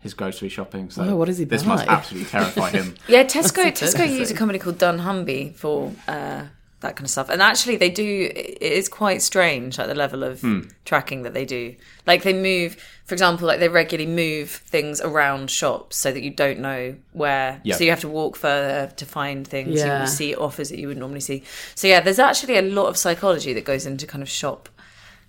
his 0.00 0.14
grocery 0.14 0.48
shopping. 0.48 0.88
So 0.90 1.02
Oh, 1.02 1.16
what 1.16 1.26
does 1.26 1.38
he 1.38 1.44
This 1.44 1.62
buy? 1.64 1.68
must 1.70 1.86
absolutely 1.88 2.30
terrify 2.30 2.70
him. 2.70 2.94
Yeah, 3.08 3.24
Tesco. 3.24 3.64
Tesco 3.64 3.66
interesting. 3.66 4.12
use 4.12 4.30
a 4.30 4.34
company 4.34 4.58
called 4.60 4.78
Dunnhumby 4.78 5.56
for 5.56 5.92
uh, 6.06 6.44
that 6.80 6.94
kind 6.94 7.06
of 7.06 7.10
stuff, 7.10 7.28
and 7.28 7.42
actually 7.42 7.76
they 7.76 7.90
do. 7.90 8.30
It 8.34 8.62
is 8.62 8.88
quite 8.88 9.20
strange, 9.22 9.78
like 9.78 9.88
the 9.88 9.94
level 9.94 10.22
of 10.22 10.40
Hmm. 10.40 10.60
tracking 10.84 11.22
that 11.22 11.34
they 11.34 11.44
do. 11.44 11.74
Like 12.06 12.22
they 12.22 12.32
move, 12.32 12.76
for 13.04 13.14
example, 13.14 13.48
like 13.48 13.58
they 13.58 13.68
regularly 13.68 14.08
move 14.10 14.48
things 14.50 15.00
around 15.00 15.50
shops 15.50 15.96
so 15.96 16.12
that 16.12 16.22
you 16.22 16.30
don't 16.30 16.60
know 16.60 16.94
where. 17.12 17.60
Yeah. 17.64 17.74
So 17.76 17.82
you 17.84 17.90
have 17.90 18.00
to 18.02 18.08
walk 18.08 18.36
further 18.36 18.92
to 18.94 19.04
find 19.04 19.46
things. 19.46 19.80
You 19.80 19.86
Yeah. 19.86 20.00
will 20.00 20.06
see 20.06 20.34
offers 20.36 20.68
that 20.68 20.78
you 20.78 20.86
would 20.88 20.98
normally 20.98 21.20
see. 21.20 21.42
So 21.74 21.88
yeah, 21.88 21.98
there's 22.00 22.20
actually 22.20 22.56
a 22.58 22.62
lot 22.62 22.86
of 22.86 22.96
psychology 22.96 23.52
that 23.54 23.64
goes 23.64 23.84
into 23.84 24.06
kind 24.06 24.22
of 24.22 24.28
shop 24.28 24.68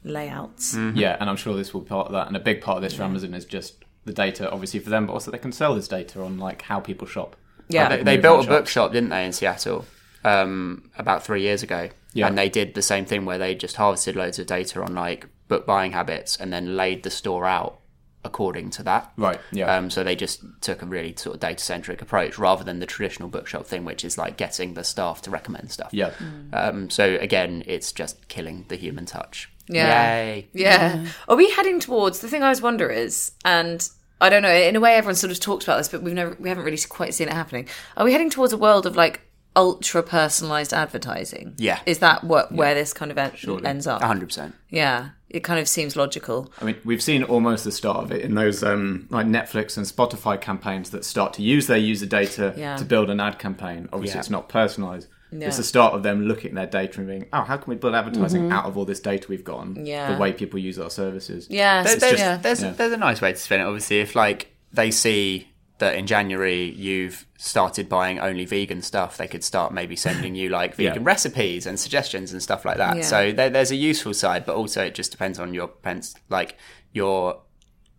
layouts. 0.03 0.75
Yeah, 0.75 1.17
and 1.19 1.29
I'm 1.29 1.35
sure 1.35 1.55
this 1.55 1.73
will 1.73 1.81
be 1.81 1.89
part 1.89 2.07
of 2.07 2.13
that. 2.13 2.27
And 2.27 2.35
a 2.35 2.39
big 2.39 2.61
part 2.61 2.77
of 2.77 2.83
this 2.83 2.93
for 2.93 3.03
Amazon 3.03 3.33
is 3.33 3.45
just 3.45 3.73
the 4.05 4.13
data, 4.13 4.49
obviously 4.51 4.79
for 4.79 4.89
them, 4.89 5.07
but 5.07 5.13
also 5.13 5.31
they 5.31 5.37
can 5.37 5.51
sell 5.51 5.75
this 5.75 5.87
data 5.87 6.21
on 6.21 6.37
like 6.37 6.61
how 6.63 6.79
people 6.79 7.07
shop. 7.07 7.35
Yeah. 7.67 7.83
How 7.89 7.97
They, 7.97 8.03
they 8.03 8.17
built 8.17 8.41
a 8.41 8.43
shops. 8.43 8.55
bookshop, 8.55 8.91
didn't 8.93 9.09
they, 9.09 9.25
in 9.25 9.33
Seattle, 9.33 9.85
um, 10.23 10.89
about 10.97 11.23
three 11.23 11.41
years 11.41 11.63
ago? 11.63 11.89
Yeah. 12.13 12.27
And 12.27 12.37
they 12.37 12.49
did 12.49 12.73
the 12.73 12.81
same 12.81 13.05
thing 13.05 13.25
where 13.25 13.37
they 13.37 13.55
just 13.55 13.75
harvested 13.75 14.15
loads 14.15 14.39
of 14.39 14.47
data 14.47 14.81
on 14.81 14.95
like 14.95 15.27
book 15.47 15.65
buying 15.65 15.91
habits 15.91 16.37
and 16.37 16.51
then 16.51 16.75
laid 16.75 17.03
the 17.03 17.09
store 17.09 17.45
out 17.45 17.79
according 18.25 18.69
to 18.69 18.83
that. 18.83 19.11
Right, 19.15 19.39
yeah. 19.51 19.75
Um, 19.75 19.89
so 19.89 20.03
they 20.03 20.15
just 20.15 20.43
took 20.61 20.81
a 20.81 20.85
really 20.85 21.15
sort 21.15 21.35
of 21.35 21.39
data 21.39 21.63
centric 21.63 22.01
approach 22.01 22.37
rather 22.37 22.63
than 22.63 22.79
the 22.79 22.85
traditional 22.85 23.29
bookshop 23.29 23.65
thing, 23.65 23.85
which 23.85 24.03
is 24.03 24.17
like 24.17 24.37
getting 24.37 24.73
the 24.73 24.83
staff 24.83 25.21
to 25.23 25.31
recommend 25.31 25.71
stuff. 25.71 25.89
Yeah. 25.93 26.11
Um, 26.51 26.89
so 26.89 27.15
again, 27.21 27.63
it's 27.65 27.91
just 27.91 28.27
killing 28.27 28.65
the 28.67 28.75
human 28.75 29.05
touch. 29.05 29.49
Yeah. 29.67 30.15
Yay. 30.15 30.49
Yeah. 30.53 31.05
Are 31.27 31.35
we 31.35 31.49
heading 31.51 31.79
towards 31.79 32.19
the 32.19 32.27
thing 32.27 32.41
I 32.41 32.47
always 32.47 32.61
wonder 32.61 32.89
is, 32.89 33.31
and 33.45 33.87
I 34.19 34.29
don't 34.29 34.41
know, 34.41 34.51
in 34.51 34.75
a 34.75 34.79
way 34.79 34.95
everyone 34.95 35.15
sort 35.15 35.31
of 35.31 35.39
talks 35.39 35.63
about 35.63 35.77
this, 35.77 35.87
but 35.87 36.01
we've 36.01 36.13
never 36.13 36.35
we 36.39 36.49
haven't 36.49 36.65
really 36.65 36.77
quite 36.89 37.13
seen 37.13 37.27
it 37.27 37.33
happening. 37.33 37.67
Are 37.95 38.03
we 38.03 38.11
heading 38.11 38.29
towards 38.29 38.51
a 38.51 38.57
world 38.57 38.85
of 38.85 38.95
like 38.95 39.21
ultra 39.59 40.01
personalized 40.01 40.73
advertising? 40.73 41.53
Yeah. 41.57 41.79
Is 41.85 41.99
that 41.99 42.23
what 42.23 42.51
where 42.51 42.73
this 42.73 42.93
kind 42.93 43.11
of 43.11 43.17
en- 43.17 43.65
ends 43.65 43.85
up? 43.87 44.01
100%. 44.01 44.53
Yeah. 44.69 45.09
It 45.29 45.43
kind 45.43 45.59
of 45.59 45.67
seems 45.67 45.95
logical. 45.95 46.51
I 46.61 46.65
mean, 46.65 46.77
we've 46.85 47.03
seen 47.03 47.23
almost 47.23 47.63
the 47.65 47.71
start 47.71 47.97
of 48.03 48.11
it 48.11 48.21
in 48.21 48.33
those 48.35 48.63
um, 48.63 49.07
like 49.11 49.27
Netflix 49.27 49.77
and 49.77 49.85
Spotify 49.85 50.39
campaigns 50.39 50.89
that 50.91 51.03
start 51.05 51.33
to 51.33 51.41
use 51.43 51.67
their 51.67 51.77
user 51.77 52.05
data 52.05 52.53
Yeah. 52.57 52.77
to 52.77 52.85
build 52.85 53.09
an 53.09 53.19
ad 53.19 53.37
campaign. 53.37 53.89
Obviously, 53.93 54.15
Yeah. 54.15 54.19
it's 54.21 54.29
not 54.29 54.49
personalized. 54.49 55.07
Yeah. 55.31 55.47
It's 55.47 55.57
the 55.57 55.63
start 55.63 55.93
of 55.93 56.01
them 56.01 56.23
looking 56.25 56.51
at 56.51 56.55
their 56.55 56.65
data 56.81 56.99
and 56.99 57.07
being, 57.07 57.25
oh, 57.33 57.41
how 57.41 57.57
can 57.57 57.69
we 57.69 57.75
build 57.75 57.93
advertising 57.93 58.51
out 58.51 58.65
of 58.65 58.77
all 58.77 58.85
this 58.85 58.99
data 59.01 59.27
we've 59.29 59.43
got 59.43 59.57
on 59.57 59.85
Yeah. 59.85 60.13
the 60.13 60.17
way 60.19 60.31
people 60.33 60.57
use 60.57 60.79
our 60.79 60.89
services? 60.89 61.45
Yeah. 61.49 61.83
There- 61.83 61.93
so- 61.93 62.05
there's, 62.07 62.19
yeah. 62.19 62.37
there's, 62.37 62.63
yeah. 62.63 62.71
there's 62.71 62.93
a 62.93 62.97
nice 62.97 63.21
way 63.21 63.33
to 63.33 63.37
spin 63.37 63.59
it. 63.61 63.65
Obviously, 63.65 63.99
if 63.99 64.15
like 64.15 64.51
they 64.73 64.89
see 64.89 65.48
that 65.79 65.95
in 65.95 66.05
January 66.07 66.65
you've 66.71 67.25
started 67.37 67.89
buying 67.89 68.19
only 68.19 68.45
vegan 68.45 68.81
stuff, 68.81 69.17
they 69.17 69.27
could 69.27 69.43
start 69.43 69.73
maybe 69.73 69.95
sending 69.95 70.35
you 70.35 70.49
like 70.49 70.75
vegan 70.75 71.01
Yeah. 71.03 71.07
recipes 71.07 71.65
and 71.65 71.79
suggestions 71.79 72.31
and 72.31 72.41
stuff 72.43 72.63
like 72.65 72.77
that. 72.77 72.97
Yeah. 72.97 73.03
So 73.03 73.31
there, 73.31 73.49
there's 73.49 73.71
a 73.71 73.75
useful 73.77 74.13
side, 74.13 74.45
but 74.45 74.55
also 74.55 74.83
it 74.83 74.93
just 74.95 75.11
depends 75.11 75.39
on 75.39 75.53
your 75.53 75.67
pens, 75.67 76.15
like 76.29 76.55
your 76.91 77.41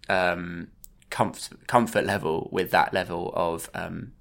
um, 0.08 0.68
comfort 1.10 1.66
comfort 1.66 2.04
level 2.04 2.48
with 2.52 2.70
that 2.70 2.92
level 2.92 3.32
of 3.34 3.70
um, 3.74 4.12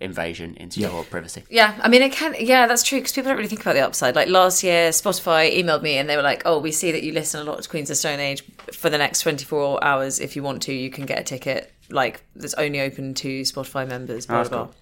invasion 0.00 0.54
into 0.56 0.80
your 0.80 1.04
privacy. 1.04 1.44
Yeah, 1.50 1.78
I 1.80 1.88
mean, 1.88 2.02
it 2.02 2.12
can. 2.12 2.34
Yeah, 2.38 2.66
that's 2.66 2.82
true 2.82 2.98
because 2.98 3.12
people 3.12 3.28
don't 3.30 3.36
really 3.36 3.48
think 3.48 3.60
about 3.60 3.74
the 3.74 3.80
upside. 3.86 4.14
Like 4.16 4.28
last 4.28 4.62
year, 4.62 4.90
Spotify 4.90 5.54
emailed 5.56 5.82
me 5.82 5.98
and 5.98 6.08
they 6.08 6.16
were 6.16 6.22
like, 6.22 6.42
"Oh, 6.44 6.58
we 6.58 6.72
see 6.72 6.92
that 6.92 7.02
you 7.02 7.12
listen 7.12 7.40
a 7.40 7.44
lot 7.44 7.62
to 7.62 7.68
Queens 7.68 7.90
of 7.90 7.96
Stone 7.96 8.20
Age. 8.20 8.42
For 8.72 8.90
the 8.90 8.98
next 8.98 9.20
twenty 9.20 9.44
four 9.44 9.82
hours, 9.84 10.18
if 10.20 10.34
you 10.36 10.42
want 10.42 10.62
to, 10.62 10.72
you 10.74 10.90
can 10.90 11.06
get 11.06 11.18
a 11.20 11.22
ticket. 11.22 11.72
Like 11.90 12.22
that's 12.34 12.54
only 12.54 12.80
open 12.80 13.14
to 13.14 13.42
Spotify 13.42 13.86
members." 13.88 14.26
Blah 14.26 14.38
that's 14.38 14.48
blah. 14.48 14.64
blah. 14.64 14.74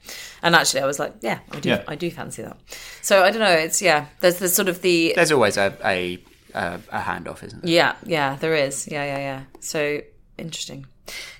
And 0.43 0.55
actually, 0.55 0.83
I 0.83 0.87
was 0.87 0.99
like, 0.99 1.15
"Yeah, 1.21 1.41
I 1.51 1.61
do. 1.61 1.69
Yeah. 1.71 1.83
I 1.89 1.95
do 1.95 2.11
fancy 2.11 2.43
that." 2.43 2.57
So 3.01 3.23
I 3.25 3.31
don't 3.31 3.41
know. 3.41 3.51
It's 3.51 3.83
yeah. 3.83 4.07
There's 4.21 4.39
the 4.39 4.49
sort 4.49 4.69
of 4.69 4.83
the 4.83 5.13
There's 5.15 5.33
always 5.33 5.57
a 5.57 5.77
a, 5.85 6.19
a, 6.55 6.81
a 6.91 7.01
handoff, 7.01 7.43
isn't 7.43 7.63
there? 7.63 7.71
yeah, 7.73 7.95
yeah. 8.05 8.37
There 8.37 8.55
is. 8.55 8.89
Yeah, 8.89 9.05
yeah, 9.05 9.19
yeah. 9.19 9.43
So 9.61 10.01
interesting. 10.39 10.87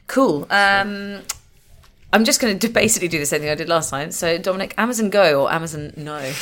Cool. 0.09 0.47
Um, 0.51 1.23
I'm 2.13 2.25
just 2.25 2.41
going 2.41 2.59
to 2.59 2.69
basically 2.69 3.09
do 3.09 3.19
the 3.19 3.25
same 3.27 3.41
thing 3.41 3.49
I 3.49 3.55
did 3.55 3.69
last 3.69 3.89
time. 3.89 4.11
So 4.11 4.37
Dominic, 4.37 4.75
Amazon 4.77 5.09
Go 5.09 5.43
or 5.43 5.53
Amazon 5.53 5.93
No? 5.97 6.19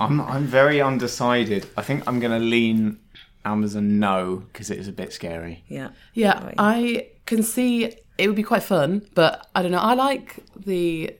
I'm 0.00 0.20
I'm 0.20 0.44
very 0.44 0.80
undecided. 0.82 1.66
I 1.76 1.82
think 1.82 2.02
I'm 2.06 2.18
going 2.20 2.32
to 2.32 2.44
lean 2.44 2.98
Amazon 3.44 3.98
no 3.98 4.44
because 4.52 4.70
it 4.70 4.78
is 4.78 4.88
a 4.88 4.92
bit 4.92 5.12
scary. 5.12 5.64
yeah. 5.68 5.90
Yeah, 6.14 6.52
I 6.58 7.08
can 7.26 7.42
see 7.42 7.92
it 8.18 8.26
would 8.28 8.36
be 8.36 8.42
quite 8.42 8.62
fun, 8.62 9.02
but 9.14 9.46
I 9.54 9.62
don't 9.62 9.72
know. 9.72 9.78
I 9.78 9.94
like 9.94 10.38
the 10.56 11.16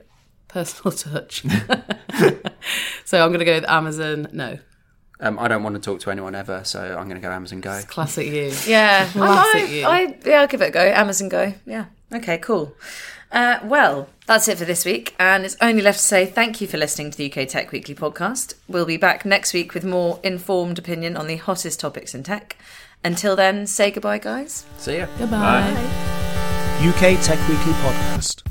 personal 0.48 0.92
touch. 0.96 1.42
so 3.04 3.22
I'm 3.22 3.28
going 3.30 3.40
to 3.40 3.44
go 3.44 3.54
with 3.54 3.68
Amazon. 3.68 4.28
No, 4.32 4.58
Um, 5.20 5.38
I 5.38 5.48
don't 5.48 5.62
want 5.62 5.74
to 5.76 5.80
talk 5.80 6.00
to 6.00 6.10
anyone 6.10 6.34
ever, 6.34 6.62
so 6.64 6.80
I'm 6.80 7.08
going 7.08 7.20
to 7.20 7.26
go 7.26 7.30
Amazon 7.32 7.60
Go. 7.60 7.80
classic 7.88 8.26
you. 8.26 8.52
Yeah, 8.66 9.08
Classic 9.10 9.62
I, 9.62 9.72
you. 9.72 9.84
I, 9.86 9.98
I, 9.98 10.18
yeah, 10.24 10.40
I'll 10.42 10.46
give 10.46 10.62
it 10.62 10.68
a 10.68 10.70
go. 10.70 10.80
Amazon 10.80 11.28
Go. 11.28 11.54
Yeah. 11.66 11.86
Okay, 12.12 12.38
cool. 12.38 12.74
Uh, 13.34 13.58
well, 13.64 14.08
that's 14.26 14.46
it 14.46 14.56
for 14.58 14.64
this 14.64 14.84
week, 14.84 15.12
and 15.18 15.44
it's 15.44 15.56
only 15.60 15.82
left 15.82 15.98
to 15.98 16.04
say 16.04 16.24
thank 16.24 16.60
you 16.60 16.68
for 16.68 16.78
listening 16.78 17.10
to 17.10 17.18
the 17.18 17.26
UK 17.30 17.48
Tech 17.48 17.72
Weekly 17.72 17.94
podcast. 17.94 18.54
We'll 18.68 18.86
be 18.86 18.96
back 18.96 19.24
next 19.24 19.52
week 19.52 19.74
with 19.74 19.84
more 19.84 20.20
informed 20.22 20.78
opinion 20.78 21.16
on 21.16 21.26
the 21.26 21.36
hottest 21.36 21.80
topics 21.80 22.14
in 22.14 22.22
tech. 22.22 22.56
Until 23.02 23.34
then, 23.34 23.66
say 23.66 23.90
goodbye, 23.90 24.18
guys. 24.18 24.64
See 24.78 24.98
ya. 24.98 25.08
Goodbye. 25.18 25.68
UK 26.80 27.20
Tech 27.22 27.40
Weekly 27.48 27.72
Podcast. 27.72 28.42